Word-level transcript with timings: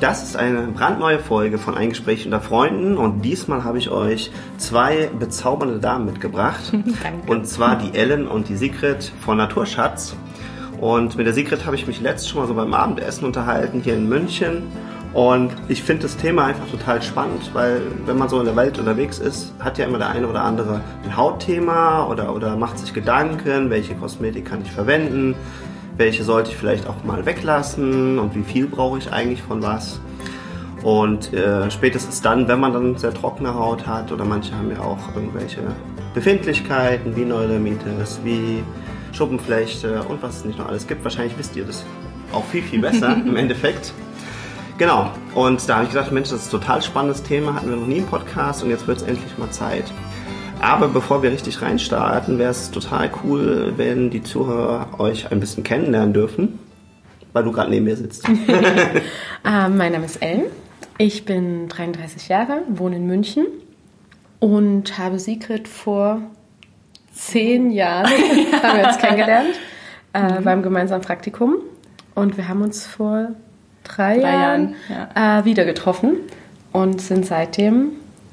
Das 0.00 0.22
ist 0.22 0.36
eine 0.36 0.68
brandneue 0.68 1.18
Folge 1.18 1.58
von 1.58 1.76
Ein 1.76 1.88
Gespräch 1.88 2.24
unter 2.24 2.40
Freunden 2.40 2.96
und 2.96 3.22
diesmal 3.22 3.64
habe 3.64 3.78
ich 3.78 3.90
euch 3.90 4.30
zwei 4.56 5.10
bezaubernde 5.18 5.80
Damen 5.80 6.06
mitgebracht. 6.06 6.70
Danke. 6.72 6.92
Und 7.26 7.48
zwar 7.48 7.76
die 7.76 7.98
Ellen 7.98 8.28
und 8.28 8.48
die 8.48 8.56
Sigrid 8.56 9.10
von 9.20 9.38
Naturschatz. 9.38 10.14
Und 10.80 11.16
mit 11.16 11.26
der 11.26 11.34
Sigrid 11.34 11.66
habe 11.66 11.74
ich 11.74 11.88
mich 11.88 12.00
letztes 12.00 12.28
schon 12.28 12.40
mal 12.40 12.46
so 12.46 12.54
beim 12.54 12.74
Abendessen 12.74 13.24
unterhalten 13.24 13.80
hier 13.82 13.94
in 13.94 14.08
München. 14.08 14.62
Und 15.14 15.50
ich 15.66 15.82
finde 15.82 16.02
das 16.02 16.16
Thema 16.16 16.44
einfach 16.44 16.68
total 16.68 17.02
spannend, 17.02 17.50
weil 17.52 17.80
wenn 18.06 18.18
man 18.18 18.28
so 18.28 18.38
in 18.38 18.44
der 18.44 18.54
Welt 18.54 18.78
unterwegs 18.78 19.18
ist, 19.18 19.52
hat 19.58 19.78
ja 19.78 19.86
immer 19.86 19.98
der 19.98 20.10
eine 20.10 20.28
oder 20.28 20.44
andere 20.44 20.80
ein 21.02 21.16
Hautthema 21.16 22.06
oder, 22.06 22.32
oder 22.36 22.54
macht 22.54 22.78
sich 22.78 22.94
Gedanken, 22.94 23.68
welche 23.70 23.96
Kosmetik 23.96 24.44
kann 24.44 24.62
ich 24.62 24.70
verwenden, 24.70 25.34
welche 25.98 26.24
sollte 26.24 26.50
ich 26.50 26.56
vielleicht 26.56 26.86
auch 26.86 27.04
mal 27.04 27.26
weglassen 27.26 28.18
und 28.18 28.34
wie 28.34 28.44
viel 28.44 28.66
brauche 28.66 28.98
ich 28.98 29.12
eigentlich 29.12 29.42
von 29.42 29.62
was. 29.62 30.00
Und 30.82 31.32
äh, 31.34 31.70
spätestens 31.70 32.22
dann, 32.22 32.46
wenn 32.46 32.60
man 32.60 32.72
dann 32.72 32.96
sehr 32.96 33.12
trockene 33.12 33.52
Haut 33.52 33.86
hat 33.86 34.12
oder 34.12 34.24
manche 34.24 34.54
haben 34.54 34.70
ja 34.70 34.80
auch 34.80 35.14
irgendwelche 35.14 35.60
Befindlichkeiten 36.14 37.16
wie 37.16 37.24
Neurodermitis, 37.24 38.20
wie 38.22 38.62
Schuppenflechte 39.12 40.02
und 40.04 40.22
was 40.22 40.38
es 40.38 40.44
nicht 40.44 40.58
noch 40.58 40.68
alles 40.68 40.86
gibt. 40.86 41.02
Wahrscheinlich 41.02 41.36
wisst 41.36 41.56
ihr 41.56 41.64
das 41.64 41.84
auch 42.32 42.44
viel, 42.44 42.62
viel 42.62 42.80
besser 42.80 43.16
im 43.26 43.36
Endeffekt. 43.36 43.92
Genau, 44.78 45.10
und 45.34 45.68
da 45.68 45.76
habe 45.76 45.84
ich 45.86 45.90
gedacht, 45.90 46.12
Mensch, 46.12 46.30
das 46.30 46.42
ist 46.42 46.54
ein 46.54 46.60
total 46.60 46.80
spannendes 46.82 47.24
Thema, 47.24 47.54
hatten 47.54 47.68
wir 47.68 47.76
noch 47.76 47.88
nie 47.88 47.98
im 47.98 48.06
Podcast 48.06 48.62
und 48.62 48.70
jetzt 48.70 48.86
wird 48.86 48.98
es 48.98 49.02
endlich 49.02 49.36
mal 49.36 49.50
Zeit. 49.50 49.92
Aber 50.60 50.88
bevor 50.88 51.22
wir 51.22 51.30
richtig 51.30 51.62
reinstarten, 51.62 52.38
wäre 52.38 52.50
es 52.50 52.70
total 52.70 53.10
cool, 53.22 53.74
wenn 53.76 54.10
die 54.10 54.22
Zuhörer 54.22 54.98
euch 54.98 55.30
ein 55.30 55.40
bisschen 55.40 55.62
kennenlernen 55.62 56.12
dürfen, 56.12 56.58
weil 57.32 57.44
du 57.44 57.52
gerade 57.52 57.70
neben 57.70 57.84
mir 57.84 57.96
sitzt. 57.96 58.28
äh, 59.44 59.68
mein 59.68 59.92
Name 59.92 60.04
ist 60.04 60.20
Ellen, 60.22 60.46
ich 60.98 61.24
bin 61.24 61.68
33 61.68 62.28
Jahre, 62.28 62.62
wohne 62.68 62.96
in 62.96 63.06
München 63.06 63.46
und 64.40 64.98
habe 64.98 65.18
Sigrid 65.18 65.68
vor 65.68 66.20
zehn 67.12 67.70
Jahren 67.70 68.10
haben 68.62 68.78
wir 68.78 68.88
uns 68.88 68.98
kennengelernt 68.98 69.54
äh, 70.12 70.40
mhm. 70.40 70.44
beim 70.44 70.62
gemeinsamen 70.62 71.02
Praktikum 71.02 71.56
und 72.14 72.36
wir 72.36 72.48
haben 72.48 72.62
uns 72.62 72.86
vor 72.86 73.28
drei, 73.84 74.18
drei 74.18 74.32
Jahren, 74.32 74.74
Jahren 74.88 75.10
ja. 75.14 75.40
äh, 75.40 75.44
wieder 75.44 75.64
getroffen 75.64 76.16
und 76.72 77.00
sind 77.00 77.26
seitdem 77.26 77.92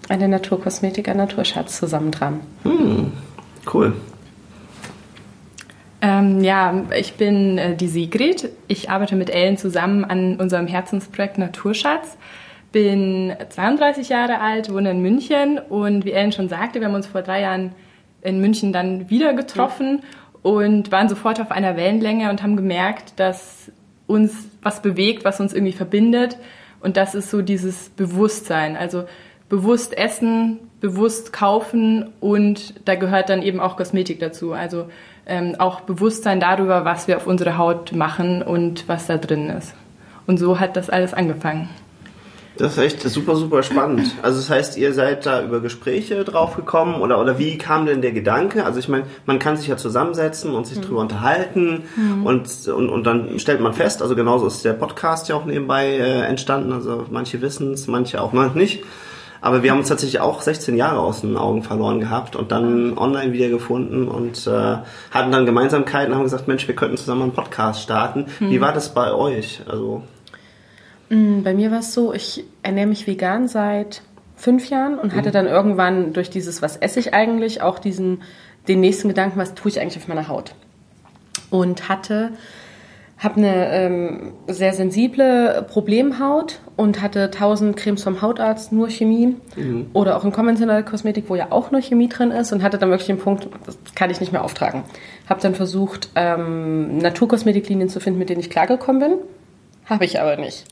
an 0.10 0.20
der 0.20 0.28
Naturkosmetik, 0.28 1.08
an 1.10 1.18
Naturschatz 1.18 1.78
zusammen 1.80 2.12
dran. 2.12 2.42
Hm, 2.64 3.12
cool. 3.74 3.94
Ähm, 6.02 6.44
ja, 6.44 6.84
ich 6.96 7.16
bin 7.16 7.58
äh, 7.58 7.76
die 7.76 7.88
Sigrid. 7.88 8.50
Ich 8.68 8.90
arbeite 8.90 9.16
mit 9.16 9.30
Ellen 9.30 9.58
zusammen 9.58 10.06
an 10.06 10.36
unserem 10.38 10.68
Herzensprojekt 10.68 11.38
Naturschatz. 11.38 12.18
Bin 12.72 13.34
32 13.50 14.10
Jahre 14.10 14.40
alt, 14.40 14.72
wohne 14.72 14.92
in 14.92 15.02
München 15.02 15.58
und 15.58 16.06
wie 16.06 16.12
Ellen 16.12 16.32
schon 16.32 16.50
sagte, 16.50 16.80
wir 16.80 16.88
haben 16.88 16.96
uns 16.96 17.08
vor 17.08 17.22
drei 17.22 17.42
Jahren 17.42 17.72
in 18.22 18.40
München 18.42 18.74
dann 18.74 19.10
wieder 19.10 19.34
getroffen 19.34 20.02
ja. 20.02 20.40
und 20.52 20.92
waren 20.92 21.10
sofort 21.10 21.40
auf 21.40 21.52
einer 21.52 21.78
Wellenlänge 21.78 22.30
und 22.30 22.44
haben 22.44 22.56
gemerkt, 22.56 23.14
dass 23.20 23.72
uns 24.08 24.50
was 24.62 24.82
bewegt, 24.82 25.26
was 25.26 25.40
uns 25.40 25.54
irgendwie 25.54 25.74
verbindet. 25.74 26.38
Und 26.82 26.98
das 26.98 27.16
ist 27.16 27.32
so 27.32 27.42
dieses 27.42 27.90
Bewusstsein. 27.90 28.78
Also 28.78 29.06
bewusst 29.56 29.98
essen, 29.98 30.60
bewusst 30.82 31.32
kaufen 31.32 32.12
und 32.20 32.74
da 32.84 32.96
gehört 32.96 33.30
dann 33.30 33.42
eben 33.42 33.62
auch 33.62 33.78
Kosmetik 33.78 34.20
dazu. 34.20 34.52
Also 34.52 34.88
ähm, 35.26 35.56
auch 35.60 35.80
Bewusstsein 35.80 36.42
darüber, 36.42 36.84
was 36.84 37.08
wir 37.08 37.16
auf 37.16 37.26
unsere 37.26 37.58
Haut 37.58 37.94
machen 37.94 38.42
und 38.42 38.90
was 38.90 39.08
da 39.08 39.18
drin 39.18 39.50
ist. 39.50 39.74
Und 40.28 40.40
so 40.40 40.60
hat 40.60 40.76
das 40.76 40.90
alles 40.90 41.14
angefangen. 41.14 41.70
Das 42.58 42.74
ist 42.74 42.84
echt 42.84 43.02
super, 43.02 43.38
super 43.38 43.64
spannend. 43.64 44.14
Also 44.22 44.40
das 44.40 44.50
heißt, 44.50 44.78
ihr 44.78 44.94
seid 44.94 45.26
da 45.26 45.42
über 45.42 45.62
Gespräche 45.62 46.26
drauf 46.26 46.58
gekommen 46.58 46.96
oder, 46.96 47.22
oder 47.22 47.40
wie 47.40 47.58
kam 47.58 47.86
denn 47.86 48.02
der 48.02 48.12
Gedanke? 48.12 48.66
Also 48.66 48.80
ich 48.80 48.90
meine, 48.90 49.06
man 49.26 49.40
kann 49.40 49.56
sich 49.56 49.68
ja 49.68 49.78
zusammensetzen 49.78 50.54
und 50.54 50.68
sich 50.68 50.80
mhm. 50.80 50.82
drüber 50.82 51.00
unterhalten 51.00 51.84
mhm. 51.96 52.26
und, 52.26 52.68
und, 52.68 52.90
und 52.90 53.04
dann 53.06 53.40
stellt 53.40 53.62
man 53.62 53.72
fest, 53.74 54.02
also 54.02 54.18
genauso 54.18 54.48
ist 54.48 54.66
der 54.66 54.74
Podcast 54.74 55.30
ja 55.30 55.36
auch 55.36 55.46
nebenbei 55.46 55.92
äh, 55.92 56.24
entstanden, 56.24 56.74
also 56.74 57.06
manche 57.10 57.40
wissen 57.42 57.72
es, 57.72 57.88
manche 57.88 58.22
auch 58.22 58.34
noch 58.34 58.54
nicht. 58.54 58.84
Aber 59.42 59.64
wir 59.64 59.72
haben 59.72 59.80
uns 59.80 59.90
tatsächlich 59.90 60.22
auch 60.22 60.42
16 60.42 60.76
Jahre 60.76 61.00
aus 61.00 61.22
den 61.22 61.38
Augen 61.38 61.64
verloren 61.64 62.00
gehabt 62.00 62.36
und 62.36 62.52
dann 62.52 62.98
online 62.98 63.34
wieder 63.34 63.50
gefunden 63.50 64.08
und 64.08 64.48
äh, 64.48 64.78
hatten 65.12 65.32
dann 65.32 65.46
Gemeinsamkeiten 65.46 66.12
und 66.12 66.18
haben 66.18 66.24
gesagt, 66.24 66.48
Mensch, 66.48 66.68
wir 66.68 66.76
könnten 66.76 66.98
zusammen 66.98 67.24
einen 67.24 67.34
Podcast 67.34 67.82
starten. 67.82 68.26
Mhm. 68.40 68.50
Wie 68.50 68.62
war 68.62 68.74
das 68.74 68.94
bei 68.94 69.14
euch? 69.14 69.62
Also 69.68 70.04
Mm, 71.10 71.44
bei 71.44 71.54
mir 71.54 71.72
war 71.72 71.80
es 71.80 71.94
so, 71.94 72.14
ich 72.14 72.44
ernähre 72.64 72.88
mich 72.88 73.08
vegan 73.08 73.48
seit 73.48 74.02
fünf 74.36 74.70
Jahren 74.70 74.98
und 74.98 75.16
hatte 75.16 75.30
mhm. 75.30 75.34
dann 75.34 75.48
irgendwann 75.48 76.14
durch 76.14 76.30
dieses, 76.30 76.62
was 76.62 76.78
esse 76.78 77.00
ich 77.00 77.14
eigentlich, 77.14 77.62
auch 77.62 77.80
diesen, 77.80 78.24
den 78.68 78.80
nächsten 78.80 79.08
Gedanken, 79.08 79.40
was 79.40 79.54
tue 79.54 79.72
ich 79.72 79.80
eigentlich 79.80 79.98
auf 79.98 80.08
meiner 80.08 80.28
Haut. 80.28 80.56
Und 81.50 81.90
hatte, 81.90 82.32
habe 83.18 83.38
eine 83.38 83.72
ähm, 83.72 84.34
sehr 84.48 84.74
sensible 84.74 85.66
Problemhaut 85.70 86.60
und 86.76 87.02
hatte 87.02 87.32
tausend 87.32 87.78
Cremes 87.78 88.04
vom 88.04 88.22
Hautarzt, 88.22 88.74
nur 88.74 88.90
Chemie 88.90 89.38
mhm. 89.56 89.88
oder 89.94 90.18
auch 90.18 90.26
in 90.26 90.34
konventioneller 90.34 90.84
Kosmetik, 90.84 91.26
wo 91.30 91.36
ja 91.36 91.48
auch 91.52 91.72
nur 91.72 91.82
Chemie 91.82 92.10
drin 92.10 92.32
ist 92.32 92.52
und 92.52 92.62
hatte 92.62 92.78
dann 92.78 92.90
wirklich 92.90 93.08
den 93.08 93.18
Punkt, 93.18 93.48
das 93.66 93.78
kann 93.96 94.10
ich 94.10 94.20
nicht 94.20 94.34
mehr 94.34 94.44
auftragen. 94.44 94.84
Habe 95.30 95.42
dann 95.42 95.56
versucht, 95.56 96.10
ähm, 96.16 96.98
Naturkosmetiklinien 96.98 97.88
zu 97.88 98.02
finden, 98.02 98.20
mit 98.20 98.30
denen 98.30 98.42
ich 98.42 98.50
klargekommen 98.50 99.00
bin. 99.00 99.18
Habe 99.86 100.04
ich 100.04 100.20
aber 100.20 100.36
nicht. 100.36 100.66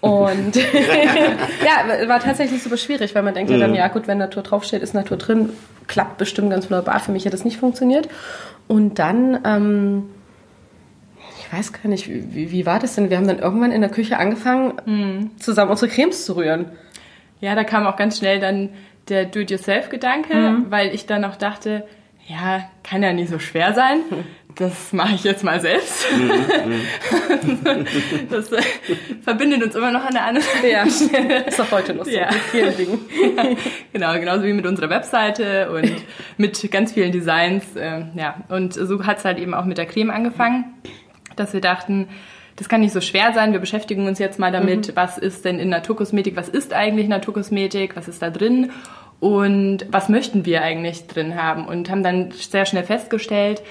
Und 0.00 0.56
ja, 0.56 2.08
war 2.08 2.20
tatsächlich 2.20 2.62
super 2.62 2.78
schwierig, 2.78 3.14
weil 3.14 3.22
man 3.22 3.34
denkt 3.34 3.50
mhm. 3.50 3.56
ja 3.56 3.60
dann, 3.60 3.70
mhm. 3.70 3.76
ja 3.76 3.88
gut, 3.88 4.08
wenn 4.08 4.18
Natur 4.18 4.42
draufsteht, 4.42 4.82
ist 4.82 4.94
Natur 4.94 5.18
drin, 5.18 5.50
klappt 5.88 6.16
bestimmt 6.16 6.50
ganz 6.50 6.70
wunderbar. 6.70 6.98
Für 7.00 7.12
mich 7.12 7.26
hat 7.26 7.34
das 7.34 7.44
nicht 7.44 7.58
funktioniert. 7.58 8.08
Und 8.66 8.98
dann, 8.98 9.38
ähm, 9.44 10.04
ich 11.52 11.58
weiß 11.58 11.74
gar 11.74 11.88
nicht, 11.90 12.08
wie, 12.08 12.50
wie 12.50 12.64
war 12.64 12.78
das 12.78 12.94
denn? 12.94 13.10
Wir 13.10 13.18
haben 13.18 13.26
dann 13.26 13.38
irgendwann 13.38 13.72
in 13.72 13.82
der 13.82 13.90
Küche 13.90 14.16
angefangen, 14.16 14.72
mhm. 14.86 15.30
zusammen 15.38 15.70
unsere 15.70 15.90
Cremes 15.90 16.24
zu 16.24 16.34
rühren. 16.36 16.72
Ja, 17.40 17.54
da 17.54 17.62
kam 17.62 17.86
auch 17.86 17.96
ganz 17.96 18.16
schnell 18.16 18.40
dann 18.40 18.70
der 19.10 19.26
Do-it-yourself-Gedanke, 19.26 20.34
mhm. 20.34 20.70
weil 20.70 20.94
ich 20.94 21.04
dann 21.04 21.26
auch 21.26 21.36
dachte, 21.36 21.86
ja, 22.26 22.64
kann 22.82 23.02
ja 23.02 23.12
nicht 23.12 23.28
so 23.28 23.38
schwer 23.38 23.74
sein. 23.74 24.00
Das 24.54 24.92
mache 24.92 25.14
ich 25.14 25.24
jetzt 25.24 25.44
mal 25.44 25.60
selbst. 25.60 26.06
Mhm, 26.12 27.86
das 28.30 28.52
äh, 28.52 28.62
verbindet 29.22 29.62
uns 29.62 29.74
immer 29.74 29.90
noch 29.90 30.04
an 30.04 30.12
der 30.12 30.24
anderen 30.24 30.46
Ja, 30.70 30.82
ist 30.84 31.60
auch 31.60 31.70
heute 31.70 31.94
noch 31.94 32.04
so 32.04 32.10
ja. 32.10 32.30
mit 32.30 32.42
vielen 32.50 32.76
Dingen. 32.76 33.00
genau, 33.92 34.12
genauso 34.14 34.44
wie 34.44 34.52
mit 34.52 34.66
unserer 34.66 34.90
Webseite 34.90 35.70
und 35.70 35.92
mit 36.36 36.70
ganz 36.70 36.92
vielen 36.92 37.12
Designs. 37.12 37.76
Äh, 37.76 38.04
ja, 38.14 38.36
und 38.48 38.74
so 38.74 39.04
hat 39.06 39.18
es 39.18 39.24
halt 39.24 39.38
eben 39.38 39.54
auch 39.54 39.64
mit 39.64 39.78
der 39.78 39.86
Creme 39.86 40.10
angefangen, 40.10 40.64
dass 41.36 41.52
wir 41.52 41.60
dachten, 41.60 42.08
das 42.56 42.68
kann 42.68 42.80
nicht 42.80 42.92
so 42.92 43.00
schwer 43.00 43.32
sein. 43.32 43.52
Wir 43.52 43.60
beschäftigen 43.60 44.06
uns 44.06 44.18
jetzt 44.18 44.38
mal 44.38 44.52
damit, 44.52 44.88
mhm. 44.88 44.96
was 44.96 45.18
ist 45.18 45.44
denn 45.44 45.58
in 45.58 45.68
Naturkosmetik, 45.68 46.36
was 46.36 46.48
ist 46.48 46.72
eigentlich 46.72 47.08
Naturkosmetik, 47.08 47.96
was 47.96 48.08
ist 48.08 48.22
da 48.22 48.30
drin 48.30 48.70
und 49.20 49.86
was 49.90 50.08
möchten 50.08 50.44
wir 50.44 50.62
eigentlich 50.62 51.06
drin 51.06 51.36
haben 51.40 51.66
und 51.66 51.90
haben 51.90 52.02
dann 52.02 52.32
sehr 52.32 52.66
schnell 52.66 52.84
festgestellt, 52.84 53.62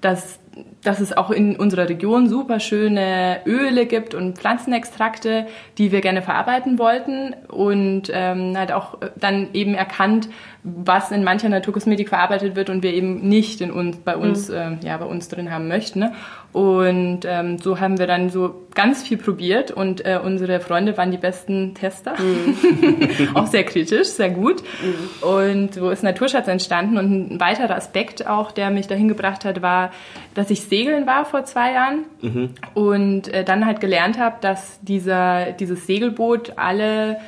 dass, 0.00 0.38
dass 0.82 1.00
es 1.00 1.16
auch 1.16 1.30
in 1.30 1.56
unserer 1.56 1.88
Region 1.88 2.28
super 2.28 2.60
schöne 2.60 3.40
Öle 3.46 3.86
gibt 3.86 4.14
und 4.14 4.38
Pflanzenextrakte, 4.38 5.46
die 5.76 5.92
wir 5.92 6.00
gerne 6.00 6.22
verarbeiten 6.22 6.78
wollten 6.78 7.34
und 7.48 8.10
ähm, 8.12 8.56
halt 8.56 8.72
auch 8.72 8.98
dann 9.16 9.48
eben 9.52 9.74
erkannt, 9.74 10.28
was 10.62 11.10
in 11.10 11.24
mancher 11.24 11.48
Naturkosmetik 11.48 12.08
verarbeitet 12.08 12.56
wird 12.56 12.68
und 12.68 12.82
wir 12.82 12.92
eben 12.92 13.28
nicht 13.28 13.60
in 13.60 13.70
uns, 13.70 13.96
bei 13.98 14.16
uns, 14.16 14.48
mhm. 14.48 14.54
äh, 14.82 14.86
ja, 14.86 14.96
bei 14.96 15.06
uns 15.06 15.28
drin 15.28 15.50
haben 15.50 15.68
möchten. 15.68 16.00
Ne? 16.00 16.12
Und 16.52 17.20
ähm, 17.24 17.58
so 17.58 17.78
haben 17.78 17.98
wir 17.98 18.06
dann 18.06 18.30
so 18.30 18.66
ganz 18.74 19.02
viel 19.02 19.18
probiert 19.18 19.70
und 19.70 20.04
äh, 20.04 20.18
unsere 20.22 20.60
Freunde 20.60 20.96
waren 20.96 21.10
die 21.10 21.18
besten 21.18 21.74
Tester. 21.74 22.14
Mhm. 22.18 23.28
auch 23.34 23.46
sehr 23.46 23.64
kritisch, 23.64 24.08
sehr 24.08 24.30
gut. 24.30 24.62
Mhm. 24.62 25.28
Und 25.28 25.74
so 25.74 25.90
ist 25.90 26.02
Naturschatz 26.02 26.48
entstanden. 26.48 26.98
Und 26.98 27.34
ein 27.34 27.40
weiterer 27.40 27.76
Aspekt 27.76 28.26
auch, 28.26 28.50
der 28.50 28.70
mich 28.70 28.86
dahin 28.88 29.08
gebracht 29.08 29.44
hat, 29.44 29.62
war, 29.62 29.90
dass 30.34 30.47
ich 30.50 30.62
segeln 30.62 31.06
war 31.06 31.24
vor 31.24 31.44
zwei 31.44 31.72
Jahren 31.72 32.04
mhm. 32.20 32.50
und 32.74 33.28
äh, 33.28 33.44
dann 33.44 33.66
halt 33.66 33.80
gelernt 33.80 34.18
habe, 34.18 34.36
dass 34.40 34.80
dieser, 34.82 35.52
dieses 35.52 35.86
Segelboot 35.86 36.54
alle 36.56 37.18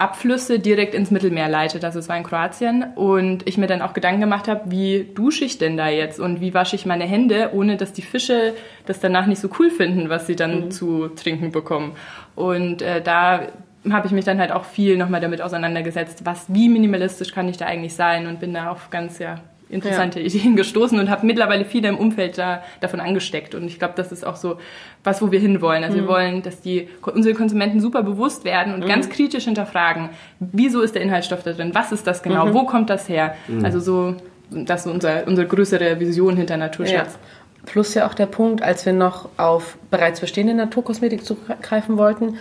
Abflüsse 0.00 0.58
direkt 0.58 0.94
ins 0.94 1.10
Mittelmeer 1.10 1.48
leitet. 1.48 1.84
Also 1.84 1.98
es 1.98 2.08
war 2.08 2.16
in 2.16 2.22
Kroatien. 2.22 2.84
Und 2.94 3.46
ich 3.46 3.58
mir 3.58 3.66
dann 3.66 3.82
auch 3.82 3.92
Gedanken 3.92 4.22
gemacht 4.22 4.48
habe, 4.48 4.70
wie 4.70 5.06
dusche 5.14 5.44
ich 5.44 5.58
denn 5.58 5.76
da 5.76 5.88
jetzt 5.88 6.18
und 6.18 6.40
wie 6.40 6.54
wasche 6.54 6.74
ich 6.74 6.86
meine 6.86 7.04
Hände, 7.04 7.50
ohne 7.52 7.76
dass 7.76 7.92
die 7.92 8.02
Fische 8.02 8.54
das 8.86 9.00
danach 9.00 9.26
nicht 9.26 9.40
so 9.40 9.50
cool 9.58 9.70
finden, 9.70 10.08
was 10.08 10.26
sie 10.26 10.36
dann 10.36 10.64
mhm. 10.64 10.70
zu 10.70 11.08
trinken 11.08 11.52
bekommen. 11.52 11.92
Und 12.34 12.80
äh, 12.80 13.02
da 13.02 13.48
habe 13.90 14.06
ich 14.06 14.12
mich 14.12 14.24
dann 14.24 14.38
halt 14.38 14.52
auch 14.52 14.64
viel 14.64 14.96
nochmal 14.96 15.20
damit 15.20 15.42
auseinandergesetzt, 15.42 16.24
was, 16.24 16.46
wie 16.48 16.70
minimalistisch 16.70 17.32
kann 17.32 17.48
ich 17.48 17.58
da 17.58 17.66
eigentlich 17.66 17.94
sein 17.94 18.26
und 18.26 18.40
bin 18.40 18.54
da 18.54 18.70
auf 18.70 18.88
ganz 18.88 19.18
ja, 19.18 19.36
interessante 19.70 20.20
ja. 20.20 20.26
Ideen 20.26 20.56
gestoßen 20.56 20.98
und 20.98 21.10
habe 21.10 21.26
mittlerweile 21.26 21.64
viele 21.64 21.88
im 21.88 21.98
Umfeld 21.98 22.38
da, 22.38 22.62
davon 22.80 23.00
angesteckt. 23.00 23.54
Und 23.54 23.64
ich 23.64 23.78
glaube, 23.78 23.94
das 23.96 24.12
ist 24.12 24.26
auch 24.26 24.36
so 24.36 24.58
was, 25.04 25.22
wo 25.22 25.30
wir 25.30 25.40
hinwollen. 25.40 25.84
Also 25.84 25.96
mhm. 25.96 26.02
wir 26.02 26.08
wollen, 26.08 26.42
dass 26.42 26.60
die 26.60 26.88
unsere 27.02 27.34
Konsumenten 27.34 27.80
super 27.80 28.02
bewusst 28.02 28.44
werden 28.44 28.74
und 28.74 28.84
mhm. 28.84 28.88
ganz 28.88 29.08
kritisch 29.08 29.44
hinterfragen, 29.44 30.10
wieso 30.38 30.82
ist 30.82 30.94
der 30.94 31.02
Inhaltsstoff 31.02 31.42
da 31.42 31.52
drin, 31.52 31.70
was 31.74 31.92
ist 31.92 32.06
das 32.06 32.22
genau, 32.22 32.46
mhm. 32.46 32.54
wo 32.54 32.64
kommt 32.64 32.90
das 32.90 33.08
her? 33.08 33.34
Mhm. 33.48 33.64
Also 33.64 33.80
so, 33.80 34.16
das 34.50 34.86
ist 34.86 34.92
unser, 34.92 35.26
unsere 35.26 35.46
größere 35.46 36.00
Vision 36.00 36.36
hinter 36.36 36.56
Naturschatz. 36.56 37.14
Ja. 37.14 37.66
Plus 37.66 37.94
ja 37.94 38.06
auch 38.06 38.14
der 38.14 38.26
Punkt, 38.26 38.62
als 38.62 38.86
wir 38.86 38.92
noch 38.92 39.28
auf 39.36 39.76
bereits 39.90 40.20
bestehende 40.20 40.54
Naturkosmetik 40.54 41.24
zugreifen 41.24 41.98
wollten, 41.98 42.36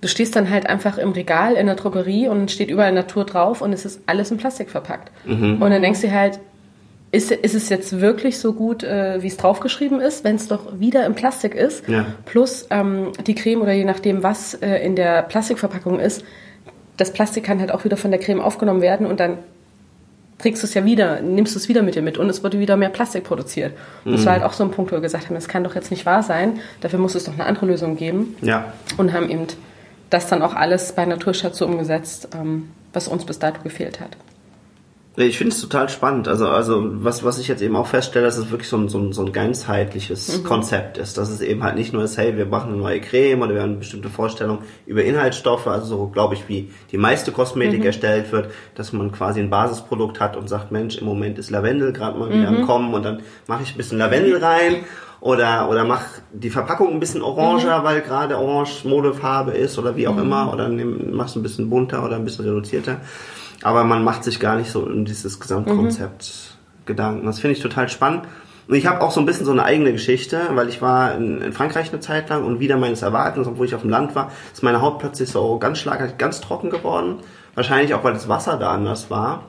du 0.00 0.08
stehst 0.08 0.36
dann 0.36 0.50
halt 0.50 0.68
einfach 0.68 0.98
im 0.98 1.12
Regal 1.12 1.54
in 1.54 1.66
der 1.66 1.76
Drogerie 1.76 2.28
und 2.28 2.50
steht 2.50 2.68
überall 2.70 2.92
Natur 2.92 3.24
drauf 3.24 3.62
und 3.62 3.72
es 3.72 3.84
ist 3.84 4.02
alles 4.06 4.30
in 4.30 4.36
Plastik 4.36 4.68
verpackt. 4.68 5.10
Mhm. 5.24 5.62
Und 5.62 5.70
dann 5.70 5.80
denkst 5.80 6.02
du 6.02 6.12
halt, 6.12 6.40
ist, 7.14 7.30
ist 7.30 7.54
es 7.54 7.68
jetzt 7.68 8.00
wirklich 8.00 8.38
so 8.38 8.52
gut, 8.52 8.82
äh, 8.82 9.22
wie 9.22 9.28
es 9.28 9.36
draufgeschrieben 9.36 10.00
ist, 10.00 10.24
wenn 10.24 10.36
es 10.36 10.48
doch 10.48 10.80
wieder 10.80 11.06
im 11.06 11.14
Plastik 11.14 11.54
ist? 11.54 11.88
Ja. 11.88 12.06
Plus 12.24 12.66
ähm, 12.70 13.12
die 13.26 13.34
Creme 13.34 13.62
oder 13.62 13.72
je 13.72 13.84
nachdem, 13.84 14.22
was 14.22 14.54
äh, 14.54 14.78
in 14.84 14.96
der 14.96 15.22
Plastikverpackung 15.22 16.00
ist, 16.00 16.24
das 16.96 17.12
Plastik 17.12 17.44
kann 17.44 17.60
halt 17.60 17.72
auch 17.72 17.84
wieder 17.84 17.96
von 17.96 18.10
der 18.10 18.20
Creme 18.20 18.40
aufgenommen 18.40 18.80
werden 18.80 19.06
und 19.06 19.20
dann 19.20 19.38
trägst 20.38 20.62
du 20.62 20.66
es 20.66 20.74
ja 20.74 20.84
wieder, 20.84 21.20
nimmst 21.20 21.54
du 21.54 21.58
es 21.58 21.68
wieder 21.68 21.82
mit 21.82 21.94
dir 21.94 22.02
mit 22.02 22.18
und 22.18 22.28
es 22.28 22.42
wurde 22.42 22.58
wieder 22.58 22.76
mehr 22.76 22.88
Plastik 22.88 23.24
produziert. 23.24 23.72
Und 24.04 24.10
mhm. 24.10 24.16
das 24.16 24.26
war 24.26 24.32
halt 24.32 24.42
auch 24.42 24.52
so 24.52 24.64
ein 24.64 24.72
Punkt, 24.72 24.90
wo 24.90 24.96
wir 24.96 25.00
gesagt 25.00 25.26
haben, 25.26 25.34
das 25.34 25.46
kann 25.46 25.62
doch 25.62 25.76
jetzt 25.76 25.92
nicht 25.92 26.06
wahr 26.06 26.24
sein, 26.24 26.58
dafür 26.80 26.98
muss 26.98 27.14
es 27.14 27.24
doch 27.24 27.34
eine 27.34 27.46
andere 27.46 27.66
Lösung 27.66 27.96
geben. 27.96 28.36
Ja. 28.42 28.72
Und 28.96 29.12
haben 29.12 29.30
eben 29.30 29.46
das 30.10 30.26
dann 30.26 30.42
auch 30.42 30.54
alles 30.54 30.92
bei 30.92 31.06
Naturschatz 31.06 31.58
so 31.58 31.66
umgesetzt, 31.66 32.28
ähm, 32.34 32.70
was 32.92 33.06
uns 33.06 33.24
bis 33.24 33.38
dato 33.38 33.62
gefehlt 33.62 34.00
hat. 34.00 34.16
Ich 35.16 35.38
finde 35.38 35.54
es 35.54 35.60
total 35.60 35.88
spannend. 35.88 36.26
Also, 36.26 36.48
also 36.48 36.82
was, 37.04 37.22
was 37.22 37.38
ich 37.38 37.46
jetzt 37.46 37.62
eben 37.62 37.76
auch 37.76 37.86
feststelle, 37.86 38.24
dass 38.24 38.36
es 38.36 38.50
wirklich 38.50 38.68
so 38.68 38.76
ein, 38.76 38.88
so 38.88 38.98
ein, 38.98 39.12
so 39.12 39.24
ein 39.24 39.32
ganzheitliches 39.32 40.38
mhm. 40.38 40.44
Konzept 40.44 40.98
ist. 40.98 41.16
Dass 41.16 41.28
es 41.28 41.40
eben 41.40 41.62
halt 41.62 41.76
nicht 41.76 41.92
nur 41.92 42.02
ist, 42.02 42.18
hey, 42.18 42.36
wir 42.36 42.46
machen 42.46 42.72
eine 42.72 42.78
neue 42.78 43.00
Creme 43.00 43.42
oder 43.42 43.54
wir 43.54 43.62
haben 43.62 43.70
eine 43.70 43.78
bestimmte 43.78 44.08
Vorstellung 44.08 44.58
über 44.86 45.04
Inhaltsstoffe, 45.04 45.68
also 45.68 45.86
so 45.86 46.06
glaube 46.08 46.34
ich, 46.34 46.48
wie 46.48 46.72
die 46.90 46.98
meiste 46.98 47.30
Kosmetik 47.30 47.80
mhm. 47.80 47.86
erstellt 47.86 48.32
wird, 48.32 48.50
dass 48.74 48.92
man 48.92 49.12
quasi 49.12 49.38
ein 49.38 49.50
Basisprodukt 49.50 50.18
hat 50.18 50.36
und 50.36 50.48
sagt, 50.48 50.72
Mensch, 50.72 50.98
im 50.98 51.06
Moment 51.06 51.38
ist 51.38 51.50
Lavendel 51.50 51.92
gerade 51.92 52.18
mal 52.18 52.30
wieder 52.30 52.50
mhm. 52.50 52.58
am 52.58 52.66
Kommen 52.66 52.92
und 52.92 53.04
dann 53.04 53.22
mache 53.46 53.62
ich 53.62 53.72
ein 53.72 53.76
bisschen 53.76 53.98
Lavendel 53.98 54.42
rein 54.42 54.84
oder 55.20 55.70
oder 55.70 55.84
mach 55.84 56.02
die 56.32 56.50
Verpackung 56.50 56.92
ein 56.92 57.00
bisschen 57.00 57.22
oranger, 57.22 57.80
mhm. 57.80 57.84
weil 57.84 58.00
gerade 58.00 58.36
orange 58.36 58.84
Modefarbe 58.84 59.52
ist 59.52 59.78
oder 59.78 59.94
wie 59.94 60.08
auch 60.08 60.14
mhm. 60.14 60.22
immer 60.22 60.52
oder 60.52 60.68
machst 60.68 61.36
ein 61.36 61.42
bisschen 61.42 61.70
bunter 61.70 62.04
oder 62.04 62.16
ein 62.16 62.24
bisschen 62.24 62.46
reduzierter. 62.46 63.00
Aber 63.64 63.82
man 63.82 64.04
macht 64.04 64.22
sich 64.24 64.38
gar 64.38 64.56
nicht 64.56 64.70
so 64.70 64.84
um 64.84 65.06
dieses 65.06 65.40
Gesamtkonzept 65.40 66.22
mhm. 66.22 66.86
Gedanken. 66.86 67.26
Das 67.26 67.40
finde 67.40 67.56
ich 67.56 67.62
total 67.62 67.88
spannend. 67.88 68.24
Und 68.68 68.76
ich 68.76 68.86
habe 68.86 69.00
auch 69.00 69.10
so 69.10 69.20
ein 69.20 69.26
bisschen 69.26 69.46
so 69.46 69.52
eine 69.52 69.64
eigene 69.64 69.92
Geschichte, 69.92 70.38
weil 70.50 70.68
ich 70.68 70.82
war 70.82 71.14
in, 71.14 71.40
in, 71.40 71.52
Frankreich 71.52 71.90
eine 71.90 72.00
Zeit 72.00 72.28
lang 72.28 72.44
und 72.44 72.60
wieder 72.60 72.76
meines 72.76 73.00
Erwartens, 73.00 73.46
obwohl 73.46 73.66
ich 73.66 73.74
auf 73.74 73.80
dem 73.80 73.90
Land 73.90 74.14
war, 74.14 74.30
ist 74.52 74.62
meine 74.62 74.82
Haut 74.82 74.98
plötzlich 74.98 75.30
so 75.30 75.58
ganz 75.58 75.78
schlagartig 75.78 76.18
ganz 76.18 76.42
trocken 76.42 76.68
geworden. 76.68 77.16
Wahrscheinlich 77.54 77.94
auch, 77.94 78.04
weil 78.04 78.12
das 78.12 78.28
Wasser 78.28 78.58
da 78.58 78.70
anders 78.70 79.10
war. 79.10 79.46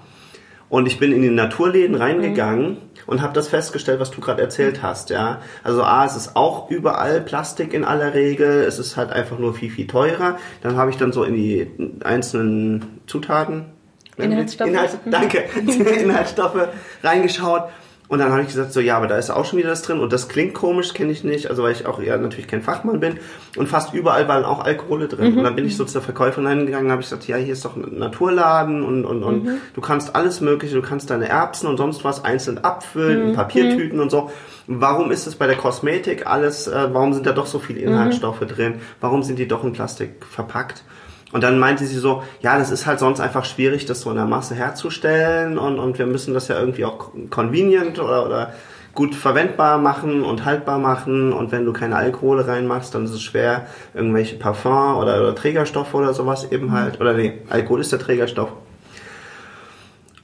Und 0.69 0.87
ich 0.87 0.97
bin 0.97 1.11
in 1.11 1.21
die 1.21 1.29
Naturläden 1.29 1.95
reingegangen 1.95 2.69
mhm. 2.69 2.77
und 3.05 3.21
habe 3.21 3.33
das 3.33 3.49
festgestellt, 3.49 3.99
was 3.99 4.11
du 4.11 4.21
gerade 4.21 4.41
erzählt 4.41 4.81
hast. 4.81 5.09
Ja, 5.09 5.41
also 5.61 5.83
a, 5.83 6.05
es 6.05 6.15
ist 6.15 6.37
auch 6.37 6.71
überall 6.71 7.19
Plastik 7.19 7.73
in 7.73 7.83
aller 7.83 8.13
Regel. 8.13 8.63
Es 8.63 8.79
ist 8.79 8.95
halt 8.95 9.11
einfach 9.11 9.39
nur 9.39 9.53
viel 9.53 9.69
viel 9.69 9.87
teurer. 9.87 10.37
Dann 10.61 10.77
habe 10.77 10.89
ich 10.89 10.97
dann 10.97 11.11
so 11.11 11.23
in 11.23 11.35
die 11.35 11.69
einzelnen 12.03 13.01
Zutaten 13.07 13.74
Inhaltsstoffe. 14.17 14.69
Inhalt, 14.69 14.99
danke, 15.05 15.43
Inhaltsstoffe 16.01 16.67
reingeschaut. 17.03 17.69
Und 18.07 18.19
dann 18.19 18.31
habe 18.31 18.41
ich 18.41 18.49
gesagt, 18.49 18.71
so 18.71 18.81
ja, 18.81 18.97
aber 18.97 19.07
da 19.07 19.17
ist 19.17 19.31
auch 19.31 19.45
schon 19.45 19.57
wieder 19.57 19.69
das 19.69 19.81
drin 19.81 19.99
und 19.99 20.13
das 20.13 20.27
klingt 20.27 20.53
komisch, 20.53 20.93
kenne 20.93 21.11
ich 21.11 21.23
nicht, 21.23 21.49
also 21.49 21.63
weil 21.63 21.71
ich 21.71 21.87
auch 21.87 21.99
eher 21.99 22.17
natürlich 22.19 22.47
kein 22.47 22.61
Fachmann 22.61 22.99
bin. 22.99 23.17
Und 23.57 23.67
fast 23.67 23.95
überall 23.95 24.27
waren 24.27 24.45
auch 24.45 24.63
Alkohole 24.63 25.07
drin. 25.07 25.31
Mhm. 25.31 25.37
Und 25.39 25.43
dann 25.43 25.55
bin 25.55 25.65
ich 25.65 25.75
so 25.75 25.85
zur 25.85 26.03
Verkäuferin 26.03 26.45
reingegangen, 26.45 26.91
habe 26.91 27.01
ich 27.01 27.09
gesagt, 27.09 27.27
ja, 27.27 27.37
hier 27.37 27.53
ist 27.53 27.65
doch 27.65 27.75
ein 27.75 27.97
Naturladen 27.97 28.83
und, 28.83 29.05
und, 29.05 29.23
und 29.23 29.45
mhm. 29.45 29.57
du 29.73 29.81
kannst 29.81 30.15
alles 30.15 30.39
mögliche, 30.39 30.75
du 30.75 30.83
kannst 30.83 31.09
deine 31.09 31.27
Erbsen 31.27 31.67
und 31.67 31.77
sonst 31.77 32.03
was 32.03 32.23
einzeln 32.23 32.59
abfüllen, 32.59 33.23
mhm. 33.23 33.29
in 33.29 33.35
Papiertüten 33.35 33.99
und 33.99 34.11
so. 34.11 34.29
Warum 34.67 35.11
ist 35.11 35.25
es 35.25 35.35
bei 35.35 35.47
der 35.47 35.57
Kosmetik 35.57 36.27
alles, 36.27 36.67
äh, 36.67 36.89
warum 36.91 37.13
sind 37.13 37.25
da 37.25 37.31
doch 37.31 37.47
so 37.47 37.57
viele 37.57 37.81
mhm. 37.81 37.87
Inhaltsstoffe 37.87 38.41
drin? 38.41 38.75
Warum 39.01 39.23
sind 39.23 39.39
die 39.39 39.47
doch 39.47 39.63
in 39.63 39.73
Plastik 39.73 40.23
verpackt? 40.29 40.83
Und 41.31 41.43
dann 41.43 41.59
meinte 41.59 41.85
sie 41.85 41.97
so, 41.97 42.23
ja, 42.41 42.57
das 42.57 42.71
ist 42.71 42.85
halt 42.85 42.99
sonst 42.99 43.19
einfach 43.19 43.45
schwierig, 43.45 43.85
das 43.85 44.01
so 44.01 44.09
in 44.09 44.15
der 44.15 44.25
Masse 44.25 44.55
herzustellen 44.55 45.57
und, 45.57 45.79
und 45.79 45.97
wir 45.97 46.05
müssen 46.05 46.33
das 46.33 46.47
ja 46.47 46.59
irgendwie 46.59 46.85
auch 46.85 47.09
convenient 47.29 47.99
oder, 47.99 48.25
oder 48.25 48.53
gut 48.95 49.13
verwendbar 49.13 49.77
machen 49.77 50.23
und 50.23 50.45
haltbar 50.45 50.79
machen. 50.79 51.33
Und 51.33 51.51
wenn 51.51 51.65
du 51.65 51.73
keine 51.73 51.97
Alkohole 51.97 52.47
reinmachst, 52.47 52.95
dann 52.95 53.05
ist 53.05 53.11
es 53.11 53.21
schwer, 53.21 53.67
irgendwelche 53.93 54.37
Parfum 54.37 54.95
oder, 54.95 55.19
oder 55.19 55.35
Trägerstoffe 55.35 55.93
oder 55.93 56.13
sowas 56.13 56.51
eben 56.51 56.71
halt, 56.71 56.99
oder 57.01 57.13
nee, 57.13 57.41
Alkohol 57.49 57.81
ist 57.81 57.91
der 57.91 57.99
Trägerstoff, 57.99 58.49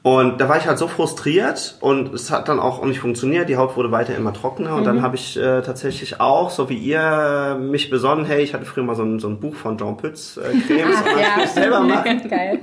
und 0.03 0.41
da 0.41 0.49
war 0.49 0.57
ich 0.57 0.65
halt 0.65 0.79
so 0.79 0.87
frustriert 0.87 1.77
und 1.79 2.11
es 2.11 2.31
hat 2.31 2.49
dann 2.49 2.59
auch 2.59 2.83
nicht 2.83 2.99
funktioniert. 2.99 3.49
Die 3.49 3.57
Haut 3.57 3.77
wurde 3.77 3.91
weiter 3.91 4.15
immer 4.15 4.33
trockener 4.33 4.73
und 4.73 4.81
mhm. 4.81 4.85
dann 4.85 5.01
habe 5.03 5.15
ich 5.15 5.37
äh, 5.37 5.61
tatsächlich 5.61 6.19
auch, 6.19 6.49
so 6.49 6.69
wie 6.69 6.77
ihr, 6.77 7.59
mich 7.61 7.91
besonnen, 7.91 8.25
hey, 8.25 8.41
ich 8.41 8.55
hatte 8.55 8.65
früher 8.65 8.83
mal 8.83 8.95
so 8.95 9.03
ein, 9.03 9.19
so 9.19 9.27
ein 9.27 9.39
Buch 9.39 9.53
von 9.53 9.77
Jean 9.77 9.97
Pütz, 9.97 10.37
äh, 10.37 10.57
Cremes, 10.67 10.99
und 11.01 11.19
ja. 11.19 11.43
ich 11.43 11.49
selber 11.51 11.79
machen. 11.81 12.27
Geil. 12.27 12.59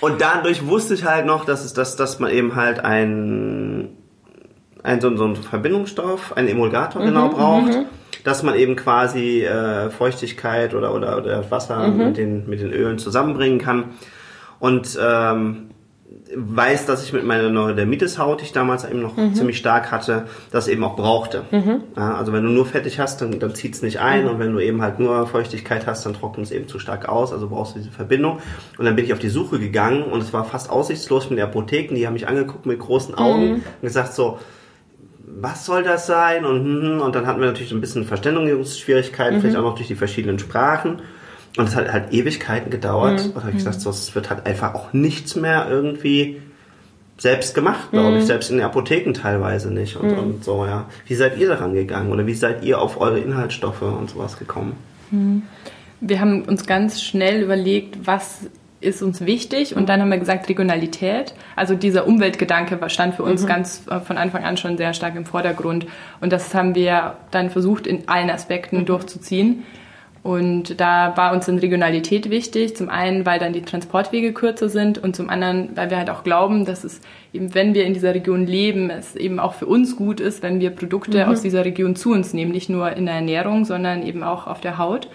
und 0.00 0.20
dadurch 0.20 0.66
wusste 0.66 0.94
ich 0.94 1.04
halt 1.04 1.24
noch, 1.24 1.44
dass 1.44 1.64
es, 1.64 1.72
dass, 1.72 1.94
dass 1.94 2.18
man 2.18 2.32
eben 2.32 2.56
halt 2.56 2.80
ein, 2.80 3.90
ein 4.82 5.00
so, 5.00 5.16
so 5.16 5.24
ein 5.24 5.36
Verbindungsstoff, 5.36 6.36
einen 6.36 6.48
Emulgator 6.48 7.00
mhm, 7.00 7.06
genau 7.06 7.28
braucht. 7.28 7.74
Mhm 7.74 7.86
dass 8.22 8.42
man 8.42 8.54
eben 8.54 8.74
quasi 8.74 9.44
äh, 9.44 9.90
Feuchtigkeit 9.90 10.72
oder, 10.74 10.94
oder, 10.94 11.18
oder 11.18 11.50
Wasser 11.50 11.88
mhm. 11.88 11.98
mit, 11.98 12.16
den, 12.16 12.48
mit 12.48 12.58
den 12.58 12.72
Ölen 12.72 12.98
zusammenbringen 12.98 13.58
kann 13.58 13.90
und 14.58 14.98
ähm, 15.00 15.70
weiß, 16.34 16.86
dass 16.86 17.04
ich 17.04 17.12
mit 17.12 17.24
meiner 17.24 17.50
Neurodermitis-Haut, 17.50 18.40
die 18.40 18.44
ich 18.46 18.52
damals 18.52 18.84
eben 18.84 19.02
noch 19.02 19.16
mhm. 19.16 19.34
ziemlich 19.34 19.58
stark 19.58 19.90
hatte, 19.90 20.26
das 20.50 20.68
eben 20.68 20.82
auch 20.84 20.96
brauchte. 20.96 21.44
Mhm. 21.50 21.82
Ja, 21.96 22.14
also 22.14 22.32
wenn 22.32 22.44
du 22.44 22.50
nur 22.50 22.66
fettig 22.66 22.98
hast, 22.98 23.20
dann, 23.20 23.38
dann 23.38 23.54
zieht 23.54 23.74
es 23.74 23.82
nicht 23.82 24.00
ein 24.00 24.24
mhm. 24.24 24.30
und 24.30 24.38
wenn 24.38 24.52
du 24.52 24.60
eben 24.60 24.82
halt 24.82 24.98
nur 24.98 25.26
Feuchtigkeit 25.26 25.86
hast, 25.86 26.06
dann 26.06 26.14
trocknet 26.14 26.46
es 26.46 26.52
eben 26.52 26.68
zu 26.68 26.78
stark 26.78 27.08
aus, 27.08 27.32
also 27.32 27.48
brauchst 27.48 27.74
du 27.74 27.80
diese 27.80 27.90
Verbindung. 27.90 28.38
Und 28.78 28.84
dann 28.84 28.96
bin 28.96 29.04
ich 29.04 29.12
auf 29.12 29.18
die 29.18 29.28
Suche 29.28 29.58
gegangen 29.58 30.04
und 30.04 30.22
es 30.22 30.32
war 30.32 30.44
fast 30.44 30.70
aussichtslos 30.70 31.30
mit 31.30 31.38
den 31.38 31.46
Apotheken, 31.46 31.94
die 31.94 32.06
haben 32.06 32.14
mich 32.14 32.28
angeguckt 32.28 32.66
mit 32.66 32.78
großen 32.78 33.14
Augen 33.14 33.46
mhm. 33.46 33.54
und 33.54 33.82
gesagt 33.82 34.14
so, 34.14 34.38
was 35.26 35.66
soll 35.66 35.82
das 35.82 36.06
sein? 36.06 36.44
Und, 36.44 36.64
hm, 36.64 37.00
und 37.00 37.14
dann 37.14 37.26
hatten 37.26 37.40
wir 37.40 37.46
natürlich 37.46 37.72
ein 37.72 37.80
bisschen 37.80 38.04
Verständigungsschwierigkeiten, 38.04 39.40
vielleicht 39.40 39.56
mhm. 39.56 39.64
auch 39.64 39.70
noch 39.70 39.76
durch 39.76 39.88
die 39.88 39.94
verschiedenen 39.94 40.38
Sprachen. 40.38 41.02
Und 41.56 41.68
es 41.68 41.76
hat 41.76 41.92
halt 41.92 42.12
Ewigkeiten 42.12 42.70
gedauert. 42.70 43.24
Mhm. 43.24 43.30
Und 43.30 43.36
habe 43.36 43.50
ich 43.50 43.56
gesagt, 43.56 43.80
so, 43.80 43.90
es 43.90 44.14
wird 44.14 44.30
halt 44.30 44.46
einfach 44.46 44.74
auch 44.74 44.92
nichts 44.92 45.36
mehr 45.36 45.68
irgendwie 45.68 46.40
selbst 47.16 47.54
gemacht, 47.54 47.90
glaube 47.92 48.10
mhm. 48.10 48.16
ich, 48.18 48.24
selbst 48.24 48.50
in 48.50 48.56
den 48.56 48.66
Apotheken 48.66 49.12
teilweise 49.14 49.72
nicht 49.72 49.96
und, 49.96 50.10
mhm. 50.10 50.18
und, 50.18 50.44
so, 50.44 50.66
ja. 50.66 50.86
Wie 51.06 51.14
seid 51.14 51.38
ihr 51.38 51.48
daran 51.48 51.72
gegangen 51.72 52.10
oder 52.12 52.26
wie 52.26 52.34
seid 52.34 52.64
ihr 52.64 52.80
auf 52.80 53.00
eure 53.00 53.20
Inhaltsstoffe 53.20 53.82
und 53.82 54.10
sowas 54.10 54.38
gekommen? 54.38 54.76
Mhm. 55.10 55.42
Wir 56.00 56.20
haben 56.20 56.42
uns 56.42 56.66
ganz 56.66 57.02
schnell 57.02 57.42
überlegt, 57.42 58.06
was 58.06 58.40
ist 58.80 59.00
uns 59.00 59.24
wichtig 59.24 59.74
und 59.76 59.88
dann 59.88 60.00
haben 60.00 60.10
wir 60.10 60.18
gesagt 60.18 60.48
Regionalität. 60.48 61.34
Also 61.56 61.74
dieser 61.74 62.06
Umweltgedanke 62.06 62.78
stand 62.90 63.14
für 63.14 63.22
uns 63.22 63.44
mhm. 63.44 63.46
ganz 63.46 63.82
äh, 63.88 64.00
von 64.00 64.18
Anfang 64.18 64.44
an 64.44 64.56
schon 64.56 64.76
sehr 64.76 64.92
stark 64.92 65.16
im 65.16 65.24
Vordergrund 65.24 65.86
und 66.20 66.32
das 66.32 66.52
haben 66.54 66.74
wir 66.74 67.16
dann 67.30 67.50
versucht 67.50 67.86
in 67.86 68.08
allen 68.08 68.28
Aspekten 68.28 68.78
mhm. 68.78 68.86
durchzuziehen. 68.86 69.62
Und 70.24 70.80
da 70.80 71.14
war 71.18 71.34
uns 71.34 71.44
dann 71.44 71.58
Regionalität 71.58 72.30
wichtig. 72.30 72.74
Zum 72.74 72.88
einen, 72.88 73.26
weil 73.26 73.38
dann 73.38 73.52
die 73.52 73.60
Transportwege 73.60 74.32
kürzer 74.32 74.70
sind 74.70 74.96
und 74.96 75.14
zum 75.14 75.28
anderen, 75.28 75.76
weil 75.76 75.90
wir 75.90 75.98
halt 75.98 76.08
auch 76.08 76.24
glauben, 76.24 76.64
dass 76.64 76.82
es 76.82 77.02
eben, 77.34 77.54
wenn 77.54 77.74
wir 77.74 77.84
in 77.84 77.92
dieser 77.92 78.14
Region 78.14 78.46
leben, 78.46 78.88
es 78.88 79.16
eben 79.16 79.38
auch 79.38 79.52
für 79.52 79.66
uns 79.66 79.96
gut 79.96 80.20
ist, 80.20 80.42
wenn 80.42 80.60
wir 80.60 80.70
Produkte 80.70 81.26
mhm. 81.26 81.30
aus 81.30 81.42
dieser 81.42 81.66
Region 81.66 81.94
zu 81.94 82.12
uns 82.12 82.32
nehmen. 82.32 82.52
Nicht 82.52 82.70
nur 82.70 82.94
in 82.96 83.04
der 83.04 83.16
Ernährung, 83.16 83.66
sondern 83.66 84.02
eben 84.02 84.22
auch 84.22 84.46
auf 84.46 84.62
der 84.62 84.78
Haut. 84.78 85.10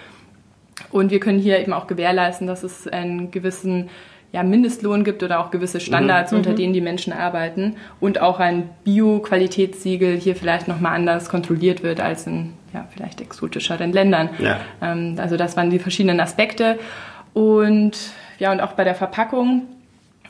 Und 0.91 1.09
wir 1.09 1.19
können 1.19 1.39
hier 1.39 1.59
eben 1.59 1.73
auch 1.73 1.87
gewährleisten, 1.87 2.45
dass 2.45 2.61
es 2.61 2.87
einen 2.87 3.31
gewissen 3.31 3.89
ja, 4.31 4.43
Mindestlohn 4.43 5.03
gibt 5.03 5.23
oder 5.23 5.39
auch 5.39 5.49
gewisse 5.49 5.79
Standards, 5.79 6.31
mhm. 6.31 6.37
unter 6.39 6.51
mhm. 6.51 6.55
denen 6.55 6.73
die 6.73 6.81
Menschen 6.81 7.13
arbeiten 7.13 7.77
und 7.99 8.21
auch 8.21 8.39
ein 8.39 8.69
Bio-Qualitätssiegel 8.83 10.17
hier 10.17 10.35
vielleicht 10.35 10.67
nochmal 10.67 10.95
anders 10.95 11.29
kontrolliert 11.29 11.81
wird 11.81 11.99
als 11.99 12.27
in 12.27 12.53
ja, 12.73 12.87
vielleicht 12.93 13.21
exotischeren 13.21 13.91
Ländern. 13.91 14.29
Ja. 14.37 14.59
Ähm, 14.81 15.15
also 15.17 15.37
das 15.37 15.57
waren 15.57 15.71
die 15.71 15.79
verschiedenen 15.79 16.19
Aspekte. 16.19 16.77
Und 17.33 17.97
ja, 18.37 18.51
und 18.51 18.61
auch 18.61 18.73
bei 18.73 18.83
der 18.83 18.95
Verpackung 18.95 19.63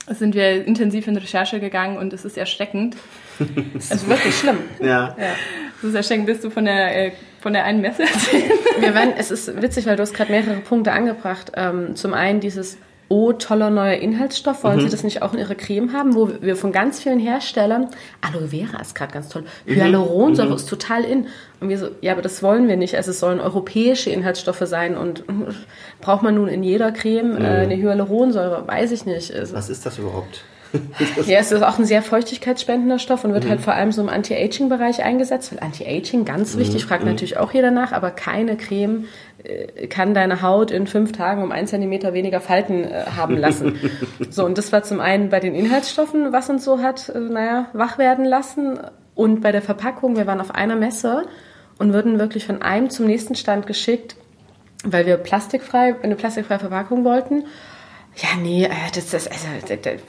sind 0.08 0.34
wir 0.34 0.65
intensiv 0.65 1.08
in 1.08 1.18
Recherche 1.18 1.60
gegangen 1.60 1.98
und 1.98 2.13
es 2.13 2.25
ist 2.25 2.38
erschreckend. 2.38 2.96
es 3.77 3.91
ist 3.91 4.08
wirklich 4.08 4.36
schlimm. 4.36 4.60
Ja. 4.79 5.15
ja. 5.18 5.36
Es 5.77 5.84
ist 5.84 5.96
erschreckend. 5.96 6.25
Bist 6.25 6.44
du 6.44 6.50
von 6.50 6.65
der, 6.65 7.08
äh, 7.08 7.12
von 7.41 7.53
der 7.53 7.65
einen 7.65 7.82
Messe 7.82 8.03
erzählen? 8.03 8.51
Wir 8.79 8.94
werden, 8.94 9.13
es 9.18 9.29
ist 9.29 9.62
witzig, 9.62 9.86
weil 9.86 9.98
du 9.98 10.01
hast 10.01 10.13
gerade 10.13 10.32
mehrere 10.32 10.62
Punkte 10.62 10.94
angebracht. 10.94 11.51
Ähm, 11.56 11.96
zum 11.96 12.13
einen 12.13 12.39
dieses 12.39 12.77
oh, 13.10 13.34
toller 13.34 13.70
neuer 13.70 13.96
Inhaltsstoff, 13.96 14.63
wollen 14.63 14.80
Sie 14.82 14.89
das 14.89 15.04
nicht 15.04 15.22
auch 15.22 15.34
in 15.34 15.39
Ihrer 15.39 15.56
Creme 15.56 15.94
haben? 15.94 16.16
Wo 16.16 16.30
wir 16.42 16.56
von 16.56 16.72
ganz 16.72 17.01
vielen 17.01 17.20
Herstellern, 17.20 17.89
Aloe 18.22 18.50
Vera 18.50 18.80
ist 18.80 18.96
gerade 18.96 19.12
ganz 19.12 19.30
toll, 19.30 19.44
Hyaluronsäure 19.66 20.54
ist 20.56 20.70
total 20.70 21.04
in. 21.04 21.28
Und 21.60 21.70
wir 21.70 21.78
so, 21.78 21.89
ja, 22.01 22.13
aber 22.13 22.22
das 22.22 22.42
wollen 22.42 22.68
wir 22.68 22.78
nicht. 22.78 22.96
Also 22.96 23.12
es 23.12 23.20
sollen 23.20 23.39
europäische 23.39 24.12
Inhaltsstoffe 24.12 24.63
sein 24.66 24.96
und 24.96 25.24
braucht 26.01 26.24
man 26.24 26.36
nun 26.36 26.48
in 26.48 26.63
jeder 26.63 26.92
Creme 26.92 27.38
äh, 27.38 27.46
eine 27.46 27.75
Hyaluronsäure? 27.75 28.68
Weiß 28.68 28.92
ich 28.92 29.06
nicht. 29.06 29.34
Also, 29.34 29.56
Was 29.56 29.70
ist 29.70 29.86
das 29.86 29.98
überhaupt? 29.98 30.44
ja, 31.25 31.39
es 31.39 31.51
ist 31.51 31.63
auch 31.63 31.79
ein 31.79 31.85
sehr 31.85 32.01
feuchtigkeitsspendender 32.01 32.99
Stoff 32.99 33.23
und 33.23 33.33
wird 33.33 33.47
halt 33.47 33.61
vor 33.61 33.73
allem 33.73 33.91
so 33.91 34.01
im 34.01 34.09
Anti-Aging-Bereich 34.09 35.03
eingesetzt. 35.03 35.51
Weil 35.51 35.59
Anti-Aging, 35.59 36.25
ganz 36.25 36.57
wichtig, 36.57 36.85
fragt 36.85 37.05
natürlich 37.05 37.38
auch 37.38 37.53
jeder 37.53 37.71
nach, 37.71 37.91
aber 37.91 38.11
keine 38.11 38.55
Creme 38.55 39.05
äh, 39.43 39.88
kann 39.88 40.13
deine 40.13 40.41
Haut 40.41 40.71
in 40.71 40.85
fünf 40.85 41.11
Tagen 41.11 41.43
um 41.43 41.51
ein 41.51 41.67
Zentimeter 41.67 42.13
weniger 42.13 42.39
Falten 42.39 42.83
äh, 42.83 43.05
haben 43.15 43.38
lassen. 43.38 43.79
so, 44.29 44.45
und 44.45 44.57
das 44.57 44.71
war 44.71 44.83
zum 44.83 44.99
einen 44.99 45.29
bei 45.29 45.39
den 45.39 45.55
Inhaltsstoffen, 45.55 46.31
was 46.31 46.49
uns 46.49 46.63
so 46.63 46.81
hat, 46.81 47.09
äh, 47.09 47.19
naja, 47.19 47.67
wach 47.73 47.97
werden 47.97 48.25
lassen. 48.25 48.79
Und 49.15 49.41
bei 49.41 49.51
der 49.51 49.61
Verpackung, 49.61 50.17
wir 50.17 50.27
waren 50.27 50.41
auf 50.41 50.53
einer 50.53 50.75
Messe 50.75 51.25
und 51.77 51.93
wurden 51.93 52.19
wirklich 52.19 52.45
von 52.45 52.61
einem 52.61 52.89
zum 52.89 53.07
nächsten 53.07 53.35
Stand 53.35 53.65
geschickt, 53.65 54.15
weil 54.83 55.05
wir 55.05 55.17
plastikfrei, 55.17 55.95
eine 56.01 56.15
plastikfreie 56.15 56.59
Verpackung 56.59 57.03
wollten. 57.03 57.45
Ja, 58.15 58.29
nee, 58.41 58.65
äh, 58.65 58.69
das, 58.93 59.09
das, 59.09 59.27
also, 59.27 59.47
das 59.67 60.01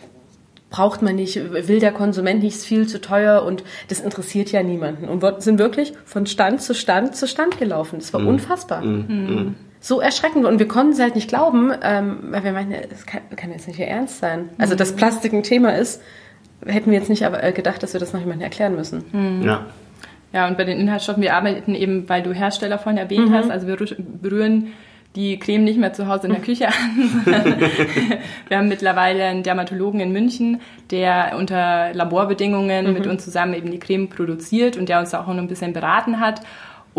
braucht 0.70 1.02
man 1.02 1.16
nicht, 1.16 1.36
will 1.52 1.80
der 1.80 1.92
Konsument 1.92 2.42
nicht, 2.42 2.54
ist 2.56 2.66
viel 2.66 2.86
zu 2.86 3.00
teuer 3.00 3.42
und 3.42 3.64
das 3.88 4.00
interessiert 4.00 4.52
ja 4.52 4.62
niemanden. 4.62 5.08
Und 5.08 5.20
wir 5.22 5.40
sind 5.40 5.58
wirklich 5.58 5.92
von 6.04 6.26
Stand 6.26 6.62
zu 6.62 6.74
Stand 6.74 7.16
zu 7.16 7.26
Stand 7.26 7.58
gelaufen. 7.58 7.98
Das 7.98 8.12
war 8.14 8.24
unfassbar. 8.24 8.82
So 9.80 10.00
erschreckend. 10.00 10.44
Und 10.44 10.58
wir 10.58 10.68
konnten 10.68 10.92
es 10.92 11.00
halt 11.00 11.14
nicht 11.14 11.28
glauben, 11.28 11.72
ähm, 11.82 12.18
weil 12.30 12.44
wir 12.44 12.52
meinten, 12.52 12.74
das 12.88 13.06
kann, 13.06 13.22
kann 13.34 13.50
jetzt 13.50 13.66
nicht 13.66 13.78
ihr 13.80 13.86
Ernst 13.88 14.18
sein. 14.20 14.50
Also, 14.58 14.74
dass 14.74 14.94
Plastik 14.94 15.32
ein 15.32 15.42
Thema 15.42 15.70
ist, 15.76 16.02
hätten 16.64 16.90
wir 16.90 16.98
jetzt 16.98 17.08
nicht 17.08 17.24
aber, 17.24 17.42
äh, 17.42 17.52
gedacht, 17.52 17.82
dass 17.82 17.92
wir 17.94 18.00
das 18.00 18.12
noch 18.12 18.20
jemandem 18.20 18.44
erklären 18.44 18.76
müssen. 18.76 19.42
Ja. 19.44 19.66
Ja, 20.32 20.46
und 20.46 20.56
bei 20.56 20.64
den 20.64 20.78
Inhaltsstoffen, 20.78 21.22
wir 21.22 21.34
arbeiten 21.34 21.74
eben, 21.74 22.08
weil 22.08 22.22
du 22.22 22.32
Hersteller 22.32 22.78
vorhin 22.78 22.98
erwähnt 22.98 23.32
hast, 23.32 23.50
also 23.50 23.66
wir 23.66 23.74
rü- 23.76 23.96
berühren 23.98 24.68
die 25.16 25.38
Creme 25.38 25.64
nicht 25.64 25.78
mehr 25.78 25.92
zu 25.92 26.06
Hause 26.06 26.28
in 26.28 26.34
der 26.34 26.42
Küche 26.42 26.68
an, 26.68 27.22
wir 28.48 28.56
haben 28.56 28.68
mittlerweile 28.68 29.24
einen 29.24 29.42
Dermatologen 29.42 30.00
in 30.00 30.12
München, 30.12 30.60
der 30.90 31.34
unter 31.36 31.92
Laborbedingungen 31.94 32.92
mit 32.92 33.06
uns 33.06 33.24
zusammen 33.24 33.54
eben 33.54 33.70
die 33.70 33.80
Creme 33.80 34.08
produziert 34.08 34.76
und 34.76 34.88
der 34.88 35.00
uns 35.00 35.12
auch 35.14 35.26
noch 35.26 35.36
ein 35.36 35.48
bisschen 35.48 35.72
beraten 35.72 36.20
hat. 36.20 36.42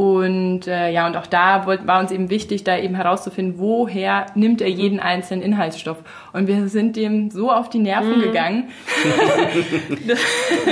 Und 0.02 0.66
äh, 0.66 0.90
ja, 0.90 1.06
und 1.06 1.16
auch 1.16 1.28
da 1.28 1.68
wollt, 1.68 1.86
war 1.86 2.00
uns 2.00 2.10
eben 2.12 2.32
wichtig, 2.32 2.64
da 2.64 2.76
eben 2.76 2.96
herauszufinden, 2.96 3.60
woher 3.60 4.26
nimmt 4.34 4.60
er 4.60 4.68
jeden 4.68 5.00
einzelnen 5.00 5.44
Inhaltsstoff. 5.44 5.98
Und 6.34 6.48
wir 6.48 6.70
sind 6.70 6.96
dem 6.96 7.30
so 7.30 7.52
auf 7.52 7.70
die 7.70 7.78
Nerven 7.78 8.20
gegangen. 8.20 8.70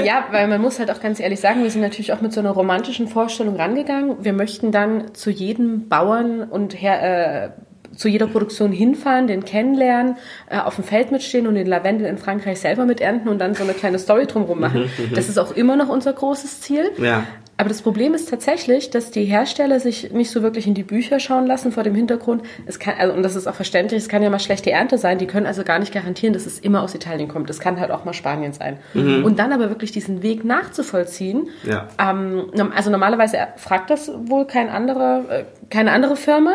Ja, 0.04 0.26
weil 0.32 0.48
man 0.48 0.62
muss 0.62 0.80
halt 0.80 0.90
auch 0.90 1.00
ganz 1.00 1.20
ehrlich 1.20 1.40
sagen, 1.40 1.62
wir 1.62 1.70
sind 1.70 1.82
natürlich 1.82 2.12
auch 2.14 2.22
mit 2.22 2.34
so 2.34 2.40
einer 2.40 2.52
romantischen 2.52 3.08
Vorstellung 3.08 3.56
rangegangen. 3.56 4.24
Wir 4.24 4.34
möchten 4.34 4.72
dann 4.72 5.14
zu 5.14 5.30
jedem 5.30 5.88
Bauern 5.90 6.44
und 6.44 6.82
her, 6.82 7.46
äh, 7.46 7.50
zu 7.96 8.08
jeder 8.08 8.28
Produktion 8.28 8.72
hinfahren, 8.72 9.28
den 9.28 9.46
kennenlernen, 9.46 10.18
äh, 10.50 10.58
auf 10.58 10.76
dem 10.76 10.84
Feld 10.84 11.12
mitstehen 11.12 11.46
und 11.46 11.56
den 11.56 11.68
Lavendel 11.68 12.08
in 12.08 12.18
Frankreich 12.18 12.60
selber 12.60 12.86
miternten 12.86 13.30
und 13.30 13.40
dann 13.40 13.54
so 13.54 13.64
eine 13.64 13.74
kleine 13.74 14.00
Story 14.00 14.26
drumherum 14.26 14.60
machen. 14.60 14.90
Das 15.14 15.30
ist 15.30 15.38
auch 15.38 15.52
immer 15.52 15.76
noch 15.76 15.90
unser 15.90 16.14
großes 16.14 16.62
Ziel. 16.62 16.92
Ja. 16.98 17.26
Aber 17.60 17.68
das 17.68 17.82
Problem 17.82 18.13
ist 18.13 18.30
tatsächlich, 18.30 18.89
dass 18.89 19.12
die 19.12 19.25
Hersteller 19.25 19.82
sich 19.82 20.13
nicht 20.13 20.32
so 20.32 20.42
wirklich 20.42 20.66
in 20.66 20.75
die 20.75 20.84
Bücher 20.84 21.20
schauen 21.20 21.46
lassen 21.46 21.74
vor 21.74 21.84
dem 21.84 21.94
Hintergrund. 21.94 22.42
Es 22.66 22.80
kann, 22.80 22.94
also, 22.98 23.13
und 23.13 23.22
das 23.22 23.36
ist 23.36 23.48
auch 23.48 23.54
verständlich, 23.54 24.01
es 24.01 24.08
kann 24.08 24.24
ja 24.24 24.30
mal 24.30 24.39
schlechte 24.39 24.72
Ernte 24.72 24.98
sein. 24.98 25.18
Die 25.18 25.28
können 25.28 25.46
also 25.46 25.66
gar 25.66 25.78
nicht 25.78 25.94
garantieren, 25.94 26.32
dass 26.34 26.46
es 26.46 26.58
immer 26.60 26.82
aus 26.82 26.96
Italien 26.96 27.28
kommt. 27.28 27.50
Das 27.50 27.60
kann 27.60 27.78
halt 27.78 27.92
auch 27.92 28.06
mal 28.06 28.13
Spanien 28.13 28.54
sein. 28.54 28.78
Und 28.94 29.39
dann 29.39 29.51
aber 29.51 29.68
wirklich 29.68 29.92
diesen 29.92 30.24
Weg 30.24 30.46
nachzuvollziehen. 30.46 31.50
Ja. 31.66 31.89
Ähm, 32.00 32.50
also 32.74 32.92
normalerweise 32.92 33.39
fragt 33.58 33.89
das 33.89 34.10
wohl 34.10 34.48
kein 34.48 34.70
anderer, 34.70 35.25
äh, 35.30 35.44
keine 35.70 35.92
andere 35.92 36.16
Firma. 36.16 36.54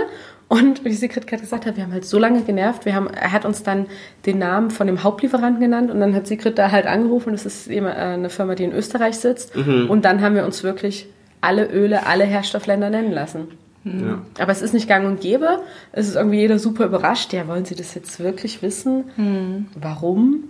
Und 0.55 0.85
wie 0.85 0.93
Sigrid 0.93 1.27
gerade 1.27 1.43
gesagt 1.43 1.67
hat, 1.67 1.77
wir 1.77 1.83
haben 1.83 1.93
halt 1.93 2.05
so 2.05 2.17
lange 2.17 2.43
genervt. 2.43 2.85
Wir 2.85 2.95
haben, 2.95 3.09
er 3.09 3.33
hat 3.33 3.45
uns 3.45 3.65
dann 3.65 3.87
den 4.25 4.39
Namen 4.39 4.71
von 4.71 4.87
dem 4.87 5.03
Hauptlieferanten 5.03 5.61
genannt 5.61 5.91
und 5.91 5.99
dann 5.99 6.15
hat 6.15 6.29
Sigrid 6.29 6.59
da 6.59 6.71
halt 6.71 6.87
angerufen. 6.87 7.33
Das 7.33 7.45
ist 7.45 7.67
eben, 7.67 7.87
äh, 7.87 7.91
eine 7.91 8.31
Firma, 8.31 8.55
die 8.55 8.63
in 8.63 8.73
Österreich 8.73 9.17
sitzt. 9.17 9.57
Und 9.57 10.05
dann 10.05 10.21
haben 10.21 10.37
wir 10.37 10.45
uns 10.45 10.63
wirklich 10.63 11.09
alle 11.41 11.67
Öle, 11.73 12.07
alle 12.07 12.23
Herstoffländer 12.23 12.89
nennen 12.89 13.11
lassen. 13.11 13.49
Ja. 13.83 14.23
Aber 14.39 14.53
es 14.53 14.63
ist 14.63 14.75
nicht 14.75 14.87
gang 14.89 15.07
und 15.07 15.21
gäbe. 15.21 15.59
Es 15.91 16.07
ist 16.07 16.15
irgendwie 16.15 16.39
jeder 16.39 16.61
super 16.61 16.87
überrascht. 16.87 17.33
Ja, 17.33 17.49
wollen 17.49 17.65
Sie 17.65 17.75
das 17.75 17.93
jetzt 17.97 18.21
wirklich 18.21 18.63
wissen? 18.63 19.67
Warum? 19.75 20.45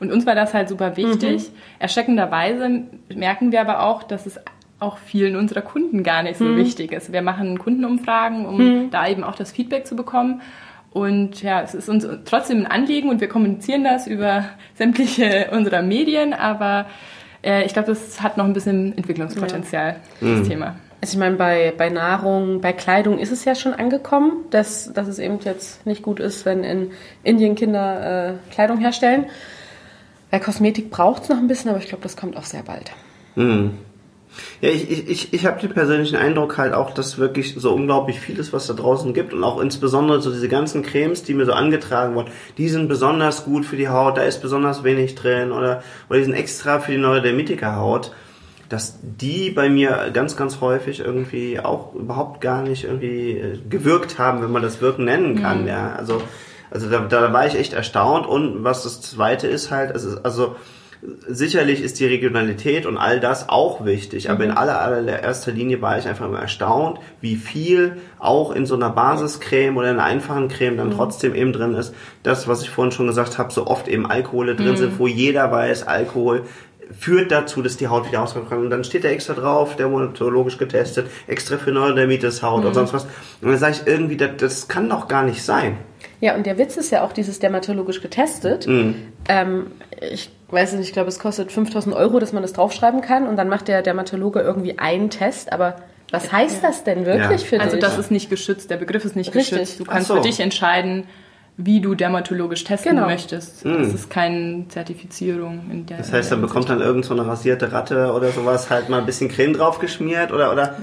Und 0.00 0.10
uns 0.10 0.24
war 0.24 0.36
das 0.36 0.54
halt 0.54 0.70
super 0.70 0.96
wichtig. 0.96 1.50
Erschreckenderweise 1.78 2.84
merken 3.14 3.52
wir 3.52 3.60
aber 3.60 3.82
auch, 3.82 4.02
dass 4.04 4.24
es 4.24 4.40
auch 4.80 4.98
vielen 4.98 5.36
unserer 5.36 5.62
Kunden 5.62 6.02
gar 6.02 6.22
nicht 6.22 6.38
so 6.38 6.56
wichtig 6.56 6.92
ist. 6.92 7.12
Wir 7.12 7.22
machen 7.22 7.58
Kundenumfragen, 7.58 8.46
um 8.46 8.90
da 8.90 9.08
eben 9.08 9.24
auch 9.24 9.34
das 9.34 9.50
Feedback 9.50 9.86
zu 9.86 9.96
bekommen. 9.96 10.40
Und 10.92 11.42
ja, 11.42 11.62
es 11.62 11.74
ist 11.74 11.88
uns 11.88 12.06
trotzdem 12.24 12.58
ein 12.58 12.66
Anliegen 12.66 13.10
und 13.10 13.20
wir 13.20 13.28
kommunizieren 13.28 13.84
das 13.84 14.06
über 14.06 14.44
sämtliche 14.74 15.48
unserer 15.52 15.82
Medien, 15.82 16.32
aber 16.32 16.86
äh, 17.42 17.64
ich 17.64 17.72
glaube, 17.72 17.88
das 17.88 18.22
hat 18.22 18.36
noch 18.36 18.44
ein 18.44 18.52
bisschen 18.52 18.96
Entwicklungspotenzial, 18.96 19.96
das 20.20 20.48
Thema. 20.48 20.76
Also 21.00 21.12
ich 21.14 21.18
meine, 21.18 21.36
bei, 21.36 21.72
bei 21.76 21.90
Nahrung, 21.90 22.60
bei 22.60 22.72
Kleidung 22.72 23.18
ist 23.18 23.30
es 23.30 23.44
ja 23.44 23.54
schon 23.54 23.74
angekommen, 23.74 24.46
dass, 24.50 24.92
dass 24.92 25.06
es 25.06 25.20
eben 25.20 25.38
jetzt 25.44 25.86
nicht 25.86 26.02
gut 26.02 26.18
ist, 26.18 26.44
wenn 26.44 26.64
in 26.64 26.90
Indien 27.22 27.54
Kinder 27.54 28.30
äh, 28.30 28.52
Kleidung 28.52 28.78
herstellen. 28.78 29.26
Bei 30.30 30.40
Kosmetik 30.40 30.90
braucht 30.90 31.22
es 31.22 31.28
noch 31.28 31.38
ein 31.38 31.46
bisschen, 31.46 31.70
aber 31.70 31.78
ich 31.78 31.86
glaube, 31.86 32.02
das 32.02 32.16
kommt 32.16 32.36
auch 32.36 32.44
sehr 32.44 32.62
bald. 32.62 32.90
Ja, 34.60 34.70
ich, 34.70 35.08
ich, 35.08 35.32
ich, 35.32 35.46
habe 35.46 35.60
den 35.60 35.70
persönlichen 35.70 36.16
Eindruck 36.16 36.58
halt 36.58 36.72
auch, 36.74 36.92
dass 36.92 37.18
wirklich 37.18 37.54
so 37.56 37.72
unglaublich 37.72 38.20
vieles, 38.20 38.52
was 38.52 38.66
da 38.66 38.74
draußen 38.74 39.14
gibt. 39.14 39.32
Und 39.32 39.44
auch 39.44 39.60
insbesondere 39.60 40.20
so 40.20 40.30
diese 40.30 40.48
ganzen 40.48 40.82
Cremes, 40.82 41.22
die 41.22 41.34
mir 41.34 41.46
so 41.46 41.52
angetragen 41.52 42.14
wurden, 42.14 42.30
die 42.56 42.68
sind 42.68 42.88
besonders 42.88 43.44
gut 43.44 43.64
für 43.64 43.76
die 43.76 43.88
Haut, 43.88 44.16
da 44.16 44.22
ist 44.22 44.42
besonders 44.42 44.84
wenig 44.84 45.14
drin. 45.14 45.52
Oder, 45.52 45.82
oder 46.08 46.18
die 46.18 46.24
sind 46.24 46.34
extra 46.34 46.80
für 46.80 46.92
die 46.92 46.98
Neurodermitiker-Haut, 46.98 48.12
dass 48.68 48.98
die 49.02 49.50
bei 49.50 49.68
mir 49.68 50.10
ganz, 50.12 50.36
ganz 50.36 50.60
häufig 50.60 51.00
irgendwie 51.00 51.60
auch 51.60 51.94
überhaupt 51.94 52.40
gar 52.40 52.62
nicht 52.62 52.84
irgendwie 52.84 53.38
äh, 53.38 53.58
gewirkt 53.68 54.18
haben, 54.18 54.42
wenn 54.42 54.50
man 54.50 54.62
das 54.62 54.80
Wirken 54.80 55.04
nennen 55.04 55.40
kann, 55.40 55.66
ja. 55.66 55.94
Also, 55.94 56.20
also 56.70 56.90
da, 56.90 57.00
da 57.00 57.32
war 57.32 57.46
ich 57.46 57.54
echt 57.54 57.72
erstaunt. 57.72 58.26
Und 58.26 58.64
was 58.64 58.82
das 58.82 59.00
zweite 59.00 59.46
ist 59.46 59.70
halt, 59.70 59.92
ist, 59.92 60.24
also, 60.24 60.56
Sicherlich 61.28 61.80
ist 61.80 62.00
die 62.00 62.06
Regionalität 62.06 62.84
und 62.84 62.96
all 62.96 63.20
das 63.20 63.48
auch 63.48 63.84
wichtig, 63.84 64.30
aber 64.30 64.44
in 64.44 64.50
aller, 64.50 64.80
allererster 64.80 65.52
Linie 65.52 65.80
war 65.80 65.96
ich 65.96 66.08
einfach 66.08 66.26
immer 66.26 66.40
erstaunt, 66.40 66.98
wie 67.20 67.36
viel 67.36 67.98
auch 68.18 68.50
in 68.50 68.66
so 68.66 68.74
einer 68.74 68.90
Basiscreme 68.90 69.76
oder 69.76 69.90
in 69.90 69.96
einer 69.96 70.04
einfachen 70.04 70.48
Creme 70.48 70.76
dann 70.76 70.90
trotzdem 70.90 71.36
eben 71.36 71.52
drin 71.52 71.74
ist. 71.74 71.94
Das, 72.24 72.48
was 72.48 72.62
ich 72.62 72.70
vorhin 72.70 72.90
schon 72.90 73.06
gesagt 73.06 73.38
habe, 73.38 73.52
so 73.52 73.68
oft 73.68 73.86
eben 73.86 74.06
Alkohole 74.06 74.56
drin 74.56 74.76
sind, 74.76 74.98
wo 74.98 75.06
jeder 75.06 75.52
weiß, 75.52 75.86
Alkohol 75.86 76.42
führt 76.98 77.30
dazu, 77.30 77.62
dass 77.62 77.76
die 77.76 77.88
Haut 77.88 78.08
wieder 78.08 78.22
auskommt. 78.22 78.50
Und 78.50 78.70
dann 78.70 78.82
steht 78.82 79.04
da 79.04 79.08
extra 79.08 79.34
drauf, 79.34 79.76
dermatologisch 79.76 80.58
getestet, 80.58 81.08
extra 81.26 81.58
für 81.58 81.70
Neurodermitis 81.70 82.42
Haut 82.42 82.64
und 82.64 82.74
sonst 82.74 82.92
was. 82.92 83.04
Und 83.40 83.50
dann 83.50 83.58
sage 83.58 83.76
ich 83.80 83.86
irgendwie, 83.86 84.16
das, 84.16 84.30
das 84.38 84.68
kann 84.68 84.88
doch 84.88 85.06
gar 85.06 85.22
nicht 85.22 85.42
sein. 85.42 85.76
Ja, 86.20 86.34
und 86.34 86.46
der 86.46 86.58
Witz 86.58 86.76
ist 86.76 86.90
ja 86.90 87.04
auch 87.04 87.12
dieses 87.12 87.38
dermatologisch 87.38 88.00
getestet. 88.00 88.66
Ähm, 88.66 89.66
ich 90.00 90.30
weiß 90.50 90.72
nicht, 90.74 90.86
ich 90.88 90.92
glaube, 90.92 91.08
es 91.08 91.18
kostet 91.18 91.52
5000 91.52 91.94
Euro, 91.94 92.18
dass 92.20 92.32
man 92.32 92.42
das 92.42 92.52
draufschreiben 92.52 93.00
kann 93.00 93.26
und 93.26 93.36
dann 93.36 93.48
macht 93.48 93.68
der 93.68 93.82
Dermatologe 93.82 94.40
irgendwie 94.40 94.78
einen 94.78 95.10
Test, 95.10 95.52
aber 95.52 95.76
was 96.10 96.32
heißt 96.32 96.64
das 96.64 96.84
denn 96.84 97.04
wirklich 97.04 97.42
Ja. 97.42 97.46
für 97.46 97.60
Also 97.60 97.76
dich? 97.76 97.84
das 97.84 97.98
ist 97.98 98.10
nicht 98.10 98.30
geschützt, 98.30 98.70
der 98.70 98.76
Begriff 98.78 99.04
ist 99.04 99.14
nicht 99.14 99.34
Richtig. 99.34 99.58
geschützt. 99.58 99.80
Du 99.80 99.84
kannst 99.84 100.08
so. 100.08 100.14
für 100.16 100.20
dich 100.22 100.40
entscheiden, 100.40 101.04
wie 101.60 101.80
du 101.80 101.96
dermatologisch 101.96 102.62
testen 102.62 102.94
Genau. 102.94 103.06
möchtest. 103.08 103.66
Es 103.66 103.92
ist 103.92 104.10
keine 104.10 104.66
Zertifizierung 104.68 105.62
in 105.72 105.86
der 105.86 105.98
Das 105.98 106.12
heißt, 106.12 106.30
dann 106.30 106.40
bekommt 106.40 106.68
dann 106.68 106.80
irgend 106.80 107.04
so 107.04 107.14
eine 107.14 107.26
rasierte 107.26 107.72
Ratte 107.72 108.12
oder 108.12 108.28
sowas 108.30 108.70
halt 108.70 108.88
mal 108.88 109.00
ein 109.00 109.06
bisschen 109.06 109.28
Creme 109.28 109.54
drauf 109.54 109.80
geschmiert 109.80 110.30
oder, 110.32 110.52
oder? 110.52 110.76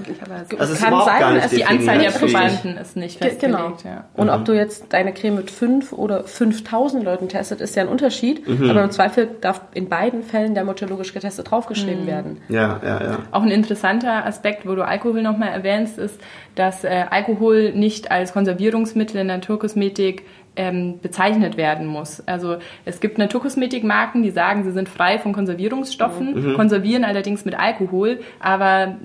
Also 0.58 0.64
es 0.64 0.70
ist 0.72 0.78
Kann 0.80 0.88
überhaupt 0.88 1.10
sein, 1.10 1.20
gar 1.20 1.32
nicht 1.32 1.44
dass 1.46 1.50
die 1.52 1.64
Anzahl 1.64 1.98
der. 1.98 2.10
Probanden 2.10 2.76
ist 2.76 2.94
nicht 2.96 3.18
Ge- 3.20 3.30
festgelegt. 3.30 3.58
Genau. 3.58 3.76
Ja. 3.84 4.04
Und 4.14 4.28
ob 4.28 4.44
du 4.44 4.52
jetzt 4.52 4.84
deine 4.90 5.14
Creme 5.14 5.36
mit 5.36 5.50
fünf 5.50 5.92
oder 5.92 6.24
5000 6.24 7.02
Leuten 7.04 7.28
testet, 7.30 7.60
ist 7.62 7.74
ja 7.74 7.82
ein 7.82 7.88
Unterschied. 7.88 8.42
Aber 8.68 8.84
im 8.84 8.90
Zweifel 8.90 9.30
darf 9.40 9.62
in 9.72 9.88
beiden 9.88 10.22
Fällen 10.22 10.54
dermatologisch 10.54 11.14
getestet 11.14 11.50
draufgeschrieben 11.50 12.06
werden. 12.06 12.38
Ja, 12.50 12.80
ja, 12.84 13.02
ja. 13.02 13.18
Auch 13.32 13.42
ein 13.42 13.50
interessanter 13.50 14.26
Aspekt, 14.26 14.66
wo 14.68 14.74
du 14.74 14.84
Alkohol 14.86 15.22
nochmal 15.22 15.48
erwähnst, 15.48 15.96
ist, 15.98 16.20
dass 16.54 16.84
äh, 16.84 17.04
Alkohol 17.10 17.72
nicht 17.72 18.10
als 18.10 18.32
Konservierungsmittel 18.34 19.22
in 19.22 19.26
Naturkosmetik 19.28 20.24
ähm, 20.56 20.98
bezeichnet 21.00 21.56
werden 21.56 21.86
muss. 21.86 22.20
Also 22.26 22.56
es 22.84 23.00
gibt 23.00 23.18
Naturkosmetikmarken, 23.18 24.22
die 24.22 24.30
sagen, 24.30 24.64
sie 24.64 24.72
sind 24.72 24.88
frei 24.88 25.18
von 25.18 25.32
Konservierungsstoffen, 25.32 26.54
konservieren 26.54 27.04
allerdings 27.04 27.44
mit 27.44 27.58
Alkohol, 27.58 28.20
aber 28.40 28.96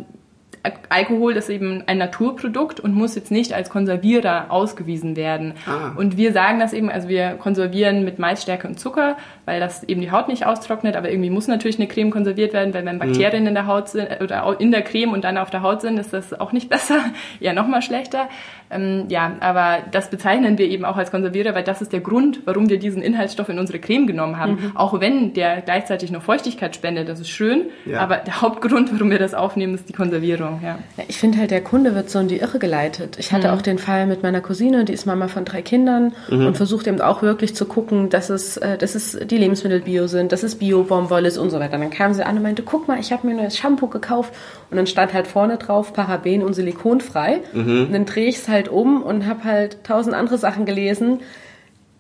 Alkohol 0.90 1.38
ist 1.38 1.50
eben 1.50 1.84
ein 1.88 1.98
Naturprodukt 1.98 2.80
und 2.80 2.94
muss 2.94 3.16
jetzt 3.16 3.32
nicht 3.32 3.54
als 3.54 3.70
Konservierer 3.70 4.46
ausgewiesen 4.50 5.16
werden. 5.16 5.54
Ah. 5.66 5.94
Und 5.98 6.18
wir 6.18 6.34
sagen 6.34 6.60
das 6.60 6.74
eben, 6.74 6.92
also 6.92 7.08
wir 7.08 7.32
konservieren 7.32 8.06
mit 8.06 8.20
Maisstärke 8.20 8.68
und 8.68 8.80
Zucker, 8.80 9.18
weil 9.46 9.60
das 9.60 9.84
eben 9.84 10.02
die 10.02 10.12
Haut 10.12 10.28
nicht 10.28 10.46
austrocknet, 10.46 10.96
aber 10.96 11.10
irgendwie 11.10 11.32
muss 11.32 11.48
natürlich 11.48 11.80
eine 11.80 11.88
Creme 11.88 12.12
konserviert 12.12 12.54
werden, 12.54 12.74
weil 12.76 12.86
wenn 12.86 13.00
Bakterien 13.00 13.44
mhm. 13.44 13.50
in 13.50 13.54
der 13.56 13.66
Haut 13.66 13.90
sind 13.90 14.22
oder 14.22 14.60
in 14.60 14.72
der 14.72 14.84
Creme 14.84 15.14
und 15.14 15.24
dann 15.24 15.38
auf 15.38 15.50
der 15.50 15.64
Haut 15.64 15.82
sind, 15.82 15.98
ist 15.98 16.14
das 16.14 16.40
auch 16.40 16.52
nicht 16.52 16.70
besser, 16.70 17.00
ja 17.40 17.54
noch 17.54 17.68
mal 17.68 17.82
schlechter. 17.82 18.30
Ähm, 18.70 19.06
ja, 19.10 19.34
aber 19.40 19.80
das 19.92 20.10
bezeichnen 20.10 20.58
wir 20.58 20.68
eben 20.70 20.86
auch 20.86 20.96
als 20.96 21.10
Konservierer, 21.10 21.56
weil 21.56 21.64
das 21.64 21.82
ist 21.82 21.92
der 21.92 22.02
Grund, 22.02 22.42
warum 22.46 22.70
wir 22.70 22.78
diesen 22.78 23.02
Inhaltsstoff 23.02 23.50
in 23.50 23.58
unsere 23.58 23.80
Creme 23.80 24.06
genommen 24.06 24.38
haben. 24.38 24.54
Mhm. 24.54 24.72
Auch 24.76 25.00
wenn 25.00 25.34
der 25.34 25.62
gleichzeitig 25.62 26.12
noch 26.12 26.22
Feuchtigkeit 26.22 26.76
spendet, 26.76 27.10
das 27.10 27.20
ist 27.20 27.30
schön, 27.30 27.66
ja. 27.86 28.00
aber 28.00 28.18
der 28.18 28.42
Hauptgrund, 28.42 28.94
warum 28.94 29.10
wir 29.10 29.20
das 29.20 29.34
aufnehmen, 29.34 29.74
ist 29.74 29.90
die 29.90 29.94
Konservierung. 29.94 30.51
Ja. 30.62 30.80
ja 30.98 31.04
ich 31.08 31.18
finde 31.18 31.38
halt, 31.38 31.52
der 31.52 31.62
Kunde 31.62 31.96
wird 31.96 32.10
so 32.10 32.20
in 32.20 32.28
die 32.28 32.38
Irre 32.38 32.60
geleitet. 32.60 33.18
Ich 33.20 33.32
hatte 33.32 33.50
mhm. 33.50 33.54
auch 33.54 33.62
den 33.62 33.78
Fall 33.78 34.08
mit 34.08 34.24
meiner 34.24 34.42
Cousine, 34.42 34.86
die 34.86 34.94
ist 34.94 35.06
Mama 35.06 35.28
von 35.28 35.46
drei 35.46 35.62
Kindern 35.62 36.14
mhm. 36.30 36.48
und 36.48 36.58
versucht 36.58 36.88
eben 36.88 37.02
auch 37.02 37.22
wirklich 37.22 37.56
zu 37.56 37.66
gucken, 37.66 38.10
dass 38.10 38.30
es, 38.30 38.58
äh, 38.58 38.78
dass 38.78 38.96
es 38.96 39.18
die 39.24 39.38
Lebensmittel 39.38 39.82
bio 39.82 40.08
sind, 40.08 40.32
dass 40.32 40.44
es 40.44 40.56
Bio-Baumwolle 40.56 41.28
ist 41.28 41.38
und 41.38 41.50
so 41.50 41.60
weiter. 41.60 41.78
Dann 41.78 41.90
kam 41.90 42.14
sie 42.14 42.26
an 42.26 42.38
und 42.38 42.44
meinte, 42.44 42.64
guck 42.64 42.88
mal, 42.88 43.00
ich 43.00 43.12
habe 43.12 43.28
mir 43.28 43.34
ein 43.34 43.38
neues 43.38 43.58
Shampoo 43.58 43.88
gekauft 43.88 44.34
und 44.70 44.78
dann 44.78 44.88
stand 44.88 45.14
halt 45.14 45.28
vorne 45.28 45.58
drauf 45.58 45.94
Paraben 45.94 46.44
und 46.44 46.54
silikonfrei. 46.54 47.42
Mhm. 47.54 47.86
Und 47.86 47.94
dann 47.94 48.06
drehe 48.06 48.28
ich 48.28 48.38
es 48.38 48.48
halt 48.48 48.70
um 48.70 49.04
und 49.04 49.26
habe 49.26 49.44
halt 49.44 49.84
tausend 49.84 50.16
andere 50.16 50.38
Sachen 50.38 50.66
gelesen, 50.66 51.20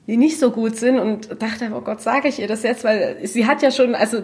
die 0.07 0.17
nicht 0.17 0.39
so 0.39 0.51
gut 0.51 0.75
sind 0.75 0.99
und 0.99 1.41
dachte, 1.41 1.71
oh 1.75 1.81
Gott, 1.81 2.01
sage 2.01 2.27
ich 2.27 2.39
ihr 2.39 2.47
das 2.47 2.63
jetzt, 2.63 2.83
weil 2.83 3.17
sie 3.23 3.45
hat 3.45 3.61
ja 3.61 3.71
schon, 3.71 3.95
also 3.95 4.23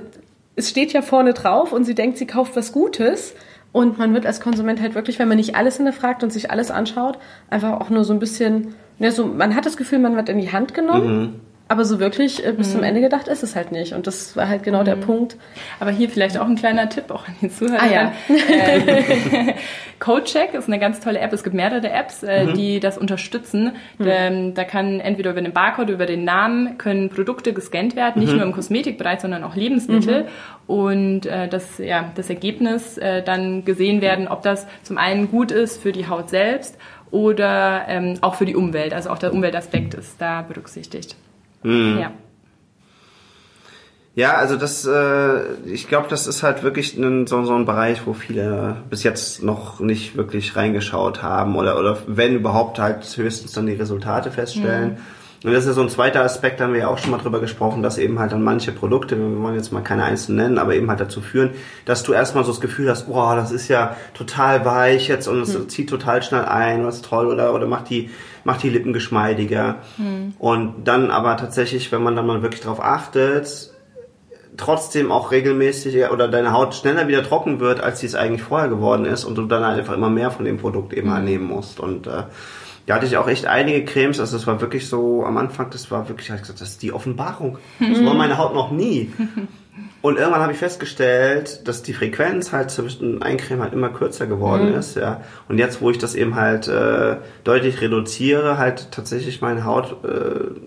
es 0.58 0.70
steht 0.70 0.92
ja 0.92 1.02
vorne 1.02 1.34
drauf 1.34 1.72
und 1.72 1.86
sie 1.86 1.96
denkt, 1.96 2.18
sie 2.18 2.26
kauft 2.26 2.56
was 2.56 2.72
Gutes. 2.72 3.36
Und 3.72 3.98
man 3.98 4.14
wird 4.14 4.26
als 4.26 4.40
Konsument 4.40 4.82
halt 4.82 4.96
wirklich, 4.96 5.20
wenn 5.20 5.28
man 5.28 5.38
nicht 5.38 5.56
alles 5.56 5.78
hinterfragt 5.78 6.24
und 6.24 6.32
sich 6.32 6.50
alles 6.52 6.72
anschaut, 6.72 7.20
einfach 7.50 7.80
auch 7.80 7.90
nur 7.90 8.04
so 8.04 8.14
ein 8.14 8.20
bisschen, 8.20 8.76
ja, 9.00 9.12
so, 9.12 9.26
man 9.26 9.56
hat 9.56 9.66
das 9.66 9.78
Gefühl, 9.78 10.00
man 10.00 10.16
wird 10.16 10.30
in 10.30 10.40
die 10.40 10.52
Hand 10.52 10.74
genommen. 10.74 11.22
Mhm. 11.22 11.40
Aber 11.70 11.84
so 11.84 12.00
wirklich 12.00 12.46
äh, 12.46 12.54
bis 12.54 12.70
mhm. 12.70 12.72
zum 12.72 12.84
Ende 12.84 13.02
gedacht 13.02 13.28
ist 13.28 13.44
es 13.44 13.56
halt 13.56 13.72
nicht. 13.72 13.94
Und 13.94 14.08
das 14.08 14.36
war 14.38 14.48
halt 14.48 14.64
genau 14.64 14.82
mhm. 14.82 14.86
der 14.86 14.96
Punkt. 14.96 15.38
Aber 15.80 15.92
hier 15.92 16.10
vielleicht 16.10 16.38
auch 16.38 16.46
ein 16.46 16.56
kleiner 16.56 16.90
Tipp 16.90 17.12
auch 17.12 17.28
an 17.28 17.36
die 17.42 17.50
Zuhörer. 17.50 17.82
Ah, 17.82 17.88
ja. 17.88 18.12
ähm, 18.30 19.54
CodeCheck 20.00 20.54
ist 20.54 20.68
eine 20.68 20.80
ganz 20.80 21.00
tolle 21.00 21.20
App. 21.20 21.34
Es 21.34 21.44
gibt 21.44 21.56
mehrere 21.56 21.90
Apps, 21.90 22.24
äh, 22.24 22.46
mhm. 22.46 22.54
die 22.54 22.80
das 22.80 22.98
unterstützen. 22.98 23.74
Mhm. 23.98 24.08
Ähm, 24.08 24.54
da 24.54 24.64
kann 24.64 25.00
entweder 25.00 25.32
über 25.32 25.42
den 25.42 25.52
Barcode, 25.52 25.90
über 25.90 26.06
den 26.06 26.24
Namen 26.24 26.78
können 26.78 27.10
Produkte 27.10 27.54
gescannt 27.54 27.96
werden, 27.96 28.22
nicht 28.22 28.32
mhm. 28.32 28.38
nur 28.38 28.46
im 28.48 28.54
Kosmetikbereich, 28.54 29.20
sondern 29.20 29.44
auch 29.44 29.56
Lebensmittel. 29.56 30.24
Mhm. 30.24 30.28
Und 30.68 31.26
äh, 31.26 31.48
das, 31.48 31.80
ja, 31.80 32.12
das 32.16 32.30
Ergebnis 32.30 32.98
äh, 32.98 33.24
dann 33.24 33.66
gesehen 33.66 34.02
werden, 34.02 34.28
ob 34.28 34.42
das 34.42 34.68
zum 34.84 34.98
einen 34.98 35.30
gut 35.30 35.52
ist 35.52 35.82
für 35.82 35.92
die 35.92 36.08
Haut 36.08 36.30
selbst 36.30 36.78
oder 37.12 37.86
ähm, 37.88 38.18
auch 38.22 38.36
für 38.36 38.46
die 38.46 38.56
Umwelt. 38.56 38.94
Also 38.94 39.10
auch 39.10 39.18
der 39.18 39.34
Umweltaspekt 39.34 39.94
ist 39.94 40.22
da 40.22 40.42
berücksichtigt. 40.42 41.16
Mhm. 41.68 42.00
Ja. 42.00 42.12
Ja, 44.16 44.34
also 44.34 44.56
das, 44.56 44.84
äh, 44.84 45.54
ich 45.66 45.88
glaube, 45.88 46.08
das 46.10 46.26
ist 46.26 46.42
halt 46.42 46.64
wirklich 46.64 46.98
ein, 46.98 47.28
so, 47.28 47.44
so 47.44 47.54
ein 47.54 47.66
Bereich, 47.66 48.08
wo 48.08 48.14
viele 48.14 48.78
bis 48.90 49.04
jetzt 49.04 49.44
noch 49.44 49.80
nicht 49.80 50.18
wirklich 50.18 50.56
reingeschaut 50.56 51.22
haben 51.22 51.56
oder, 51.56 51.78
oder 51.78 52.00
wenn 52.08 52.34
überhaupt 52.34 52.80
halt 52.80 53.06
höchstens 53.16 53.52
dann 53.52 53.68
die 53.68 53.74
Resultate 53.74 54.32
feststellen. 54.32 54.94
Mhm. 54.94 54.98
Und 55.44 55.54
das 55.54 55.66
ist 55.66 55.68
ja 55.68 55.74
so 55.74 55.82
ein 55.82 55.90
zweiter 55.90 56.24
Aspekt, 56.24 56.60
da 56.60 56.64
haben 56.64 56.74
wir 56.74 56.80
ja 56.80 56.88
auch 56.88 56.98
schon 56.98 57.12
mal 57.12 57.20
drüber 57.20 57.40
gesprochen, 57.40 57.84
dass 57.84 58.00
eben 58.00 58.18
halt 58.18 58.32
dann 58.32 58.42
manche 58.42 58.72
Produkte, 58.72 59.20
wir 59.20 59.40
wollen 59.40 59.54
jetzt 59.54 59.72
mal 59.72 59.84
keine 59.84 60.04
einzelnen 60.04 60.38
nennen, 60.38 60.58
aber 60.58 60.74
eben 60.74 60.90
halt 60.90 61.00
dazu 61.00 61.22
führen, 61.22 61.52
dass 61.86 62.02
du 62.02 62.14
erstmal 62.14 62.44
so 62.44 62.52
das 62.52 62.60
Gefühl 62.60 62.90
hast, 62.90 63.06
boah, 63.06 63.36
das 63.36 63.52
ist 63.52 63.68
ja 63.68 63.96
total 64.16 64.66
weich 64.66 65.08
jetzt 65.08 65.28
und 65.28 65.40
es 65.42 65.56
mhm. 65.56 65.70
zieht 65.70 65.92
total 65.92 66.24
schnell 66.24 66.46
ein, 66.46 66.84
was 66.86 67.04
toll 67.04 67.28
oder, 67.28 67.54
oder 67.54 67.68
macht 67.68 67.92
die, 67.92 68.10
macht 68.48 68.64
die 68.64 68.70
Lippen 68.70 68.94
geschmeidiger. 68.94 69.76
Mhm. 69.98 70.34
Und 70.40 70.86
dann 70.86 71.12
aber 71.12 71.36
tatsächlich, 71.36 71.92
wenn 71.92 72.02
man 72.02 72.16
dann 72.16 72.26
mal 72.26 72.42
wirklich 72.42 72.62
drauf 72.62 72.82
achtet, 72.82 73.74
trotzdem 74.56 75.12
auch 75.12 75.32
regelmäßig 75.32 76.10
oder 76.12 76.30
deine 76.30 76.54
Haut 76.54 76.74
schneller 76.74 77.10
wieder 77.10 77.24
trocken 77.24 77.60
wird, 77.60 77.82
als 77.82 78.00
sie 78.00 78.08
es 78.08 78.16
eigentlich 78.16 78.42
vorher 78.42 78.70
geworden 78.70 79.04
ist 79.04 79.26
und 79.26 79.38
du 79.38 79.46
dann 79.46 79.66
einfach 79.66 79.94
immer 79.94 80.10
mehr 80.10 80.32
von 80.32 80.46
dem 80.46 80.58
Produkt 80.58 80.94
eben 80.94 81.10
mhm. 81.10 81.14
annehmen 81.14 81.46
musst. 81.46 81.82
Und 81.82 82.08
äh, 82.08 82.24
da 82.86 82.96
hatte 82.96 83.06
ich 83.06 83.18
auch 83.18 83.28
echt 83.28 83.48
einige 83.48 83.84
Cremes, 83.84 84.22
also 84.22 84.38
es 84.38 84.48
war 84.48 84.62
wirklich 84.62 84.88
so, 84.88 85.26
am 85.26 85.36
Anfang, 85.36 85.70
das 85.70 85.92
war 85.92 86.08
wirklich, 86.08 86.30
ich 86.30 86.40
gesagt, 86.40 86.62
das 86.62 86.70
ist 86.70 86.82
die 86.82 86.94
Offenbarung. 86.94 87.58
Das 87.82 88.04
war 88.06 88.14
meine 88.14 88.38
Haut 88.38 88.54
noch 88.54 88.72
nie. 88.72 89.12
Und 90.02 90.18
irgendwann 90.18 90.42
habe 90.42 90.52
ich 90.52 90.60
festgestellt, 90.60 91.68
dass 91.68 91.82
die 91.82 91.94
Frequenz 91.94 92.52
halt 92.52 92.70
zwischen 92.72 93.22
ein 93.24 93.38
Creme 93.38 93.62
halt 93.62 93.74
immer 93.74 93.90
kürzer 93.90 94.28
geworden 94.28 94.70
mhm. 94.70 94.78
ist, 94.78 94.96
ja. 94.96 95.22
Und 95.50 95.58
jetzt, 95.58 95.82
wo 95.82 95.90
ich 95.90 95.98
das 95.98 96.16
eben 96.16 96.36
halt 96.36 96.68
äh, 96.68 97.18
deutlich 97.44 97.82
reduziere, 97.82 98.58
halt 98.58 98.92
tatsächlich 98.92 99.42
meine 99.42 99.66
Haut 99.66 100.04
äh, 100.04 100.60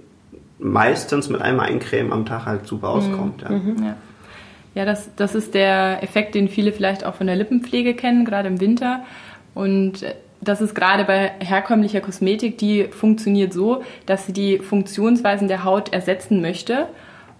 meistens 0.59 1.29
mit 1.29 1.41
einmal 1.41 1.69
Eincreme 1.69 2.13
am 2.13 2.27
Tag 2.27 2.47
halt 2.47 2.67
super 2.67 2.89
mhm. 2.89 2.95
auskommt, 2.95 3.43
ja. 3.43 3.51
Mhm. 3.51 3.83
ja. 3.83 3.97
Ja, 4.75 4.85
das, 4.85 5.11
das 5.17 5.35
ist 5.35 5.55
der 5.55 6.03
Effekt, 6.03 6.35
den 6.37 6.49
viele 6.49 6.73
vielleicht 6.73 7.05
auch 7.05 7.17
von 7.17 7.27
der 7.27 7.35
Lippenpflege 7.35 7.95
kennen, 7.95 8.25
gerade 8.25 8.49
im 8.49 8.61
Winter. 8.61 9.03
Und 9.53 10.05
das 10.41 10.61
ist 10.61 10.75
gerade 10.75 11.05
bei 11.05 11.33
herkömmlicher 11.41 12.01
Kosmetik, 12.01 12.57
die 12.57 12.85
funktioniert 12.85 13.53
so, 13.53 13.83
dass 14.07 14.27
sie 14.27 14.33
die 14.33 14.59
Funktionsweisen 14.59 15.49
der 15.49 15.65
Haut 15.65 15.93
ersetzen 15.93 16.41
möchte. 16.41 16.87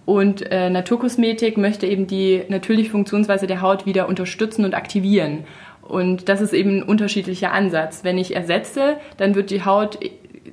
Und 0.05 0.41
äh, 0.51 0.69
Naturkosmetik 0.69 1.57
möchte 1.57 1.85
eben 1.85 2.07
die 2.07 2.43
natürliche 2.49 2.89
Funktionsweise 2.89 3.47
der 3.47 3.61
Haut 3.61 3.85
wieder 3.85 4.07
unterstützen 4.07 4.65
und 4.65 4.73
aktivieren. 4.73 5.45
Und 5.81 6.29
das 6.29 6.41
ist 6.41 6.53
eben 6.53 6.77
ein 6.77 6.83
unterschiedlicher 6.83 7.51
Ansatz. 7.51 8.03
Wenn 8.03 8.17
ich 8.17 8.35
ersetze, 8.35 8.97
dann 9.17 9.35
wird 9.35 9.49
die 9.49 9.63
Haut 9.65 9.99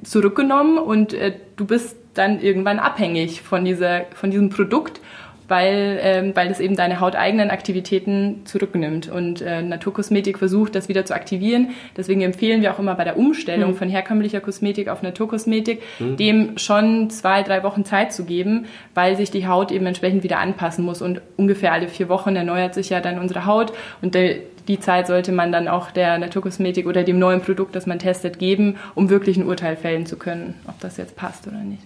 zurückgenommen 0.03 0.79
und 0.79 1.15
äh, 1.15 1.33
du 1.57 1.67
bist 1.67 1.97
dann 2.15 2.41
irgendwann 2.41 2.79
abhängig 2.79 3.43
von, 3.43 3.65
dieser, 3.65 4.07
von 4.15 4.31
diesem 4.31 4.51
Produkt 4.51 5.01
weil, 5.49 5.99
ähm, 6.03 6.33
weil 6.35 6.49
das 6.49 6.61
eben 6.61 6.77
deine 6.77 7.01
hauteigenen 7.01 7.51
Aktivitäten 7.51 8.43
zurücknimmt. 8.45 9.09
Und 9.09 9.41
äh, 9.41 9.63
Naturkosmetik 9.63 10.39
versucht, 10.39 10.75
das 10.75 10.89
wieder 10.89 11.05
zu 11.07 11.15
aktivieren. 11.15 11.71
Deswegen 11.97 12.21
empfehlen 12.21 12.61
wir 12.63 12.73
auch 12.73 12.79
immer 12.79 12.95
bei 12.95 13.05
der 13.05 13.17
Umstellung 13.17 13.71
mhm. 13.71 13.77
von 13.77 13.89
herkömmlicher 13.89 14.41
Kosmetik 14.41 14.89
auf 14.89 15.03
Naturkosmetik, 15.03 15.83
mhm. 15.99 16.17
dem 16.17 16.59
schon 16.59 17.11
zwei, 17.11 17.43
drei 17.43 17.63
Wochen 17.63 17.85
Zeit 17.85 18.13
zu 18.13 18.25
geben, 18.25 18.67
weil 18.95 19.17
sich 19.17 19.31
die 19.31 19.47
Haut 19.47 19.73
eben 19.73 19.87
entsprechend 19.87 20.23
wieder 20.23 20.39
anpassen 20.39 20.85
muss. 20.85 21.01
Und 21.01 21.23
ungefähr 21.37 21.73
alle 21.73 21.89
vier 21.89 22.09
Wochen 22.11 22.37
erneuert 22.37 22.75
sich 22.75 22.91
ja 22.91 23.01
dann 23.01 23.19
unsere 23.19 23.47
Haut. 23.47 23.73
Und 24.03 24.15
der, 24.15 24.37
die 24.69 24.79
Zeit 24.79 25.07
sollte 25.07 25.33
man 25.33 25.51
dann 25.51 25.67
auch 25.67 25.91
der 25.91 26.19
Naturkosmetik 26.19 26.87
oder 26.87 27.03
dem 27.03 27.19
neuen 27.19 27.41
Produkt, 27.41 27.75
das 27.75 27.87
man 27.87 27.99
testet, 27.99 28.39
geben, 28.39 28.77
um 28.95 29.09
wirklich 29.09 29.39
ein 29.39 29.47
Urteil 29.47 29.77
fällen 29.77 30.05
zu 30.05 30.17
können, 30.19 30.55
ob 30.67 30.79
das 30.81 30.99
jetzt 30.99 31.17
passt 31.17 31.47
oder 31.47 31.59
nicht. 31.59 31.83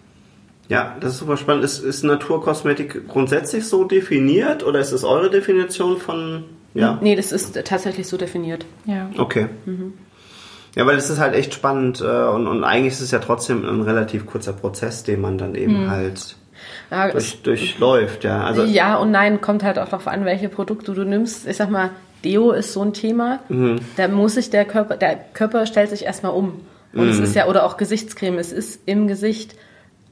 Ja, 0.69 0.97
das 1.01 1.13
ist 1.13 1.19
super 1.19 1.37
spannend. 1.37 1.65
Ist, 1.65 1.81
ist 1.81 2.03
Naturkosmetik 2.03 3.09
grundsätzlich 3.09 3.67
so 3.67 3.85
definiert 3.85 4.65
oder 4.65 4.81
ist 4.81 4.93
es 4.93 5.05
eure 5.05 5.31
Definition 5.31 5.99
von. 5.99 6.45
Ja? 6.75 6.99
Nee, 7.03 7.17
das 7.17 7.33
ist 7.33 7.55
tatsächlich 7.65 8.07
so 8.07 8.17
definiert. 8.17 8.65
Ja. 8.87 9.11
Okay. 9.19 9.49
Mhm. 9.67 9.95
Ja, 10.75 10.87
weil 10.87 10.97
es 10.97 11.11
ist 11.11 11.19
halt 11.19 11.35
echt 11.35 11.53
spannend 11.53 12.01
äh, 12.01 12.05
und, 12.05 12.47
und 12.47 12.65
eigentlich 12.65 12.95
ist 12.95 13.03
es 13.03 13.11
ja 13.11 13.19
trotzdem 13.19 13.65
ein 13.67 13.83
relativ 13.83 14.25
kurzer 14.25 14.55
Prozess, 14.55 15.03
den 15.05 15.21
man 15.21 15.37
dann 15.37 15.55
eben 15.55 15.85
mhm. 15.85 15.91
halt 15.91 16.37
ja, 16.91 17.11
durch, 17.11 17.43
durchläuft. 17.43 18.25
Ja. 18.25 18.45
Also, 18.45 18.65
ja 18.65 18.97
und 18.97 19.11
nein, 19.11 19.43
kommt 19.43 19.65
halt 19.65 19.79
auch 19.79 19.89
darauf 19.89 20.09
an, 20.09 20.25
welche 20.25 20.49
Produkte 20.49 20.95
du 20.95 21.05
nimmst. 21.05 21.47
Ich 21.47 21.59
sag 21.59 21.71
mal, 21.71 21.91
Deo 22.25 22.53
ist 22.53 22.73
so 22.73 22.83
ein 22.83 22.95
Thema. 22.95 23.41
Mhm. 23.49 23.81
Da 23.97 24.09
muss 24.09 24.35
sich 24.35 24.49
der 24.49 24.65
Körper, 24.65 24.97
der 24.97 25.17
Körper 25.17 25.67
stellt 25.67 25.91
sich 25.91 26.05
erstmal 26.05 26.33
um. 26.33 26.61
Und 26.95 27.09
es 27.09 27.19
mhm. 27.19 27.25
ist 27.25 27.35
ja, 27.35 27.47
oder 27.47 27.65
auch 27.65 27.77
Gesichtscreme, 27.77 28.39
es 28.39 28.53
ist 28.53 28.81
im 28.87 29.09
Gesicht 29.09 29.57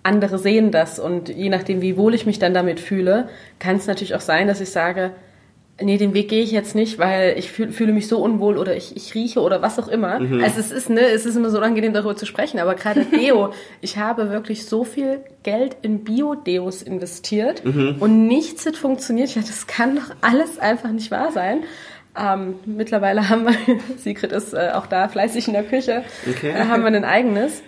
andere 0.02 0.38
sehen 0.38 0.70
das 0.70 0.98
und 0.98 1.28
je 1.28 1.48
nachdem, 1.48 1.82
wie 1.82 1.96
wohl 1.96 2.14
ich 2.14 2.26
mich 2.26 2.38
dann 2.38 2.54
damit 2.54 2.80
fühle, 2.80 3.28
kann 3.58 3.76
es 3.76 3.86
natürlich 3.86 4.14
auch 4.14 4.20
sein, 4.20 4.48
dass 4.48 4.60
ich 4.60 4.70
sage, 4.70 5.12
nee, 5.82 5.96
den 5.96 6.14
Weg 6.14 6.28
gehe 6.28 6.42
ich 6.42 6.52
jetzt 6.52 6.74
nicht, 6.74 6.98
weil 6.98 7.34
ich 7.38 7.50
fühl, 7.50 7.72
fühle 7.72 7.92
mich 7.92 8.08
so 8.08 8.22
unwohl 8.22 8.58
oder 8.58 8.76
ich, 8.76 8.96
ich 8.96 9.14
rieche 9.14 9.40
oder 9.40 9.62
was 9.62 9.78
auch 9.78 9.88
immer. 9.88 10.20
Mhm. 10.20 10.42
Also 10.42 10.60
es 10.60 10.70
ist, 10.70 10.90
ne, 10.90 11.00
es 11.00 11.26
ist 11.26 11.36
immer 11.36 11.50
so 11.50 11.58
angenehm 11.60 11.92
darüber 11.92 12.16
zu 12.16 12.26
sprechen, 12.26 12.58
aber 12.58 12.74
gerade 12.74 13.04
Deo, 13.12 13.52
ich 13.80 13.96
habe 13.96 14.30
wirklich 14.30 14.66
so 14.66 14.84
viel 14.84 15.20
Geld 15.42 15.76
in 15.82 16.04
Bio-Deos 16.04 16.82
investiert 16.82 17.64
mhm. 17.64 17.96
und 18.00 18.26
nichts 18.26 18.66
hat 18.66 18.76
funktioniert. 18.76 19.34
Ja, 19.34 19.42
das 19.42 19.66
kann 19.66 19.96
doch 19.96 20.14
alles 20.20 20.58
einfach 20.58 20.90
nicht 20.90 21.10
wahr 21.10 21.32
sein. 21.32 21.64
Ähm, 22.18 22.54
mittlerweile 22.66 23.28
haben 23.28 23.44
wir, 23.44 23.54
Secret 23.98 24.32
ist 24.32 24.52
äh, 24.52 24.70
auch 24.74 24.86
da 24.86 25.08
fleißig 25.08 25.46
in 25.46 25.54
der 25.54 25.62
Küche, 25.62 26.02
okay. 26.28 26.50
äh, 26.50 26.64
haben 26.64 26.82
wir 26.82 26.88
ein 26.88 27.04
eigenes. 27.04 27.62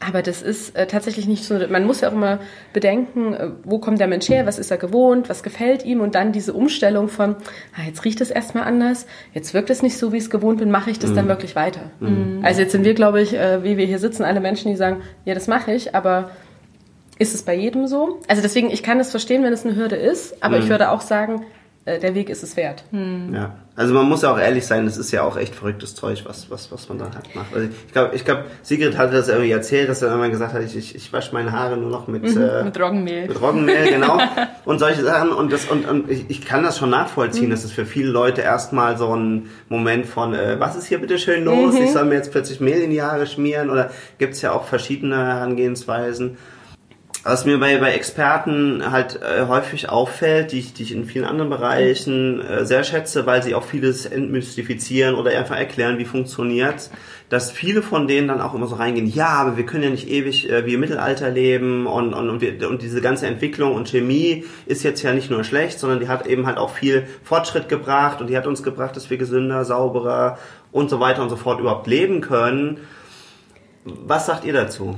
Aber 0.00 0.22
das 0.22 0.42
ist 0.42 0.76
äh, 0.76 0.86
tatsächlich 0.86 1.26
nicht 1.26 1.44
so. 1.44 1.58
Man 1.68 1.84
muss 1.84 2.02
ja 2.02 2.08
auch 2.08 2.12
immer 2.12 2.38
bedenken, 2.72 3.34
äh, 3.34 3.50
wo 3.64 3.78
kommt 3.78 3.98
der 3.98 4.06
Mensch 4.06 4.28
her, 4.28 4.46
was 4.46 4.58
ist 4.58 4.70
er 4.70 4.76
gewohnt, 4.76 5.28
was 5.28 5.42
gefällt 5.42 5.84
ihm 5.84 6.00
und 6.00 6.14
dann 6.14 6.32
diese 6.32 6.52
Umstellung 6.52 7.08
von, 7.08 7.34
ah, 7.76 7.82
jetzt 7.86 8.04
riecht 8.04 8.20
es 8.20 8.30
erstmal 8.30 8.64
anders, 8.64 9.06
jetzt 9.34 9.54
wirkt 9.54 9.70
es 9.70 9.82
nicht 9.82 9.98
so, 9.98 10.12
wie 10.12 10.18
ich 10.18 10.24
es 10.24 10.30
gewohnt 10.30 10.58
bin, 10.58 10.70
mache 10.70 10.90
ich 10.90 10.98
das 10.98 11.10
mhm. 11.10 11.16
dann 11.16 11.28
wirklich 11.28 11.56
weiter. 11.56 11.90
Mhm. 11.98 12.40
Also 12.42 12.60
jetzt 12.60 12.72
sind 12.72 12.84
wir, 12.84 12.94
glaube 12.94 13.20
ich, 13.20 13.34
äh, 13.34 13.64
wie 13.64 13.76
wir 13.76 13.86
hier 13.86 13.98
sitzen, 13.98 14.22
alle 14.22 14.40
Menschen, 14.40 14.70
die 14.70 14.76
sagen, 14.76 15.02
ja, 15.24 15.34
das 15.34 15.48
mache 15.48 15.72
ich, 15.72 15.94
aber 15.94 16.30
ist 17.18 17.34
es 17.34 17.42
bei 17.42 17.54
jedem 17.54 17.88
so? 17.88 18.20
Also 18.28 18.42
deswegen, 18.42 18.70
ich 18.70 18.84
kann 18.84 19.00
es 19.00 19.10
verstehen, 19.10 19.42
wenn 19.42 19.52
es 19.52 19.66
eine 19.66 19.74
Hürde 19.74 19.96
ist, 19.96 20.42
aber 20.42 20.58
mhm. 20.58 20.62
ich 20.62 20.68
würde 20.68 20.90
auch 20.90 21.00
sagen, 21.00 21.44
der 21.96 22.14
Weg 22.14 22.28
ist 22.28 22.42
es 22.42 22.56
wert. 22.56 22.84
Hm. 22.90 23.34
Ja. 23.34 23.54
Also 23.78 23.94
man 23.94 24.06
muss 24.06 24.22
ja 24.22 24.32
auch 24.32 24.38
ehrlich 24.38 24.66
sein, 24.66 24.86
das 24.86 24.96
ist 24.96 25.12
ja 25.12 25.22
auch 25.22 25.36
echt 25.36 25.54
verrücktes 25.54 25.94
Zeug, 25.94 26.24
was, 26.24 26.50
was, 26.50 26.72
was 26.72 26.88
man 26.88 26.98
da 26.98 27.04
halt 27.14 27.32
macht. 27.36 27.54
Also 27.54 27.68
ich 27.86 27.92
glaube, 27.92 28.16
ich 28.16 28.24
glaub, 28.24 28.44
Sigrid 28.62 28.98
hatte 28.98 29.12
das 29.12 29.28
irgendwie 29.28 29.52
erzählt, 29.52 29.88
dass 29.88 30.02
er 30.02 30.12
immer 30.12 30.28
gesagt 30.28 30.52
hat, 30.52 30.64
ich, 30.64 30.76
ich, 30.76 30.96
ich 30.96 31.12
wasche 31.12 31.32
meine 31.32 31.52
Haare 31.52 31.76
nur 31.76 31.88
noch 31.88 32.08
mit, 32.08 32.22
mhm, 32.34 32.42
äh, 32.42 32.64
mit 32.64 32.80
Roggenmehl. 32.80 33.28
Mit 33.28 33.40
Roggenmehl, 33.40 33.88
genau. 33.88 34.18
und 34.64 34.80
solche 34.80 35.04
Sachen. 35.04 35.30
Und 35.30 35.52
das 35.52 35.66
und, 35.66 35.88
und 35.88 36.10
ich, 36.10 36.28
ich 36.28 36.44
kann 36.44 36.64
das 36.64 36.78
schon 36.78 36.90
nachvollziehen, 36.90 37.46
mhm. 37.46 37.50
dass 37.50 37.62
es 37.62 37.70
für 37.70 37.86
viele 37.86 38.10
Leute 38.10 38.40
erstmal 38.40 38.98
so 38.98 39.14
ein 39.14 39.48
Moment 39.68 40.06
von, 40.06 40.34
äh, 40.34 40.58
was 40.58 40.74
ist 40.74 40.86
hier 40.86 40.98
bitte 40.98 41.16
schön 41.16 41.44
los? 41.44 41.74
Mhm. 41.74 41.84
Ich 41.84 41.92
soll 41.92 42.04
mir 42.04 42.16
jetzt 42.16 42.32
plötzlich 42.32 42.58
Mehl 42.58 42.82
in 42.82 42.90
die 42.90 43.00
Haare 43.00 43.28
schmieren 43.28 43.70
oder 43.70 43.92
gibt's 44.18 44.42
ja 44.42 44.50
auch 44.50 44.64
verschiedene 44.64 45.16
Herangehensweisen. 45.16 46.36
Was 47.24 47.44
mir 47.44 47.58
bei, 47.58 47.76
bei 47.78 47.92
Experten 47.92 48.90
halt 48.90 49.20
äh, 49.20 49.46
häufig 49.46 49.90
auffällt, 49.90 50.52
die 50.52 50.60
ich, 50.60 50.72
die 50.72 50.84
ich 50.84 50.92
in 50.92 51.04
vielen 51.04 51.24
anderen 51.24 51.50
Bereichen 51.50 52.40
äh, 52.40 52.64
sehr 52.64 52.84
schätze, 52.84 53.26
weil 53.26 53.42
sie 53.42 53.54
auch 53.54 53.64
vieles 53.64 54.06
entmystifizieren 54.06 55.14
oder 55.14 55.36
einfach 55.36 55.56
erklären, 55.56 55.98
wie 55.98 56.04
funktioniert, 56.04 56.90
dass 57.28 57.50
viele 57.50 57.82
von 57.82 58.06
denen 58.06 58.28
dann 58.28 58.40
auch 58.40 58.54
immer 58.54 58.66
so 58.66 58.76
reingehen, 58.76 59.06
ja, 59.06 59.28
aber 59.28 59.56
wir 59.56 59.66
können 59.66 59.84
ja 59.84 59.90
nicht 59.90 60.08
ewig 60.08 60.48
äh, 60.48 60.64
wie 60.64 60.74
im 60.74 60.80
Mittelalter 60.80 61.28
leben 61.28 61.86
und, 61.86 62.14
und, 62.14 62.30
und, 62.30 62.40
wir, 62.40 62.70
und 62.70 62.82
diese 62.82 63.00
ganze 63.00 63.26
Entwicklung 63.26 63.74
und 63.74 63.88
Chemie 63.88 64.44
ist 64.66 64.84
jetzt 64.84 65.02
ja 65.02 65.12
nicht 65.12 65.28
nur 65.28 65.44
schlecht, 65.44 65.80
sondern 65.80 66.00
die 66.00 66.08
hat 66.08 66.26
eben 66.26 66.46
halt 66.46 66.56
auch 66.56 66.70
viel 66.70 67.06
Fortschritt 67.24 67.68
gebracht 67.68 68.20
und 68.20 68.28
die 68.28 68.36
hat 68.36 68.46
uns 68.46 68.62
gebracht, 68.62 68.96
dass 68.96 69.10
wir 69.10 69.18
gesünder, 69.18 69.64
sauberer 69.64 70.38
und 70.72 70.88
so 70.88 71.00
weiter 71.00 71.22
und 71.22 71.30
so 71.30 71.36
fort 71.36 71.60
überhaupt 71.60 71.88
leben 71.88 72.20
können. 72.20 72.78
Was 73.84 74.26
sagt 74.26 74.44
ihr 74.44 74.52
dazu? 74.52 74.96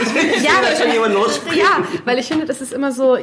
Ich 0.00 0.08
finde, 0.08 0.34
ja, 0.36 0.52
schon 0.80 0.92
jemand 0.92 1.14
ja, 1.54 1.84
weil 2.04 2.18
ich 2.18 2.26
finde, 2.26 2.46
das 2.46 2.60
ist 2.60 2.72
immer 2.72 2.92
so, 2.92 3.18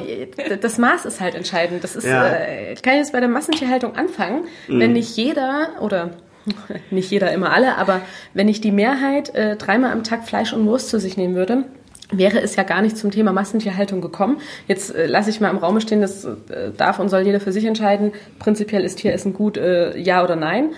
das 0.61 0.77
Maß 0.77 1.05
ist 1.05 1.21
halt 1.21 1.35
entscheidend. 1.35 1.83
Das 1.83 1.95
ist, 1.95 2.05
ja. 2.05 2.25
äh, 2.27 2.73
ich 2.73 2.81
kann 2.81 2.97
jetzt 2.97 3.13
bei 3.13 3.19
der 3.19 3.29
Massentierhaltung 3.29 3.95
anfangen, 3.95 4.45
mhm. 4.67 4.79
wenn 4.79 4.93
nicht 4.93 5.15
jeder 5.17 5.69
oder 5.81 6.11
nicht 6.91 7.11
jeder 7.11 7.31
immer 7.31 7.51
alle, 7.51 7.77
aber 7.77 8.01
wenn 8.33 8.45
nicht 8.45 8.63
die 8.63 8.71
Mehrheit 8.71 9.33
äh, 9.35 9.55
dreimal 9.55 9.91
am 9.91 10.03
Tag 10.03 10.27
Fleisch 10.27 10.53
und 10.53 10.65
Wurst 10.65 10.89
zu 10.89 10.99
sich 10.99 11.17
nehmen 11.17 11.35
würde, 11.35 11.65
wäre 12.11 12.39
es 12.39 12.55
ja 12.55 12.63
gar 12.63 12.81
nicht 12.81 12.97
zum 12.97 13.11
Thema 13.11 13.33
Massentierhaltung 13.33 14.01
gekommen. 14.01 14.37
Jetzt 14.67 14.93
äh, 14.93 15.07
lasse 15.07 15.29
ich 15.29 15.41
mal 15.41 15.49
im 15.49 15.57
Raum 15.57 15.79
stehen, 15.79 16.01
das 16.01 16.25
äh, 16.25 16.71
darf 16.75 16.99
und 16.99 17.09
soll 17.09 17.21
jeder 17.21 17.39
für 17.39 17.51
sich 17.51 17.65
entscheiden. 17.65 18.13
Prinzipiell 18.39 18.83
ist 18.83 18.99
Tieressen 18.99 19.33
gut, 19.33 19.57
äh, 19.57 19.97
ja 19.97 20.23
oder 20.23 20.35
nein. 20.35 20.71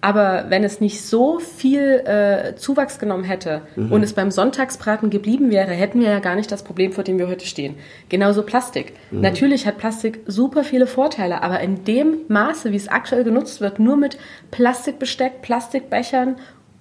Aber 0.00 0.46
wenn 0.48 0.62
es 0.62 0.80
nicht 0.80 1.02
so 1.02 1.40
viel 1.40 1.80
äh, 1.82 2.54
Zuwachs 2.54 3.00
genommen 3.00 3.24
hätte 3.24 3.62
mhm. 3.74 3.90
und 3.90 4.04
es 4.04 4.12
beim 4.12 4.30
Sonntagsbraten 4.30 5.10
geblieben 5.10 5.50
wäre, 5.50 5.72
hätten 5.72 6.00
wir 6.00 6.08
ja 6.08 6.20
gar 6.20 6.36
nicht 6.36 6.52
das 6.52 6.62
Problem, 6.62 6.92
vor 6.92 7.02
dem 7.02 7.18
wir 7.18 7.26
heute 7.26 7.46
stehen. 7.46 7.74
Genauso 8.08 8.44
Plastik. 8.44 8.92
Mhm. 9.10 9.22
Natürlich 9.22 9.66
hat 9.66 9.78
Plastik 9.78 10.20
super 10.26 10.62
viele 10.62 10.86
Vorteile, 10.86 11.42
aber 11.42 11.58
in 11.60 11.84
dem 11.84 12.18
Maße, 12.28 12.70
wie 12.70 12.76
es 12.76 12.86
aktuell 12.86 13.24
genutzt 13.24 13.60
wird, 13.60 13.80
nur 13.80 13.96
mit 13.96 14.18
Plastikbesteck, 14.52 15.42
Plastikbechern 15.42 16.36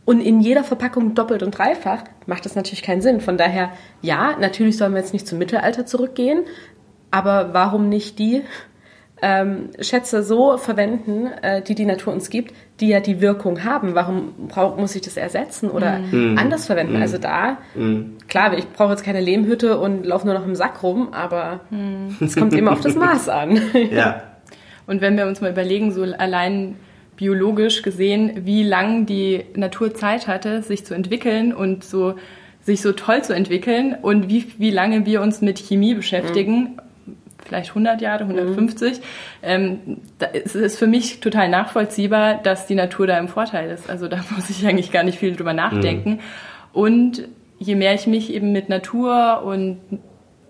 und 0.06 0.22
in 0.22 0.40
jeder 0.40 0.64
Verpackung 0.64 1.16
doppelt 1.16 1.42
und 1.42 1.58
dreifach, 1.58 2.04
macht 2.28 2.46
das 2.46 2.56
natürlich 2.56 2.84
keinen 2.84 3.02
Sinn. 3.02 3.20
Von 3.20 3.38
daher, 3.38 3.72
ja, 4.04 4.38
natürlich 4.40 4.78
sollen 4.78 4.94
wir 4.94 5.00
jetzt 5.00 5.14
nicht 5.14 5.28
zum 5.28 5.40
Mittelalter 5.40 5.88
zurückgehen, 5.88 6.44
aber 7.10 7.54
warum 7.54 7.90
nicht 7.90 8.20
die 8.20 8.44
ähm, 9.22 9.70
Schätze 9.80 10.24
so 10.24 10.58
verwenden, 10.58 11.28
äh, 11.42 11.62
die 11.62 11.76
die 11.76 11.86
Natur 11.86 12.14
uns 12.14 12.30
gibt, 12.30 12.54
die 12.80 12.90
ja 12.90 13.00
die 13.00 13.20
Wirkung 13.22 13.64
haben. 13.64 13.96
Warum 13.96 14.48
brauch, 14.48 14.78
muss 14.78 14.96
ich 14.96 15.02
das 15.02 15.18
ersetzen 15.18 15.70
oder 15.70 16.00
mhm. 16.00 16.38
anders 16.38 16.68
verwenden? 16.68 16.98
Mhm. 16.98 17.02
Also 17.02 17.18
da, 17.18 17.58
mhm. 17.74 18.18
klar, 18.28 18.56
ich 18.58 18.70
brauche 18.72 18.92
jetzt 18.92 19.04
keine 19.04 19.22
Lehmhütte 19.22 19.80
und 19.80 20.06
laufe 20.06 20.26
nur 20.26 20.36
noch 20.36 20.46
im 20.46 20.56
Sack 20.56 20.84
rum, 20.84 21.14
aber 21.14 21.62
mhm. 21.70 22.16
es 22.20 22.36
kommt 22.36 22.54
immer 22.54 22.72
auf 22.72 22.82
das 22.82 22.96
Maß 22.96 23.30
an. 23.30 23.60
Ja. 23.92 24.24
Und 24.86 25.02
wenn 25.02 25.18
wir 25.18 25.28
uns 25.28 25.42
mal 25.42 25.52
überlegen, 25.52 25.92
so 25.92 26.04
allein 26.04 26.76
biologisch 27.16 27.82
gesehen, 27.82 28.46
wie 28.46 28.64
lang 28.64 29.06
die 29.06 29.46
Natur 29.56 29.94
Zeit 29.94 30.28
hatte, 30.28 30.62
sich 30.62 30.86
zu 30.86 30.94
entwickeln 30.94 31.54
und 31.54 31.84
so 31.84 32.16
sich 32.62 32.82
so 32.82 32.92
toll 32.92 33.24
zu 33.24 33.34
entwickeln 33.34 33.96
und 34.02 34.30
wie, 34.30 34.46
wie 34.58 34.72
lange 34.72 35.06
wir 35.06 35.22
uns 35.22 35.42
mit 35.42 35.58
Chemie 35.60 35.94
beschäftigen, 35.94 36.56
mhm 36.56 36.82
vielleicht 37.48 37.70
100 37.70 38.02
Jahre, 38.02 38.24
150. 38.24 38.98
Mhm. 38.98 39.04
Ähm, 39.44 39.80
da 40.20 40.28
ist 40.28 40.56
es 40.56 40.78
für 40.78 40.88
mich 40.88 41.20
total 41.20 41.50
nachvollziehbar, 41.50 42.36
dass 42.36 42.68
die 42.68 42.76
Natur 42.76 43.08
da 43.08 43.18
im 43.18 43.28
Vorteil 43.28 43.72
ist. 43.72 43.90
Also 43.90 44.08
da 44.08 44.18
muss 44.36 44.50
ich 44.50 44.66
eigentlich 44.68 44.92
gar 44.92 45.04
nicht 45.04 45.18
viel 45.18 45.36
drüber 45.36 45.54
nachdenken. 45.54 46.12
Mhm. 46.12 46.20
Und 46.74 47.28
je 47.60 47.76
mehr 47.76 47.94
ich 47.94 48.08
mich 48.08 48.34
eben 48.34 48.52
mit 48.52 48.70
Natur 48.70 49.44
und 49.44 49.80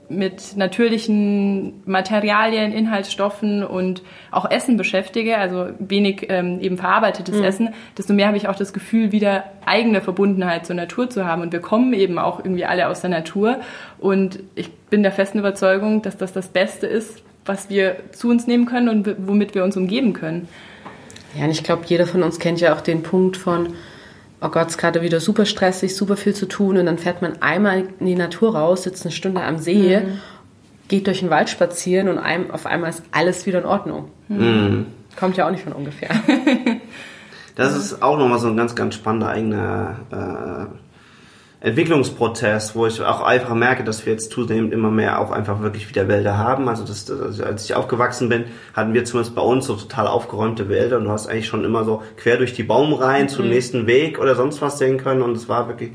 mit 0.09 0.55
natürlichen 0.55 1.81
Materialien, 1.85 2.71
Inhaltsstoffen 2.71 3.63
und 3.63 4.01
auch 4.31 4.49
Essen 4.49 4.77
beschäftige, 4.77 5.37
also 5.37 5.67
wenig 5.79 6.27
ähm, 6.29 6.59
eben 6.61 6.77
verarbeitetes 6.77 7.35
mhm. 7.35 7.43
Essen, 7.43 7.69
desto 7.97 8.13
mehr 8.13 8.27
habe 8.27 8.37
ich 8.37 8.47
auch 8.47 8.55
das 8.55 8.73
Gefühl, 8.73 9.11
wieder 9.11 9.43
eigene 9.65 10.01
Verbundenheit 10.01 10.65
zur 10.65 10.75
Natur 10.75 11.09
zu 11.09 11.25
haben. 11.25 11.41
Und 11.41 11.51
wir 11.51 11.59
kommen 11.59 11.93
eben 11.93 12.19
auch 12.19 12.39
irgendwie 12.39 12.65
alle 12.65 12.87
aus 12.87 13.01
der 13.01 13.09
Natur. 13.09 13.59
Und 13.99 14.39
ich 14.55 14.71
bin 14.89 15.03
der 15.03 15.11
festen 15.11 15.39
Überzeugung, 15.39 16.01
dass 16.01 16.17
das 16.17 16.31
das 16.31 16.47
Beste 16.47 16.87
ist, 16.87 17.21
was 17.45 17.69
wir 17.69 17.97
zu 18.11 18.29
uns 18.29 18.47
nehmen 18.47 18.65
können 18.65 18.89
und 18.89 19.27
womit 19.27 19.55
wir 19.55 19.63
uns 19.63 19.75
umgeben 19.75 20.13
können. 20.13 20.47
Ja, 21.37 21.45
und 21.45 21.51
ich 21.51 21.63
glaube, 21.63 21.83
jeder 21.85 22.07
von 22.07 22.23
uns 22.23 22.39
kennt 22.39 22.61
ja 22.61 22.73
auch 22.73 22.81
den 22.81 23.03
Punkt 23.03 23.37
von, 23.37 23.73
oh 24.41 24.49
Gott, 24.49 24.67
es 24.67 24.73
ist 24.73 24.77
gerade 24.77 25.01
wieder 25.01 25.19
super 25.19 25.45
stressig, 25.45 25.95
super 25.95 26.17
viel 26.17 26.33
zu 26.33 26.47
tun 26.47 26.77
und 26.77 26.85
dann 26.85 26.97
fährt 26.97 27.21
man 27.21 27.41
einmal 27.41 27.87
in 27.99 28.05
die 28.05 28.15
Natur 28.15 28.55
raus, 28.55 28.83
sitzt 28.83 29.05
eine 29.05 29.11
Stunde 29.11 29.41
am 29.41 29.57
See, 29.57 29.99
mhm. 29.99 30.19
geht 30.87 31.07
durch 31.07 31.19
den 31.19 31.29
Wald 31.29 31.49
spazieren 31.49 32.07
und 32.09 32.17
einem, 32.17 32.51
auf 32.51 32.65
einmal 32.65 32.89
ist 32.89 33.03
alles 33.11 33.45
wieder 33.45 33.59
in 33.59 33.65
Ordnung. 33.65 34.09
Mhm. 34.27 34.87
Kommt 35.17 35.37
ja 35.37 35.47
auch 35.47 35.51
nicht 35.51 35.63
von 35.63 35.73
ungefähr. 35.73 36.09
Das 37.57 37.75
ist 37.75 38.03
auch 38.03 38.19
nochmal 38.19 38.37
so 38.37 38.49
ein 38.49 38.55
ganz, 38.55 38.75
ganz 38.75 38.93
spannender 38.93 39.29
eigener 39.29 39.95
äh, 40.11 40.86
Entwicklungsprozess, 41.59 42.75
wo 42.75 42.85
ich 42.85 43.01
auch 43.01 43.21
einfach 43.21 43.55
merke, 43.55 43.83
dass 43.83 44.05
wir 44.05 44.13
jetzt 44.13 44.31
zunehmend 44.31 44.73
immer 44.73 44.91
mehr 44.91 45.19
auch 45.19 45.31
einfach 45.31 45.61
wirklich 45.61 45.89
wieder 45.89 46.07
Wälder 46.07 46.37
haben. 46.37 46.69
Also, 46.69 46.85
das, 46.85 47.09
also 47.09 47.43
als 47.43 47.65
ich 47.65 47.73
aufgewachsen 47.73 48.29
bin, 48.29 48.45
hatten 48.75 48.93
wir 48.93 49.05
zumindest 49.05 49.35
bei 49.35 49.41
uns 49.41 49.65
so 49.65 49.75
total 49.75 50.07
aufgeräumte 50.07 50.69
Wälder 50.69 50.97
und 50.97 51.05
du 51.05 51.11
hast 51.11 51.27
eigentlich 51.27 51.47
schon 51.47 51.65
immer 51.65 51.83
so 51.83 52.03
quer 52.15 52.37
durch 52.37 52.53
die 52.53 52.63
Baumreihen 52.63 53.23
mhm. 53.23 53.29
zum 53.29 53.49
nächsten 53.49 53.87
Weg 53.87 54.19
oder 54.19 54.35
sonst 54.35 54.61
was 54.61 54.77
sehen 54.77 54.97
können 54.97 55.23
und 55.23 55.35
es 55.35 55.49
war 55.49 55.67
wirklich 55.67 55.91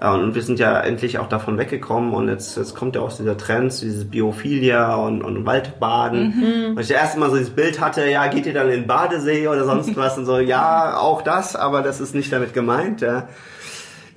und 0.00 0.36
wir 0.36 0.42
sind 0.42 0.60
ja 0.60 0.78
endlich 0.80 1.18
auch 1.18 1.28
davon 1.28 1.58
weggekommen 1.58 2.12
und 2.12 2.28
jetzt, 2.28 2.56
jetzt 2.56 2.76
kommt 2.76 2.94
ja 2.94 3.02
auch 3.02 3.12
dieser 3.12 3.36
Trend, 3.36 3.72
dieses 3.80 4.08
Biophilia 4.08 4.94
und, 4.94 5.22
und 5.22 5.44
Waldbaden. 5.44 6.34
Mhm. 6.36 6.64
Und 6.76 6.80
ich 6.80 6.86
das 6.86 6.90
erste 6.90 7.18
Mal 7.18 7.30
so 7.30 7.36
dieses 7.36 7.52
Bild 7.52 7.80
hatte, 7.80 8.08
ja, 8.08 8.28
geht 8.28 8.46
ihr 8.46 8.54
dann 8.54 8.68
in 8.68 8.82
den 8.82 8.86
Badesee 8.86 9.48
oder 9.48 9.64
sonst 9.64 9.96
was 9.96 10.16
und 10.16 10.24
so, 10.24 10.38
ja, 10.38 10.96
auch 10.96 11.22
das, 11.22 11.56
aber 11.56 11.82
das 11.82 12.00
ist 12.00 12.14
nicht 12.14 12.32
damit 12.32 12.54
gemeint. 12.54 13.00
Ja. 13.00 13.28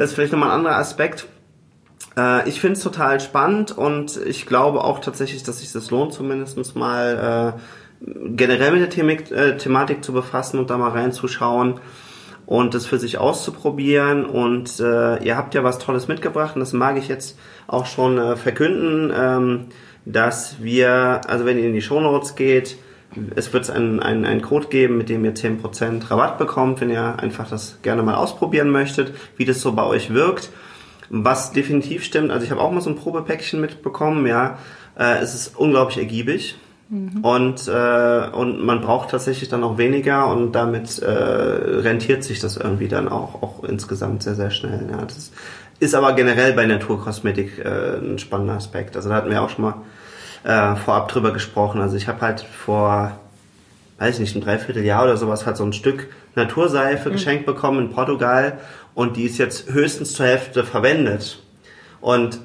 Das 0.01 0.09
ist 0.09 0.15
vielleicht 0.15 0.31
nochmal 0.31 0.49
ein 0.49 0.55
anderer 0.55 0.77
Aspekt. 0.77 1.27
Äh, 2.17 2.49
ich 2.49 2.59
finde 2.59 2.73
es 2.73 2.81
total 2.81 3.19
spannend 3.19 3.77
und 3.77 4.17
ich 4.25 4.47
glaube 4.47 4.83
auch 4.83 4.97
tatsächlich, 4.97 5.43
dass 5.43 5.59
sich 5.59 5.71
das 5.71 5.91
lohnt, 5.91 6.11
zumindest 6.11 6.75
mal 6.75 7.55
äh, 8.03 8.09
generell 8.35 8.71
mit 8.71 8.81
der 8.81 8.89
Thematik, 8.89 9.31
äh, 9.31 9.57
Thematik 9.57 10.03
zu 10.03 10.11
befassen 10.11 10.57
und 10.57 10.71
da 10.71 10.79
mal 10.79 10.89
reinzuschauen 10.89 11.79
und 12.47 12.73
das 12.73 12.87
für 12.87 12.97
sich 12.97 13.19
auszuprobieren. 13.19 14.25
Und 14.25 14.79
äh, 14.79 15.23
ihr 15.23 15.37
habt 15.37 15.53
ja 15.53 15.63
was 15.63 15.77
Tolles 15.77 16.07
mitgebracht 16.07 16.55
und 16.55 16.61
das 16.61 16.73
mag 16.73 16.97
ich 16.97 17.07
jetzt 17.07 17.37
auch 17.67 17.85
schon 17.85 18.17
äh, 18.17 18.35
verkünden, 18.37 19.13
ähm, 19.15 19.65
dass 20.05 20.63
wir, 20.63 21.21
also 21.27 21.45
wenn 21.45 21.59
ihr 21.59 21.67
in 21.67 21.73
die 21.73 21.83
Show 21.83 22.01
Notes 22.01 22.33
geht, 22.33 22.75
es 23.35 23.51
wird 23.53 23.69
einen, 23.69 23.99
einen, 23.99 24.25
einen 24.25 24.41
Code 24.41 24.67
geben, 24.67 24.97
mit 24.97 25.09
dem 25.09 25.25
ihr 25.25 25.33
10% 25.33 26.09
Rabatt 26.09 26.37
bekommt, 26.37 26.81
wenn 26.81 26.89
ihr 26.89 27.19
einfach 27.19 27.49
das 27.49 27.79
gerne 27.81 28.03
mal 28.03 28.15
ausprobieren 28.15 28.69
möchtet, 28.69 29.13
wie 29.37 29.45
das 29.45 29.61
so 29.61 29.73
bei 29.73 29.83
euch 29.83 30.13
wirkt. 30.13 30.49
Was 31.09 31.51
definitiv 31.51 32.05
stimmt, 32.05 32.31
also 32.31 32.45
ich 32.45 32.51
habe 32.51 32.61
auch 32.61 32.71
mal 32.71 32.79
so 32.79 32.89
ein 32.89 32.95
Probepäckchen 32.95 33.59
mitbekommen, 33.59 34.25
ja, 34.25 34.57
äh, 34.97 35.17
es 35.17 35.35
ist 35.35 35.57
unglaublich 35.57 35.97
ergiebig. 35.97 36.55
Mhm. 36.89 37.19
Und, 37.21 37.67
äh, 37.67 38.29
und 38.33 38.63
man 38.63 38.81
braucht 38.81 39.11
tatsächlich 39.11 39.49
dann 39.49 39.63
auch 39.63 39.77
weniger 39.77 40.27
und 40.27 40.53
damit 40.53 40.99
äh, 40.99 41.09
rentiert 41.09 42.23
sich 42.23 42.39
das 42.39 42.57
irgendwie 42.57 42.89
dann 42.89 43.07
auch, 43.07 43.41
auch 43.41 43.63
insgesamt 43.63 44.23
sehr, 44.23 44.35
sehr 44.35 44.51
schnell. 44.51 44.89
Ja. 44.91 44.97
Das 45.05 45.31
ist 45.79 45.95
aber 45.95 46.13
generell 46.13 46.53
bei 46.53 46.65
Naturkosmetik 46.65 47.59
äh, 47.59 47.97
ein 47.97 48.19
spannender 48.19 48.55
Aspekt. 48.55 48.95
Also 48.95 49.09
da 49.09 49.15
hatten 49.15 49.29
wir 49.29 49.41
auch 49.41 49.49
schon 49.49 49.65
mal 49.65 49.75
äh, 50.43 50.75
vorab 50.75 51.09
drüber 51.09 51.31
gesprochen. 51.31 51.81
Also 51.81 51.97
ich 51.97 52.07
habe 52.07 52.21
halt 52.21 52.41
vor, 52.41 53.19
weiß 53.99 54.15
ich 54.15 54.21
nicht, 54.21 54.35
ein 54.35 54.41
Dreivierteljahr 54.41 55.03
oder 55.03 55.17
sowas 55.17 55.45
halt 55.45 55.57
so 55.57 55.63
ein 55.63 55.73
Stück 55.73 56.07
Naturseife 56.35 57.09
mhm. 57.09 57.13
geschenkt 57.13 57.45
bekommen 57.45 57.79
in 57.79 57.91
Portugal 57.91 58.59
und 58.93 59.17
die 59.17 59.23
ist 59.23 59.37
jetzt 59.37 59.71
höchstens 59.71 60.13
zur 60.13 60.25
Hälfte 60.25 60.63
verwendet. 60.63 61.41
Und 61.99 62.39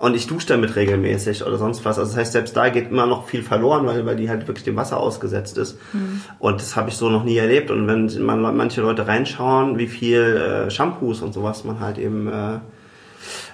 und 0.00 0.14
ich 0.14 0.28
dusche 0.28 0.46
damit 0.46 0.76
regelmäßig 0.76 1.44
oder 1.44 1.58
sonst 1.58 1.84
was. 1.84 1.98
Also 1.98 2.12
das 2.12 2.20
heißt, 2.20 2.32
selbst 2.32 2.56
da 2.56 2.68
geht 2.68 2.88
immer 2.88 3.06
noch 3.06 3.26
viel 3.26 3.42
verloren, 3.42 3.84
weil, 3.84 4.06
weil 4.06 4.14
die 4.14 4.30
halt 4.30 4.46
wirklich 4.46 4.64
dem 4.64 4.76
Wasser 4.76 4.98
ausgesetzt 4.98 5.58
ist. 5.58 5.76
Mhm. 5.92 6.22
Und 6.38 6.60
das 6.60 6.76
habe 6.76 6.88
ich 6.88 6.96
so 6.96 7.10
noch 7.10 7.24
nie 7.24 7.36
erlebt. 7.36 7.72
Und 7.72 7.88
wenn 7.88 8.22
man 8.24 8.56
manche 8.56 8.80
Leute 8.80 9.08
reinschauen, 9.08 9.76
wie 9.76 9.88
viel 9.88 10.20
äh, 10.20 10.70
Shampoos 10.70 11.20
und 11.20 11.34
sowas 11.34 11.64
man 11.64 11.80
halt 11.80 11.98
eben 11.98 12.28
äh, 12.28 12.58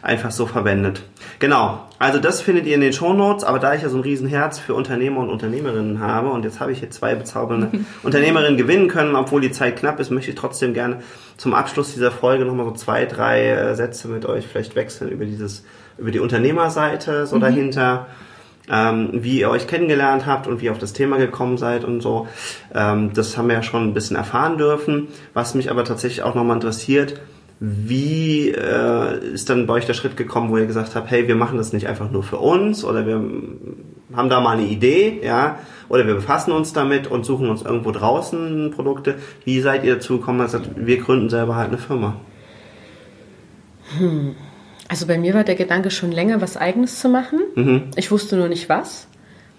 einfach 0.02 0.30
so 0.30 0.46
verwendet. 0.46 1.02
Genau, 1.38 1.80
also 1.98 2.18
das 2.18 2.40
findet 2.40 2.66
ihr 2.66 2.74
in 2.74 2.80
den 2.80 2.92
Shownotes, 2.92 3.44
aber 3.44 3.58
da 3.58 3.74
ich 3.74 3.82
ja 3.82 3.88
so 3.88 3.96
ein 3.96 4.02
Riesenherz 4.02 4.58
für 4.58 4.74
Unternehmer 4.74 5.20
und 5.20 5.30
Unternehmerinnen 5.30 6.00
habe 6.00 6.28
und 6.30 6.44
jetzt 6.44 6.60
habe 6.60 6.72
ich 6.72 6.78
hier 6.78 6.90
zwei 6.90 7.14
bezaubernde 7.14 7.70
Unternehmerinnen 8.02 8.56
gewinnen 8.56 8.88
können, 8.88 9.16
obwohl 9.16 9.40
die 9.40 9.50
Zeit 9.50 9.76
knapp 9.76 9.98
ist, 10.00 10.10
möchte 10.10 10.30
ich 10.30 10.36
trotzdem 10.36 10.74
gerne 10.74 11.00
zum 11.36 11.54
Abschluss 11.54 11.94
dieser 11.94 12.10
Folge 12.10 12.44
nochmal 12.44 12.66
so 12.66 12.72
zwei, 12.72 13.06
drei 13.06 13.48
äh, 13.48 13.74
Sätze 13.74 14.08
mit 14.08 14.26
euch 14.26 14.46
vielleicht 14.46 14.76
wechseln 14.76 15.10
über 15.10 15.24
dieses, 15.24 15.64
über 15.98 16.10
die 16.10 16.20
Unternehmerseite 16.20 17.26
so 17.26 17.36
mhm. 17.36 17.40
dahinter. 17.40 18.06
Ähm, 18.66 19.10
wie 19.12 19.40
ihr 19.40 19.50
euch 19.50 19.66
kennengelernt 19.66 20.24
habt 20.24 20.46
und 20.46 20.62
wie 20.62 20.66
ihr 20.66 20.72
auf 20.72 20.78
das 20.78 20.94
Thema 20.94 21.18
gekommen 21.18 21.58
seid 21.58 21.84
und 21.84 22.00
so. 22.00 22.28
Ähm, 22.74 23.12
das 23.12 23.36
haben 23.36 23.48
wir 23.48 23.56
ja 23.56 23.62
schon 23.62 23.82
ein 23.82 23.92
bisschen 23.92 24.16
erfahren 24.16 24.56
dürfen. 24.56 25.08
Was 25.34 25.54
mich 25.54 25.70
aber 25.70 25.84
tatsächlich 25.84 26.22
auch 26.22 26.34
nochmal 26.34 26.56
interessiert, 26.56 27.20
wie 27.60 28.50
äh, 28.50 29.18
ist 29.32 29.48
dann 29.48 29.66
bei 29.66 29.74
euch 29.74 29.86
der 29.86 29.94
Schritt 29.94 30.16
gekommen, 30.16 30.50
wo 30.50 30.58
ihr 30.58 30.66
gesagt 30.66 30.94
habt, 30.94 31.10
hey, 31.10 31.28
wir 31.28 31.36
machen 31.36 31.56
das 31.56 31.72
nicht 31.72 31.86
einfach 31.86 32.10
nur 32.10 32.22
für 32.22 32.38
uns 32.38 32.84
oder 32.84 33.06
wir 33.06 33.14
haben 34.12 34.28
da 34.28 34.40
mal 34.40 34.58
eine 34.58 34.66
Idee, 34.66 35.20
ja, 35.22 35.58
oder 35.88 36.06
wir 36.06 36.14
befassen 36.14 36.52
uns 36.52 36.72
damit 36.72 37.06
und 37.06 37.24
suchen 37.24 37.48
uns 37.48 37.62
irgendwo 37.62 37.90
draußen 37.90 38.72
Produkte. 38.72 39.16
Wie 39.44 39.60
seid 39.60 39.84
ihr 39.84 39.94
dazu 39.94 40.18
gekommen, 40.18 40.38
dass 40.38 40.54
ihr 40.54 40.60
sagt, 40.60 40.70
wir 40.76 40.98
gründen 40.98 41.30
selber 41.30 41.56
halt 41.56 41.68
eine 41.68 41.78
Firma? 41.78 42.16
Hm. 43.98 44.34
Also 44.88 45.06
bei 45.06 45.18
mir 45.18 45.34
war 45.34 45.44
der 45.44 45.54
Gedanke 45.54 45.90
schon 45.90 46.12
länger, 46.12 46.40
was 46.40 46.56
Eigenes 46.56 47.00
zu 47.00 47.08
machen. 47.08 47.40
Mhm. 47.54 47.82
Ich 47.96 48.10
wusste 48.10 48.36
nur 48.36 48.48
nicht 48.48 48.68
was. 48.68 49.08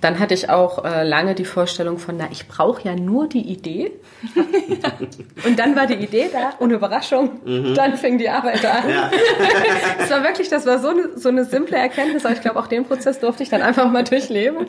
Dann 0.06 0.20
hatte 0.20 0.36
ich 0.36 0.52
auch 0.52 0.86
äh, 0.86 1.04
lange 1.04 1.34
die 1.34 1.46
Vorstellung 1.46 1.98
von, 1.98 2.15
na, 2.15 2.26
ich 2.32 2.48
brauche 2.48 2.84
ja 2.84 2.96
nur 2.96 3.28
die 3.28 3.41
Idee. 3.41 3.91
und 5.48 5.58
dann 5.58 5.76
war 5.76 5.88
die 5.88 5.96
Idee 5.96 6.30
da 6.32 6.52
und 6.60 6.70
Überraschung, 6.70 7.39
mhm. 7.44 7.74
dann 7.74 7.98
fing 7.98 8.20
die 8.20 8.30
Arbeit 8.30 8.63
an. 8.63 8.88
Ja. 8.88 9.10
das 9.98 10.12
war 10.12 10.24
wirklich, 10.24 10.48
das 10.48 10.68
war 10.68 10.78
so 10.78 10.89
eine, 10.89 11.18
so 11.18 11.30
eine 11.30 11.44
simple 11.44 11.76
Erkenntnis, 11.76 12.24
aber 12.24 12.36
ich 12.36 12.41
glaube, 12.41 12.60
auch 12.60 12.68
den 12.68 12.86
Prozess 12.86 13.20
durfte 13.20 13.41
ich 13.41 13.50
dann 13.50 13.63
einfach 13.63 13.91
mal 13.91 14.04
durchleben. 14.04 14.68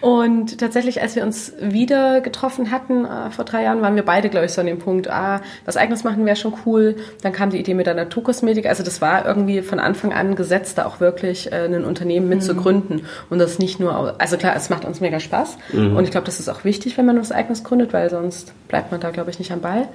Und 0.00 0.58
tatsächlich, 0.58 1.02
als 1.02 1.16
wir 1.16 1.22
uns 1.22 1.52
wieder 1.60 2.22
getroffen 2.22 2.70
hatten 2.70 3.04
äh, 3.04 3.30
vor 3.30 3.44
drei 3.44 3.64
Jahren, 3.64 3.82
waren 3.82 3.94
wir 3.94 4.04
beide, 4.04 4.30
glaube 4.30 4.46
ich, 4.46 4.52
so 4.52 4.62
an 4.62 4.68
dem 4.68 4.78
Punkt, 4.78 5.10
ah, 5.10 5.42
was 5.66 5.76
eigenes 5.76 6.02
machen 6.02 6.24
wäre 6.24 6.36
schon 6.36 6.54
cool. 6.64 6.96
Dann 7.20 7.34
kam 7.34 7.50
die 7.50 7.58
Idee 7.58 7.74
mit 7.74 7.86
der 7.86 7.94
Naturkosmetik. 7.94 8.64
Also 8.64 8.82
das 8.82 9.02
war 9.02 9.26
irgendwie 9.26 9.60
von 9.60 9.80
Anfang 9.80 10.14
an 10.14 10.34
gesetzt, 10.34 10.78
da 10.78 10.86
auch 10.86 11.00
wirklich 11.00 11.52
äh, 11.52 11.66
ein 11.66 11.84
Unternehmen 11.84 12.28
mitzugründen. 12.28 12.96
Mhm. 12.96 13.06
Und 13.28 13.38
das 13.38 13.58
nicht 13.58 13.80
nur, 13.80 14.18
also 14.18 14.38
klar, 14.38 14.54
es 14.56 14.70
macht 14.70 14.77
macht 14.78 14.84
uns 14.86 15.00
mega 15.00 15.18
Spaß. 15.20 15.58
Mhm. 15.72 15.96
Und 15.96 16.04
ich 16.04 16.10
glaube, 16.10 16.26
das 16.26 16.38
ist 16.38 16.48
auch 16.48 16.64
wichtig, 16.64 16.96
wenn 16.96 17.06
man 17.06 17.18
was 17.18 17.32
Eigenes 17.32 17.64
gründet, 17.64 17.92
weil 17.92 18.08
sonst 18.10 18.52
bleibt 18.68 18.92
man 18.92 19.00
da, 19.00 19.10
glaube 19.10 19.30
ich, 19.30 19.38
nicht 19.38 19.52
am 19.52 19.60
Ball. 19.60 19.88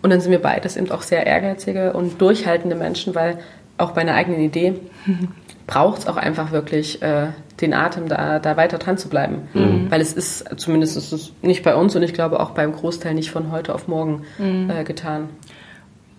Und 0.00 0.10
dann 0.10 0.20
sind 0.20 0.30
wir 0.30 0.40
beides 0.40 0.76
eben 0.76 0.90
auch 0.90 1.02
sehr 1.02 1.26
ehrgeizige 1.26 1.92
und 1.92 2.20
durchhaltende 2.20 2.76
Menschen, 2.76 3.14
weil 3.14 3.38
auch 3.78 3.92
bei 3.92 4.02
einer 4.02 4.14
eigenen 4.14 4.40
Idee 4.40 4.74
braucht 5.66 6.00
es 6.00 6.06
auch 6.06 6.16
einfach 6.16 6.52
wirklich 6.52 7.02
äh, 7.02 7.28
den 7.60 7.74
Atem, 7.74 8.08
da, 8.08 8.38
da 8.38 8.56
weiter 8.56 8.78
dran 8.78 8.96
zu 8.96 9.08
bleiben. 9.08 9.48
Mhm. 9.54 9.90
Weil 9.90 10.00
es 10.00 10.12
ist, 10.12 10.48
zumindest 10.58 10.96
ist 10.96 11.12
es 11.12 11.32
nicht 11.42 11.64
bei 11.64 11.74
uns 11.74 11.96
und 11.96 12.02
ich 12.02 12.14
glaube 12.14 12.40
auch 12.40 12.50
beim 12.50 12.72
Großteil 12.72 13.14
nicht 13.14 13.30
von 13.30 13.50
heute 13.50 13.74
auf 13.74 13.88
morgen 13.88 14.22
mhm. 14.38 14.70
äh, 14.70 14.84
getan. 14.84 15.28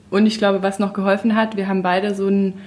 Und 0.10 0.25
ich 0.25 0.39
glaube, 0.39 0.62
was 0.62 0.79
noch 0.79 0.93
geholfen 0.93 1.36
hat, 1.36 1.55
wir 1.55 1.67
haben 1.67 1.84
beide 1.84 2.15
so 2.15 2.27
einen, 2.27 2.62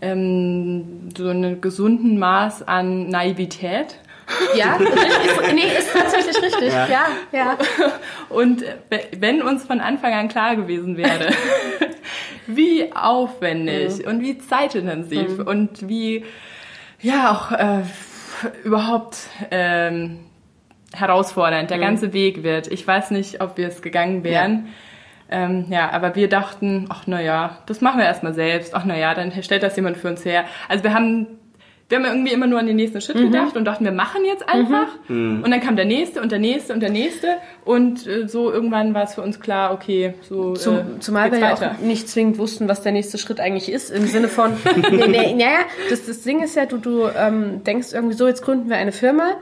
ähm, 0.00 1.10
so 1.16 1.28
einen 1.28 1.60
gesunden 1.60 2.18
Maß 2.18 2.66
an 2.66 3.08
Naivität. 3.08 3.98
Ja, 4.56 4.76
ist, 4.80 5.54
nee, 5.54 5.62
ist 5.78 5.92
tatsächlich 5.92 6.42
richtig. 6.42 6.72
Ja. 6.72 6.86
ja, 6.86 7.06
ja. 7.32 7.58
Und 8.28 8.64
wenn 9.18 9.42
uns 9.42 9.64
von 9.64 9.80
Anfang 9.80 10.12
an 10.12 10.28
klar 10.28 10.56
gewesen 10.56 10.96
wäre, 10.96 11.30
wie 12.46 12.92
aufwendig 12.94 13.98
mhm. 13.98 14.10
und 14.10 14.20
wie 14.20 14.38
zeitintensiv 14.38 15.38
mhm. 15.38 15.46
und 15.46 15.88
wie, 15.88 16.24
ja, 17.00 17.32
auch 17.32 17.52
äh, 17.52 17.82
überhaupt 18.64 19.18
ähm, 19.50 20.20
herausfordernd 20.94 21.70
der 21.70 21.78
mhm. 21.78 21.82
ganze 21.82 22.12
Weg 22.12 22.42
wird. 22.42 22.68
Ich 22.68 22.86
weiß 22.86 23.10
nicht, 23.10 23.40
ob 23.40 23.56
wir 23.56 23.68
es 23.68 23.82
gegangen 23.82 24.24
wären. 24.24 24.66
Ja. 24.66 24.72
Ähm, 25.30 25.66
ja, 25.70 25.90
aber 25.90 26.14
wir 26.14 26.28
dachten, 26.28 26.86
ach 26.90 27.04
na 27.06 27.20
ja, 27.20 27.58
das 27.66 27.80
machen 27.80 27.98
wir 27.98 28.06
erstmal 28.06 28.34
selbst. 28.34 28.74
Ach 28.74 28.84
na 28.84 28.96
ja, 28.96 29.14
dann 29.14 29.32
stellt 29.42 29.62
das 29.62 29.74
jemand 29.76 29.96
für 29.96 30.08
uns 30.08 30.24
her. 30.24 30.44
Also 30.68 30.84
wir 30.84 30.94
haben 30.94 31.38
wir 31.88 31.98
haben 31.98 32.04
irgendwie 32.06 32.32
immer 32.32 32.46
nur 32.46 32.58
an 32.58 32.66
den 32.66 32.76
nächsten 32.76 33.00
Schritt 33.00 33.16
mhm. 33.16 33.30
gedacht 33.30 33.56
und 33.56 33.64
dachten, 33.64 33.84
wir 33.84 33.92
machen 33.92 34.24
jetzt 34.24 34.48
einfach. 34.48 34.88
Mhm. 35.08 35.42
Und 35.44 35.50
dann 35.50 35.60
kam 35.60 35.76
der 35.76 35.84
nächste 35.84 36.22
und 36.22 36.32
der 36.32 36.38
nächste 36.38 36.72
und 36.72 36.80
der 36.80 36.90
nächste. 36.90 37.36
Und 37.64 38.06
äh, 38.06 38.26
so 38.26 38.50
irgendwann 38.50 38.94
war 38.94 39.04
es 39.04 39.14
für 39.14 39.22
uns 39.22 39.40
klar, 39.40 39.72
okay, 39.72 40.14
so. 40.22 40.54
Zum, 40.54 40.76
äh, 40.76 40.82
zumal 41.00 41.30
wir 41.30 41.38
ja 41.38 41.54
auch 41.54 41.78
nicht 41.78 42.08
zwingend 42.08 42.38
wussten, 42.38 42.68
was 42.68 42.82
der 42.82 42.92
nächste 42.92 43.18
Schritt 43.18 43.38
eigentlich 43.38 43.70
ist. 43.70 43.90
Im 43.90 44.06
Sinne 44.06 44.28
von, 44.28 44.52
nee, 44.90 45.06
nee, 45.08 45.34
naja, 45.34 45.60
das, 45.90 46.06
das 46.06 46.22
Ding 46.22 46.42
ist 46.42 46.56
ja, 46.56 46.64
du, 46.66 46.78
du 46.78 47.06
ähm, 47.06 47.62
denkst 47.64 47.88
irgendwie 47.92 48.14
so, 48.14 48.26
jetzt 48.26 48.42
gründen 48.42 48.70
wir 48.70 48.76
eine 48.76 48.92
Firma 48.92 49.34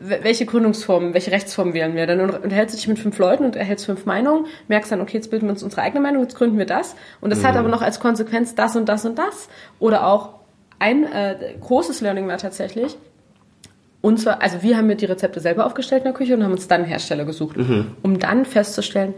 welche 0.00 0.46
Gründungsform, 0.46 1.12
welche 1.12 1.32
Rechtsform 1.32 1.74
wählen 1.74 1.96
wir? 1.96 2.06
Dann 2.06 2.20
unterhältst 2.20 2.74
du 2.74 2.78
dich 2.78 2.88
mit 2.88 2.98
fünf 2.98 3.18
Leuten 3.18 3.44
und 3.44 3.56
erhältst 3.56 3.86
fünf 3.86 4.06
Meinungen, 4.06 4.46
merkst 4.68 4.92
dann, 4.92 5.00
okay, 5.00 5.16
jetzt 5.16 5.30
bilden 5.30 5.46
wir 5.46 5.52
uns 5.52 5.62
unsere 5.62 5.82
eigene 5.82 6.00
Meinung, 6.00 6.22
jetzt 6.22 6.36
gründen 6.36 6.58
wir 6.58 6.66
das. 6.66 6.94
Und 7.20 7.30
das 7.30 7.40
mhm. 7.40 7.46
hat 7.48 7.56
aber 7.56 7.68
noch 7.68 7.82
als 7.82 7.98
Konsequenz 7.98 8.54
das 8.54 8.76
und 8.76 8.88
das 8.88 9.04
und 9.04 9.18
das. 9.18 9.48
Oder 9.80 10.06
auch, 10.06 10.37
ein 10.78 11.04
äh, 11.04 11.36
großes 11.60 12.00
Learning 12.00 12.28
war 12.28 12.38
tatsächlich, 12.38 12.96
und 14.00 14.18
zwar, 14.20 14.42
also 14.42 14.62
wir 14.62 14.76
haben 14.76 14.86
mit 14.86 15.00
die 15.00 15.06
Rezepte 15.06 15.40
selber 15.40 15.66
aufgestellt 15.66 16.02
in 16.02 16.04
der 16.04 16.14
Küche 16.14 16.34
und 16.34 16.44
haben 16.44 16.52
uns 16.52 16.68
dann 16.68 16.82
einen 16.82 16.88
Hersteller 16.88 17.24
gesucht, 17.24 17.56
mhm. 17.56 17.92
um 18.02 18.18
dann 18.18 18.44
festzustellen, 18.44 19.14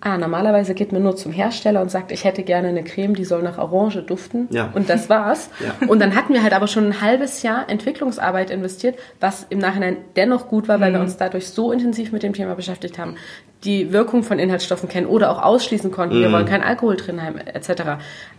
ah, 0.00 0.16
normalerweise 0.16 0.74
geht 0.74 0.92
man 0.92 1.02
nur 1.02 1.16
zum 1.16 1.32
Hersteller 1.32 1.80
und 1.80 1.90
sagt, 1.90 2.12
ich 2.12 2.24
hätte 2.24 2.42
gerne 2.42 2.68
eine 2.68 2.84
Creme, 2.84 3.14
die 3.14 3.24
soll 3.24 3.42
nach 3.42 3.58
Orange 3.58 4.02
duften. 4.02 4.46
Ja. 4.50 4.70
Und 4.74 4.88
das 4.88 5.08
war's. 5.08 5.50
Ja. 5.60 5.88
Und 5.88 5.98
dann 5.98 6.14
hatten 6.14 6.32
wir 6.32 6.42
halt 6.42 6.52
aber 6.52 6.68
schon 6.68 6.86
ein 6.86 7.00
halbes 7.00 7.42
Jahr 7.42 7.68
Entwicklungsarbeit 7.68 8.50
investiert, 8.50 8.96
was 9.18 9.44
im 9.50 9.58
Nachhinein 9.58 9.96
dennoch 10.14 10.46
gut 10.46 10.68
war, 10.68 10.78
weil 10.78 10.90
mhm. 10.90 10.94
wir 10.94 11.00
uns 11.00 11.16
dadurch 11.16 11.48
so 11.48 11.72
intensiv 11.72 12.12
mit 12.12 12.22
dem 12.22 12.32
Thema 12.32 12.54
beschäftigt 12.54 12.96
haben, 12.96 13.16
die 13.64 13.92
Wirkung 13.92 14.22
von 14.22 14.38
Inhaltsstoffen 14.38 14.88
kennen 14.88 15.08
oder 15.08 15.32
auch 15.32 15.42
ausschließen 15.42 15.90
konnten, 15.90 16.18
mhm. 16.18 16.22
wir 16.22 16.32
wollen 16.32 16.46
keinen 16.46 16.62
Alkohol 16.62 16.96
drin 16.96 17.22
haben, 17.22 17.38
etc. 17.38 17.82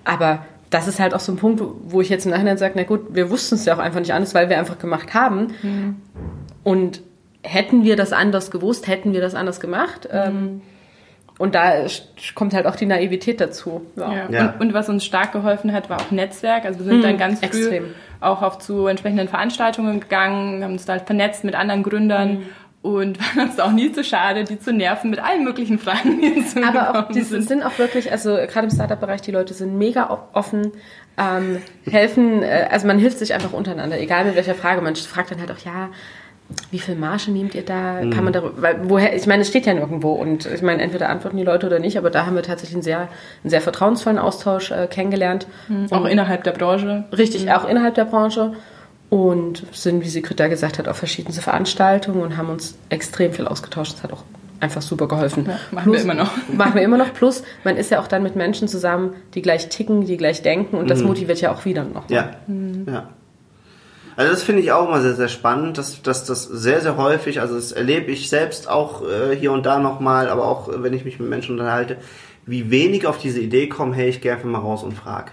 Aber 0.06 0.46
das 0.70 0.88
ist 0.88 1.00
halt 1.00 1.14
auch 1.14 1.20
so 1.20 1.32
ein 1.32 1.38
Punkt, 1.38 1.62
wo 1.84 2.02
ich 2.02 2.10
jetzt 2.10 2.26
im 2.26 2.32
Nachhinein 2.32 2.58
sage, 2.58 2.74
na 2.76 2.84
gut, 2.84 3.14
wir 3.16 3.30
wussten 3.30 3.56
es 3.56 3.66
ja 3.66 3.74
auch 3.74 3.80
einfach 3.80 4.00
nicht 4.00 4.14
anders, 4.14 4.36
weil 4.36 4.50
wir 4.50 4.60
einfach 4.60 4.78
gemacht 4.78 5.14
haben. 5.14 5.54
Mhm. 5.62 5.96
Und 6.64 7.02
hätten 7.44 7.84
wir 7.84 7.96
das 7.96 8.14
anders 8.14 8.52
gewusst, 8.52 8.88
hätten 8.88 9.14
wir 9.14 9.22
das 9.22 9.34
anders 9.34 9.60
gemacht. 9.60 10.08
Mhm. 10.12 10.20
Ähm, 10.20 10.62
und 11.40 11.56
da 11.56 11.86
kommt 12.36 12.54
halt 12.54 12.68
auch 12.68 12.76
die 12.76 12.86
Naivität 12.86 13.40
dazu. 13.40 13.82
Ja. 13.96 14.14
ja. 14.14 14.30
ja. 14.30 14.46
Und, 14.52 14.62
und, 14.62 14.74
was 14.74 14.90
uns 14.90 15.06
stark 15.06 15.32
geholfen 15.32 15.72
hat, 15.72 15.90
war 15.90 16.02
auch 16.02 16.12
Netzwerk. 16.12 16.66
Also 16.66 16.80
wir 16.80 16.86
sind 16.86 16.98
mhm, 16.98 17.04
dann 17.04 17.18
ganz 17.18 17.40
früh 17.40 17.46
extrem. 17.46 17.86
auch 18.20 18.42
auf 18.42 18.60
zu 18.60 18.88
entsprechenden 18.88 19.30
Veranstaltungen 19.30 20.02
gegangen, 20.02 20.64
haben 20.64 20.74
uns 20.74 20.86
da 20.86 21.00
vernetzt 21.00 21.46
mit 21.46 21.56
anderen 21.56 21.84
Gründern 21.84 22.40
mhm 22.40 22.46
und 22.82 23.20
waren 23.36 23.50
uns 23.50 23.60
auch 23.60 23.72
nie 23.72 23.92
zu 23.92 24.04
schade, 24.04 24.44
die 24.44 24.60
zu 24.60 24.72
nerven 24.72 25.10
mit 25.10 25.20
allen 25.20 25.44
möglichen 25.44 25.80
Fragen, 25.80 26.22
die 26.22 26.32
uns 26.32 26.56
Aber 26.56 27.00
auch 27.00 27.12
die 27.12 27.22
sind. 27.22 27.48
sind 27.48 27.64
auch 27.64 27.78
wirklich, 27.78 28.12
also 28.12 28.36
gerade 28.36 28.68
im 28.68 28.72
Startup-Bereich, 28.72 29.22
die 29.22 29.32
Leute 29.32 29.54
sind 29.54 29.78
mega 29.78 30.28
offen, 30.34 30.72
ähm, 31.18 31.58
helfen, 31.90 32.44
äh, 32.44 32.68
also 32.72 32.88
man 32.88 32.98
hilft 32.98 33.20
sich 33.20 33.34
einfach 33.34 33.54
untereinander, 33.54 34.00
egal 34.00 34.26
mit 34.26 34.36
welcher 34.36 34.56
Frage. 34.56 34.82
Man 34.82 34.96
fragt 34.96 35.32
dann 35.32 35.40
halt 35.40 35.52
auch, 35.52 35.60
ja, 35.66 35.90
wie 36.72 36.80
viel 36.80 36.96
Marge 36.96 37.32
nehmt 37.32 37.54
ihr 37.54 37.64
da? 37.64 38.02
Mhm. 38.02 38.12
Kann 38.12 38.24
man 38.24 38.34
darüber, 38.34 38.62
weil, 38.62 38.90
woher, 38.90 39.16
ich 39.16 39.28
meine, 39.28 39.42
es 39.42 39.50
steht 39.50 39.66
ja 39.66 39.74
nirgendwo 39.74 40.14
und 40.14 40.46
ich 40.48 40.62
meine, 40.62 40.82
entweder 40.82 41.10
antworten 41.10 41.38
die 41.38 41.44
Leute 41.44 41.68
oder 41.68 41.80
nicht, 41.80 41.98
aber 41.98 42.10
da 42.10 42.26
haben 42.26 42.36
wir 42.36 42.44
tatsächlich 42.44 42.76
einen 42.76 42.84
sehr, 42.84 43.10
einen 43.44 43.50
sehr 43.50 43.62
vertrauensvollen 43.62 44.18
Austausch 44.18 44.72
äh, 44.72 44.88
kennengelernt. 44.88 45.48
Mhm. 45.68 45.92
Auch 45.92 46.06
innerhalb 46.06 46.44
der 46.46 46.54
Branche. 46.54 47.06
Richtig, 47.16 47.46
mhm. 47.46 47.52
auch 47.52 47.68
innerhalb 47.68 47.96
der 47.96 48.06
Branche 48.06 48.54
und 49.10 49.66
sind, 49.72 50.04
wie 50.04 50.10
Sigrid 50.10 50.40
da 50.40 50.48
gesagt 50.48 50.78
hat, 50.78 50.88
auf 50.88 50.98
verschiedenste 50.98 51.42
Veranstaltungen 51.42 52.22
und 52.22 52.38
haben 52.38 52.50
uns 52.50 52.76
extrem 52.90 53.34
viel 53.34 53.48
ausgetauscht. 53.48 53.94
Das 53.94 54.04
hat 54.04 54.14
auch 54.14 54.24
einfach 54.60 54.82
super 54.82 55.08
geholfen. 55.08 55.46
Ja, 55.48 55.60
machen 55.72 55.92
Plus, 55.92 55.98
wir 55.98 56.04
immer 56.04 56.14
noch. 56.14 56.32
Machen 56.54 56.76
wir 56.76 56.82
immer 56.82 56.98
noch. 56.98 57.14
Plus, 57.14 57.44
man 57.64 57.78
ist 57.78 57.92
ja 57.92 58.00
auch 58.00 58.08
dann 58.08 58.24
mit 58.24 58.36
Menschen 58.36 58.68
zusammen, 58.68 59.14
die 59.34 59.42
gleich 59.42 59.70
ticken, 59.70 60.06
die 60.06 60.18
gleich 60.18 60.42
denken 60.42 60.78
und 60.78 60.90
das 60.90 61.00
mhm. 61.00 61.08
motiviert 61.08 61.42
ja 61.42 61.52
auch 61.54 61.66
wieder 61.66 61.84
noch. 61.84 62.10
Ja. 62.10 62.32
Mhm. 62.48 62.86
ja. 62.88 63.10
Also 64.16 64.34
das 64.34 64.44
finde 64.44 64.62
ich 64.62 64.74
auch 64.74 64.86
immer 64.86 65.02
sehr, 65.02 65.14
sehr 65.14 65.30
spannend, 65.30 65.78
dass, 65.78 66.02
dass 66.02 66.26
das 66.26 66.44
sehr, 66.44 66.82
sehr 66.82 66.98
häufig, 66.98 67.40
also 67.40 67.56
das 67.56 67.72
erlebe 67.72 68.12
ich 68.12 68.30
selbst 68.30 68.70
auch 68.70 69.02
äh, 69.02 69.34
hier 69.34 69.54
und 69.54 69.66
da 69.66 69.80
nochmal, 69.80 70.28
aber 70.28 70.46
auch 70.46 70.70
wenn 70.84 70.92
ich 70.92 71.06
mich 71.06 71.22
mit 71.22 71.30
Menschen 71.30 71.54
unterhalte, 71.54 71.96
wie 72.46 72.70
wenig 72.70 73.08
auf 73.08 73.18
diese 73.18 73.40
Idee 73.40 73.70
kommen, 73.70 73.94
hey, 73.94 74.10
ich 74.10 74.20
gehe 74.20 74.34
einfach 74.34 74.50
mal 74.50 74.60
raus 74.60 74.84
und 74.84 74.94
frage. 74.94 75.32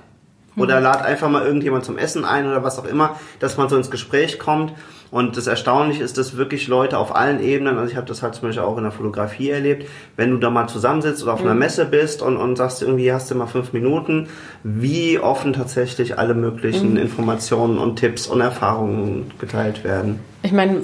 Oder 0.57 0.81
lad 0.81 1.03
einfach 1.03 1.29
mal 1.29 1.45
irgendjemand 1.45 1.85
zum 1.85 1.99
Essen 1.99 2.25
ein 2.25 2.47
oder 2.47 2.63
was 2.63 2.79
auch 2.79 2.87
immer, 2.87 3.19
dass 3.41 3.57
man 3.57 3.69
so 3.69 3.77
ins 3.77 3.91
Gespräch 3.91 4.39
kommt. 4.39 4.73
Und 5.17 5.39
das 5.39 5.47
Erstaunliche 5.47 6.05
ist, 6.05 6.19
dass 6.19 6.37
wirklich 6.37 6.69
Leute 6.69 6.99
auf 6.99 7.17
allen 7.17 7.41
Ebenen, 7.43 7.79
also 7.79 7.91
ich 7.91 7.97
habe 7.97 8.07
das 8.07 8.23
halt 8.23 8.35
zum 8.35 8.49
Beispiel 8.49 8.63
auch 8.63 8.77
in 8.77 8.83
der 8.83 8.93
Fotografie 8.93 9.49
erlebt, 9.49 9.89
wenn 10.15 10.31
du 10.31 10.37
da 10.37 10.51
mal 10.51 10.69
zusammensitzt 10.69 11.23
oder 11.23 11.33
auf 11.33 11.41
einer 11.41 11.55
mhm. 11.55 11.61
Messe 11.61 11.87
bist 11.87 12.21
und, 12.21 12.37
und 12.37 12.57
sagst 12.57 12.83
irgendwie, 12.83 13.11
hast 13.11 13.31
du 13.31 13.35
mal 13.35 13.47
fünf 13.47 13.73
Minuten, 13.73 14.29
wie 14.63 15.19
offen 15.19 15.55
tatsächlich 15.55 16.19
alle 16.19 16.35
möglichen 16.35 16.91
mhm. 16.91 16.99
Informationen 16.99 17.79
und 17.79 17.97
Tipps 17.97 18.27
und 18.27 18.43
Erfahrungen 18.43 19.31
geteilt 19.39 19.85
werden. 19.85 20.21
Ich 20.43 20.53
meine, 20.53 20.83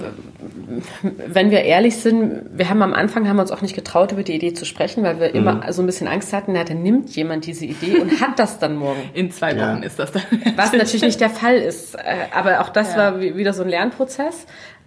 wenn 1.26 1.50
wir 1.50 1.62
ehrlich 1.62 1.96
sind, 1.96 2.42
wir 2.52 2.68
haben 2.68 2.82
am 2.82 2.94
Anfang 2.94 3.28
haben 3.28 3.36
wir 3.36 3.42
uns 3.42 3.52
auch 3.52 3.62
nicht 3.62 3.74
getraut, 3.74 4.12
über 4.12 4.22
die 4.22 4.34
Idee 4.34 4.54
zu 4.54 4.64
sprechen, 4.64 5.04
weil 5.04 5.20
wir 5.20 5.28
mhm. 5.28 5.34
immer 5.36 5.72
so 5.72 5.82
ein 5.82 5.86
bisschen 5.86 6.08
Angst 6.08 6.32
hatten, 6.32 6.52
na, 6.54 6.64
dann 6.64 6.82
nimmt 6.82 7.14
jemand 7.14 7.46
diese 7.46 7.66
Idee 7.66 7.98
und 7.98 8.20
hat 8.20 8.38
das 8.38 8.58
dann 8.58 8.76
morgen. 8.76 8.98
In 9.14 9.30
zwei 9.30 9.50
Wochen 9.52 9.58
ja. 9.58 9.86
ist 9.86 9.98
das 9.98 10.10
dann. 10.10 10.22
Was 10.56 10.72
natürlich 10.72 11.02
nicht 11.02 11.20
der 11.20 11.30
Fall 11.30 11.56
ist. 11.56 11.94
Äh, 11.94 12.00
aber 12.34 12.60
auch 12.60 12.70
das 12.70 12.92
ja. 12.92 12.98
war 12.98 13.20
wieder 13.20 13.52
so 13.52 13.62
ein 13.62 13.68
Lernprozess. 13.68 14.21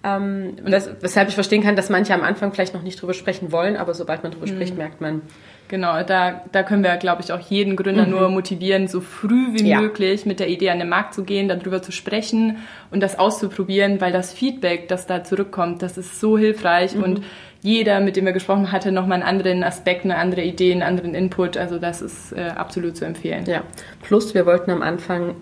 Ähm, 0.04 0.56
das, 0.65 0.89
weshalb 1.02 1.30
ich 1.30 1.36
verstehen 1.36 1.63
kann, 1.63 1.76
dass 1.76 1.89
manche 1.89 2.13
am 2.13 2.24
Anfang 2.24 2.54
vielleicht 2.54 2.74
noch 2.74 2.84
nicht 2.84 3.02
drüber 3.02 3.13
sprechen 3.13 3.52
wollen, 3.52 3.76
aber 3.76 3.93
sobald 3.93 4.24
man 4.24 4.32
drüber 4.32 4.45
mhm. 4.45 4.52
spricht, 4.52 4.78
merkt 4.78 5.02
man, 5.02 5.21
Genau, 5.67 6.04
da, 6.04 6.43
da 6.52 6.62
können 6.62 6.84
wir, 6.84 6.95
glaube 6.98 7.24
ich, 7.24 7.32
auch 7.32 7.39
jeden 7.39 7.76
Gründer 7.76 8.06
mhm. 8.06 8.12
nur 8.12 8.30
motivieren, 8.30 8.88
so 8.88 9.02
früh 9.02 9.54
wie 9.54 9.67
ja. 9.67 9.82
möglich 9.82 10.26
mit 10.26 10.39
der 10.39 10.48
Idee 10.48 10.69
an 10.69 10.80
den 10.80 10.89
Markt 10.89 11.15
zu 11.15 11.24
gehen, 11.24 11.48
darüber 11.48 11.82
zu 11.82 11.91
sprechen 11.91 12.58
und 12.91 13.02
das 13.02 13.17
auszuprobieren, 13.17 14.00
weil 14.00 14.12
das 14.12 14.32
Feedback, 14.32 14.88
das 14.88 15.08
da 15.08 15.24
zurückkommt, 15.24 15.82
das 15.82 15.98
ist 15.98 16.19
so 16.19 16.38
hilfreich 16.38 16.95
mhm. 16.95 17.04
und 17.04 17.24
jeder, 17.63 18.00
mit 18.00 18.15
dem 18.15 18.26
wir 18.26 18.34
gesprochen 18.34 18.71
hatte 18.71 18.91
nochmal 18.91 19.24
einen 19.24 19.28
anderen 19.28 19.63
Aspekt, 19.63 20.06
eine 20.06 20.17
andere 20.17 20.43
Idee, 20.43 20.71
einen 20.71 20.84
anderen 20.84 21.15
Input. 21.15 21.58
Also 21.58 21.80
das 21.80 22.04
ist 22.04 22.32
äh, 22.32 22.41
absolut 22.56 22.95
zu 22.95 23.06
empfehlen. 23.06 23.45
Ja. 23.48 23.63
Plus, 24.04 24.36
wir 24.36 24.45
wollten 24.45 24.69
am 24.69 24.84
Anfang 24.84 25.36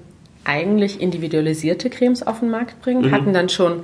eigentlich 0.46 1.02
individualisierte 1.02 1.90
Cremes 1.90 2.26
auf 2.26 2.40
den 2.40 2.50
Markt 2.50 2.82
bringen, 2.82 3.04
mhm. 3.04 3.12
hatten 3.12 3.34
dann 3.34 3.50
schon 3.50 3.84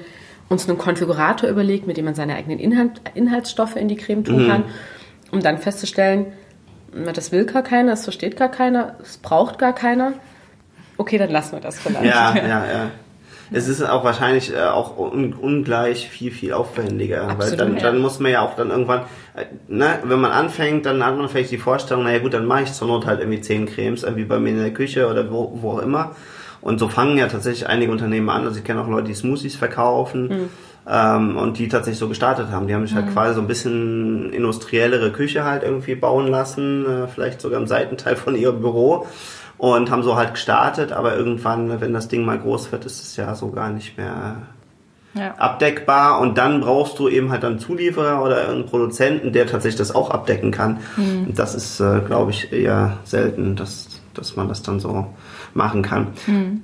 uns 0.49 0.67
einen 0.67 0.77
Konfigurator 0.77 1.49
überlegt, 1.49 1.87
mit 1.87 1.97
dem 1.97 2.05
man 2.05 2.15
seine 2.15 2.35
eigenen 2.35 2.59
Inhalt, 2.59 3.01
Inhaltsstoffe 3.13 3.75
in 3.75 3.87
die 3.87 3.95
Creme 3.95 4.23
tun 4.23 4.45
mhm. 4.45 4.49
kann 4.49 4.63
um 5.31 5.41
dann 5.41 5.57
festzustellen, 5.57 6.27
das 7.13 7.31
will 7.31 7.45
gar 7.45 7.63
keiner, 7.63 7.91
das 7.91 8.03
versteht 8.03 8.37
gar 8.37 8.49
keiner, 8.49 8.95
es 9.01 9.17
braucht 9.17 9.59
gar 9.59 9.73
keiner. 9.73 10.13
Okay, 10.97 11.17
dann 11.17 11.29
lassen 11.29 11.53
wir 11.53 11.59
das 11.59 11.79
vielleicht. 11.79 12.05
Ja, 12.05 12.35
ja, 12.35 12.65
ja. 12.65 12.91
Es 13.51 13.67
ist 13.67 13.81
auch 13.81 14.03
wahrscheinlich 14.03 14.53
äh, 14.53 14.59
auch 14.59 14.97
un 14.97 15.33
ungleich 15.33 16.07
viel, 16.07 16.31
viel 16.31 16.53
aufwendiger. 16.53 17.29
Absolut, 17.29 17.51
weil 17.51 17.57
dann, 17.57 17.77
ja. 17.77 17.83
dann 17.83 17.99
muss 17.99 18.19
man 18.19 18.31
ja 18.31 18.41
auch 18.41 18.55
dann 18.55 18.69
irgendwann, 18.69 19.01
äh, 19.35 19.45
ne, 19.67 19.99
wenn 20.03 20.19
man 20.19 20.31
anfängt, 20.31 20.85
dann 20.85 21.03
hat 21.03 21.17
man 21.17 21.29
vielleicht 21.29 21.51
die 21.51 21.57
Vorstellung, 21.57 22.03
naja 22.03 22.19
gut, 22.19 22.33
dann 22.33 22.45
mache 22.45 22.63
ich 22.63 22.73
zur 22.73 22.87
Not 22.87 23.07
halt 23.07 23.19
irgendwie 23.21 23.41
zehn 23.41 23.65
Cremes, 23.65 24.03
irgendwie 24.03 24.25
bei 24.25 24.37
mir 24.37 24.49
in 24.49 24.59
der 24.59 24.73
Küche 24.73 25.07
oder 25.07 25.31
wo, 25.31 25.57
wo 25.61 25.71
auch 25.71 25.79
immer. 25.79 26.15
Und 26.61 26.79
so 26.79 26.89
fangen 26.89 27.17
ja 27.17 27.27
tatsächlich 27.27 27.67
einige 27.67 27.91
Unternehmen 27.91 28.29
an. 28.29 28.45
Also 28.45 28.57
ich 28.59 28.63
kenne 28.63 28.81
auch 28.81 28.87
Leute, 28.87 29.07
die 29.07 29.13
Smoothies 29.13 29.55
verkaufen. 29.55 30.27
Mhm 30.27 30.49
ähm, 30.89 31.37
und 31.37 31.59
die 31.59 31.67
tatsächlich 31.67 31.99
so 31.99 32.09
gestartet 32.09 32.49
haben. 32.49 32.67
Die 32.67 32.73
haben 32.73 32.85
sich 32.85 32.95
halt 32.95 33.07
mhm. 33.07 33.13
quasi 33.13 33.35
so 33.35 33.41
ein 33.41 33.47
bisschen 33.47 34.33
industriellere 34.33 35.11
Küche 35.11 35.43
halt 35.43 35.63
irgendwie 35.63 35.95
bauen 35.95 36.27
lassen, 36.27 36.85
äh, 36.85 37.07
vielleicht 37.07 37.41
sogar 37.41 37.59
im 37.59 37.67
Seitenteil 37.67 38.15
von 38.15 38.35
ihrem 38.35 38.59
Büro 38.59 39.05
und 39.57 39.91
haben 39.91 40.03
so 40.03 40.15
halt 40.15 40.33
gestartet, 40.33 40.91
aber 40.91 41.15
irgendwann, 41.15 41.81
wenn 41.81 41.93
das 41.93 42.07
Ding 42.07 42.25
mal 42.25 42.39
groß 42.39 42.71
wird, 42.71 42.85
ist 42.85 43.03
es 43.03 43.15
ja 43.17 43.35
so 43.35 43.51
gar 43.51 43.69
nicht 43.69 43.97
mehr 43.97 44.37
ja. 45.13 45.35
abdeckbar 45.37 46.19
und 46.21 46.37
dann 46.37 46.61
brauchst 46.61 46.97
du 46.97 47.09
eben 47.09 47.29
halt 47.29 47.43
einen 47.43 47.59
Zulieferer 47.59 48.23
oder 48.23 48.47
einen 48.47 48.65
Produzenten, 48.65 49.33
der 49.33 49.47
tatsächlich 49.47 49.77
das 49.77 49.93
auch 49.93 50.11
abdecken 50.11 50.51
kann. 50.51 50.79
Mhm. 50.95 51.35
Das 51.35 51.55
ist, 51.55 51.79
äh, 51.81 51.99
glaube 51.99 52.31
ich, 52.31 52.53
eher 52.53 52.97
selten, 53.03 53.55
dass, 53.55 54.01
dass 54.13 54.35
man 54.35 54.47
das 54.47 54.63
dann 54.63 54.79
so 54.79 55.07
machen 55.53 55.81
kann. 55.81 56.07
Mhm. 56.27 56.61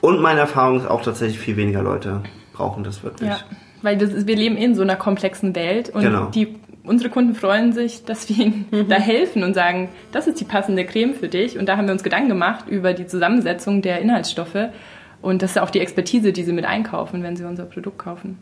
Und 0.00 0.20
meine 0.20 0.40
Erfahrung 0.40 0.78
ist 0.78 0.86
auch 0.86 1.02
tatsächlich 1.02 1.38
viel 1.38 1.56
weniger 1.56 1.82
Leute 1.82 2.22
brauchen 2.60 2.84
das 2.84 3.02
wirklich. 3.02 3.30
Ja, 3.30 3.38
weil 3.80 3.96
das, 3.96 4.26
wir 4.26 4.36
leben 4.36 4.56
in 4.56 4.74
so 4.74 4.82
einer 4.82 4.96
komplexen 4.96 5.54
Welt 5.54 5.88
und 5.88 6.02
genau. 6.02 6.26
die, 6.26 6.56
unsere 6.84 7.08
Kunden 7.08 7.34
freuen 7.34 7.72
sich, 7.72 8.04
dass 8.04 8.28
wir 8.28 8.36
ihnen 8.36 8.66
mhm. 8.70 8.88
da 8.88 8.96
helfen 8.96 9.42
und 9.44 9.54
sagen, 9.54 9.88
das 10.12 10.26
ist 10.26 10.40
die 10.40 10.44
passende 10.44 10.84
Creme 10.84 11.14
für 11.14 11.28
dich. 11.28 11.58
Und 11.58 11.66
da 11.66 11.78
haben 11.78 11.86
wir 11.86 11.92
uns 11.92 12.02
Gedanken 12.02 12.28
gemacht 12.28 12.66
über 12.68 12.92
die 12.92 13.06
Zusammensetzung 13.06 13.80
der 13.80 14.00
Inhaltsstoffe. 14.00 14.68
Und 15.22 15.42
das 15.42 15.52
ist 15.52 15.58
auch 15.58 15.70
die 15.70 15.80
Expertise, 15.80 16.32
die 16.32 16.42
sie 16.42 16.52
mit 16.52 16.66
einkaufen, 16.66 17.22
wenn 17.22 17.36
sie 17.36 17.44
unser 17.44 17.64
Produkt 17.64 17.98
kaufen. 17.98 18.38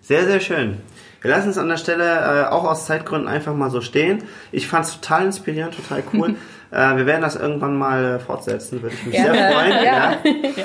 Sehr, 0.00 0.24
sehr 0.24 0.40
schön. 0.40 0.78
Wir 1.22 1.30
lassen 1.30 1.50
es 1.50 1.58
an 1.58 1.68
der 1.68 1.76
Stelle 1.76 2.04
äh, 2.04 2.50
auch 2.50 2.64
aus 2.64 2.86
Zeitgründen 2.86 3.28
einfach 3.28 3.54
mal 3.54 3.70
so 3.70 3.80
stehen. 3.80 4.24
Ich 4.50 4.66
fand 4.66 4.84
es 4.84 5.00
total 5.00 5.26
inspirierend, 5.26 5.76
total 5.76 6.02
cool. 6.12 6.30
äh, 6.70 6.96
wir 6.96 7.06
werden 7.06 7.22
das 7.22 7.36
irgendwann 7.36 7.76
mal 7.76 8.16
äh, 8.16 8.18
fortsetzen, 8.18 8.82
würde 8.82 8.96
ich 8.96 9.06
mich 9.06 9.16
ja. 9.16 9.32
sehr 9.32 9.52
freuen. 9.52 9.84
Ja. 9.84 10.16
Ja. 10.56 10.64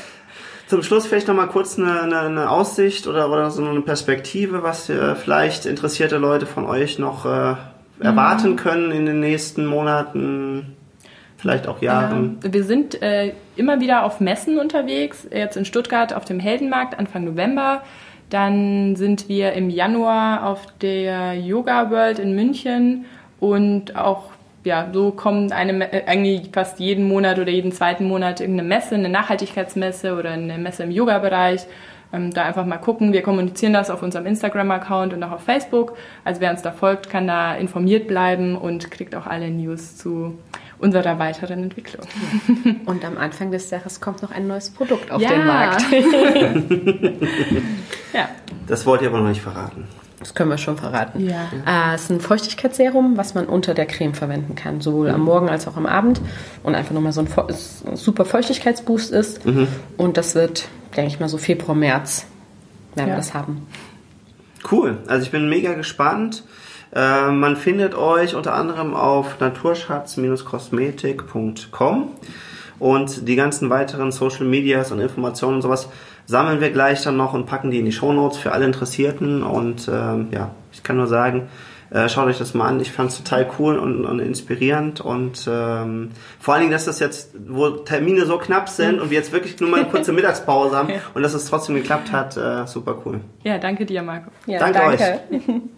Zum 0.68 0.84
Schluss 0.84 1.08
vielleicht 1.08 1.30
noch 1.30 1.36
mal 1.36 1.48
kurz 1.48 1.80
eine, 1.80 2.02
eine, 2.02 2.20
eine 2.20 2.50
Aussicht 2.50 3.08
oder, 3.08 3.32
oder 3.32 3.52
so 3.52 3.66
eine 3.66 3.80
Perspektive, 3.82 4.64
was 4.64 4.90
äh, 4.90 5.16
vielleicht 5.16 5.66
interessierte 5.66 6.18
Leute 6.18 6.46
von 6.46 6.66
euch 6.66 7.00
noch 7.00 7.26
äh, 7.26 7.56
erwarten 8.02 8.52
mhm. 8.52 8.56
können 8.58 8.92
in 8.92 9.06
den 9.06 9.22
nächsten 9.22 9.66
Monaten, 9.66 10.76
vielleicht 11.38 11.68
auch 11.68 11.82
Jahren. 11.82 12.40
Ja, 12.44 12.54
wir 12.54 12.64
sind 12.66 13.02
äh, 13.02 13.32
immer 13.56 13.80
wieder 13.80 14.04
auf 14.04 14.20
Messen 14.20 14.60
unterwegs, 14.60 15.26
jetzt 15.32 15.56
in 15.56 15.64
Stuttgart 15.64 16.14
auf 16.14 16.26
dem 16.26 16.40
Heldenmarkt 16.40 17.00
Anfang 17.00 17.24
November. 17.24 17.84
Dann 18.30 18.96
sind 18.96 19.30
wir 19.30 19.54
im 19.54 19.70
Januar 19.70 20.46
auf 20.46 20.66
der 20.82 21.34
Yoga 21.36 21.90
World 21.92 22.20
in 22.20 22.36
München 22.36 23.06
und 23.40 23.96
auch 23.96 24.32
ja, 24.64 24.90
so 24.92 25.12
kommt 25.12 25.54
eine, 25.54 25.92
äh, 25.94 26.06
eigentlich 26.06 26.50
fast 26.52 26.80
jeden 26.80 27.08
Monat 27.08 27.40
oder 27.40 27.50
jeden 27.50 27.72
zweiten 27.72 28.06
Monat 28.06 28.42
irgendeine 28.42 28.68
Messe, 28.68 28.96
eine 28.96 29.10
Nachhaltigkeitsmesse 29.10 30.16
oder 30.16 30.32
eine 30.32 30.58
Messe 30.58 30.84
im 30.84 30.92
Yoga-Bereich. 30.92 31.66
Ähm, 32.14 32.34
da 32.34 32.44
einfach 32.44 32.66
mal 32.66 32.78
gucken. 32.78 33.12
Wir 33.12 33.22
kommunizieren 33.22 33.74
das 33.74 33.90
auf 33.90 34.02
unserem 34.04 34.26
Instagram-Account 34.26 35.14
und 35.14 35.24
auch 35.24 35.32
auf 35.32 35.44
Facebook. 35.44 35.98
Also 36.24 36.40
wer 36.42 36.52
uns 36.52 36.62
da 36.62 36.72
folgt, 36.72 37.10
kann 37.10 37.28
da 37.28 37.56
informiert 37.56 38.08
bleiben 38.08 38.58
und 38.58 38.92
kriegt 38.92 39.16
auch 39.16 39.26
alle 39.26 39.50
News 39.50 39.98
zu 39.98 40.38
unserer 40.80 41.18
weiteren 41.20 41.64
Entwicklung. 41.64 42.06
Und 42.86 43.04
am 43.04 43.18
Anfang 43.18 43.52
des 43.52 43.70
Jahres 43.72 44.00
kommt 44.00 44.22
noch 44.22 44.32
ein 44.32 44.48
neues 44.48 44.70
Produkt 44.70 45.12
auf 45.12 45.22
ja. 45.22 45.30
den 45.30 45.46
Markt. 45.46 45.86
Das 48.68 48.86
wollt 48.86 49.02
ihr 49.02 49.10
aber 49.10 49.20
noch 49.20 49.30
nicht 49.30 49.42
verraten. 49.42 49.88
Das 50.20 50.34
können 50.34 50.50
wir 50.50 50.58
schon 50.58 50.78
verraten. 50.78 51.28
Ja. 51.28 51.52
Äh, 51.66 51.96
es 51.96 52.04
ist 52.04 52.10
ein 52.10 52.20
Feuchtigkeitsserum, 52.20 53.16
was 53.18 53.34
man 53.36 53.46
unter 53.46 53.76
der 53.76 53.86
Creme 53.86 54.16
verwenden 54.16 54.56
kann, 54.56 54.82
sowohl 54.82 55.10
mhm. 55.10 55.16
am 55.16 55.22
Morgen 55.22 55.50
als 55.50 55.68
auch 55.68 55.78
am 55.78 55.86
Abend. 55.86 56.20
Und 56.64 56.76
einfach 56.76 56.94
nochmal 56.94 57.12
so 57.12 57.22
ein, 57.22 57.28
ein 57.38 57.96
super 57.96 58.26
Feuchtigkeitsboost 58.26 59.12
ist. 59.12 59.46
Mhm. 59.46 59.68
Und 59.96 60.18
das 60.18 60.34
wird, 60.34 60.68
denke 60.96 61.12
ich 61.12 61.20
mal, 61.20 61.30
so 61.30 61.38
Februar, 61.38 61.76
März 61.76 62.26
werden 62.96 63.10
ja. 63.10 63.14
wir 63.14 63.18
das 63.18 63.36
haben. 63.36 63.68
Cool. 64.72 64.98
Also 65.08 65.24
ich 65.24 65.32
bin 65.32 65.50
mega 65.50 65.74
gespannt. 65.74 66.44
Äh, 66.94 67.32
man 67.32 67.56
findet 67.56 67.96
euch 67.96 68.36
unter 68.36 68.54
anderem 68.56 68.96
auf 68.96 69.40
naturschatz-kosmetik.com 69.40 72.12
und 72.80 73.28
die 73.28 73.36
ganzen 73.36 73.70
weiteren 73.70 74.12
Social 74.12 74.46
Medias 74.46 74.92
und 74.92 75.00
Informationen 75.00 75.56
und 75.56 75.62
sowas 75.62 75.90
sammeln 76.28 76.62
wir 76.62 76.70
gleich 76.70 77.02
dann 77.02 77.18
noch 77.18 77.34
und 77.34 77.48
packen 77.48 77.72
die 77.72 77.80
in 77.80 77.86
die 77.86 77.92
Shownotes 77.92 78.38
für 78.38 78.52
alle 78.52 78.66
Interessierten. 78.66 79.42
Und 79.42 79.90
ähm, 79.92 80.28
ja, 80.32 80.52
ich 80.72 80.84
kann 80.84 80.98
nur 80.98 81.08
sagen, 81.08 81.48
äh, 81.90 82.10
schaut 82.10 82.28
euch 82.28 82.38
das 82.38 82.54
mal 82.54 82.68
an. 82.68 82.80
Ich 82.80 82.92
fand 82.92 83.12
es 83.12 83.18
total 83.18 83.50
cool 83.58 83.78
und, 83.78 84.06
und 84.06 84.20
inspirierend 84.20 85.00
und 85.02 85.48
ähm, 85.50 86.12
vor 86.40 86.54
allen 86.54 86.62
Dingen, 86.62 86.74
dass 86.74 86.86
das 86.86 87.00
jetzt, 87.00 87.32
wo 87.48 87.70
Termine 87.70 88.26
so 88.26 88.38
knapp 88.38 88.68
sind 88.68 89.00
und 89.00 89.10
wir 89.10 89.18
jetzt 89.18 89.32
wirklich 89.32 89.60
nur 89.60 89.70
mal 89.70 89.82
eine 89.82 89.90
kurze 89.90 90.12
Mittagspause 90.14 90.76
haben 90.76 90.90
und 91.14 91.24
dass 91.24 91.34
es 91.34 91.46
trotzdem 91.46 91.76
geklappt 91.76 92.12
hat, 92.12 92.36
äh, 92.36 92.68
super 92.68 92.98
cool. 93.06 93.22
Ja, 93.44 93.58
danke 93.58 93.86
dir, 93.86 94.04
Marco. 94.04 94.30
Ja, 94.46 94.60
danke, 94.60 94.80
danke. 94.80 95.22
euch. 95.32 95.62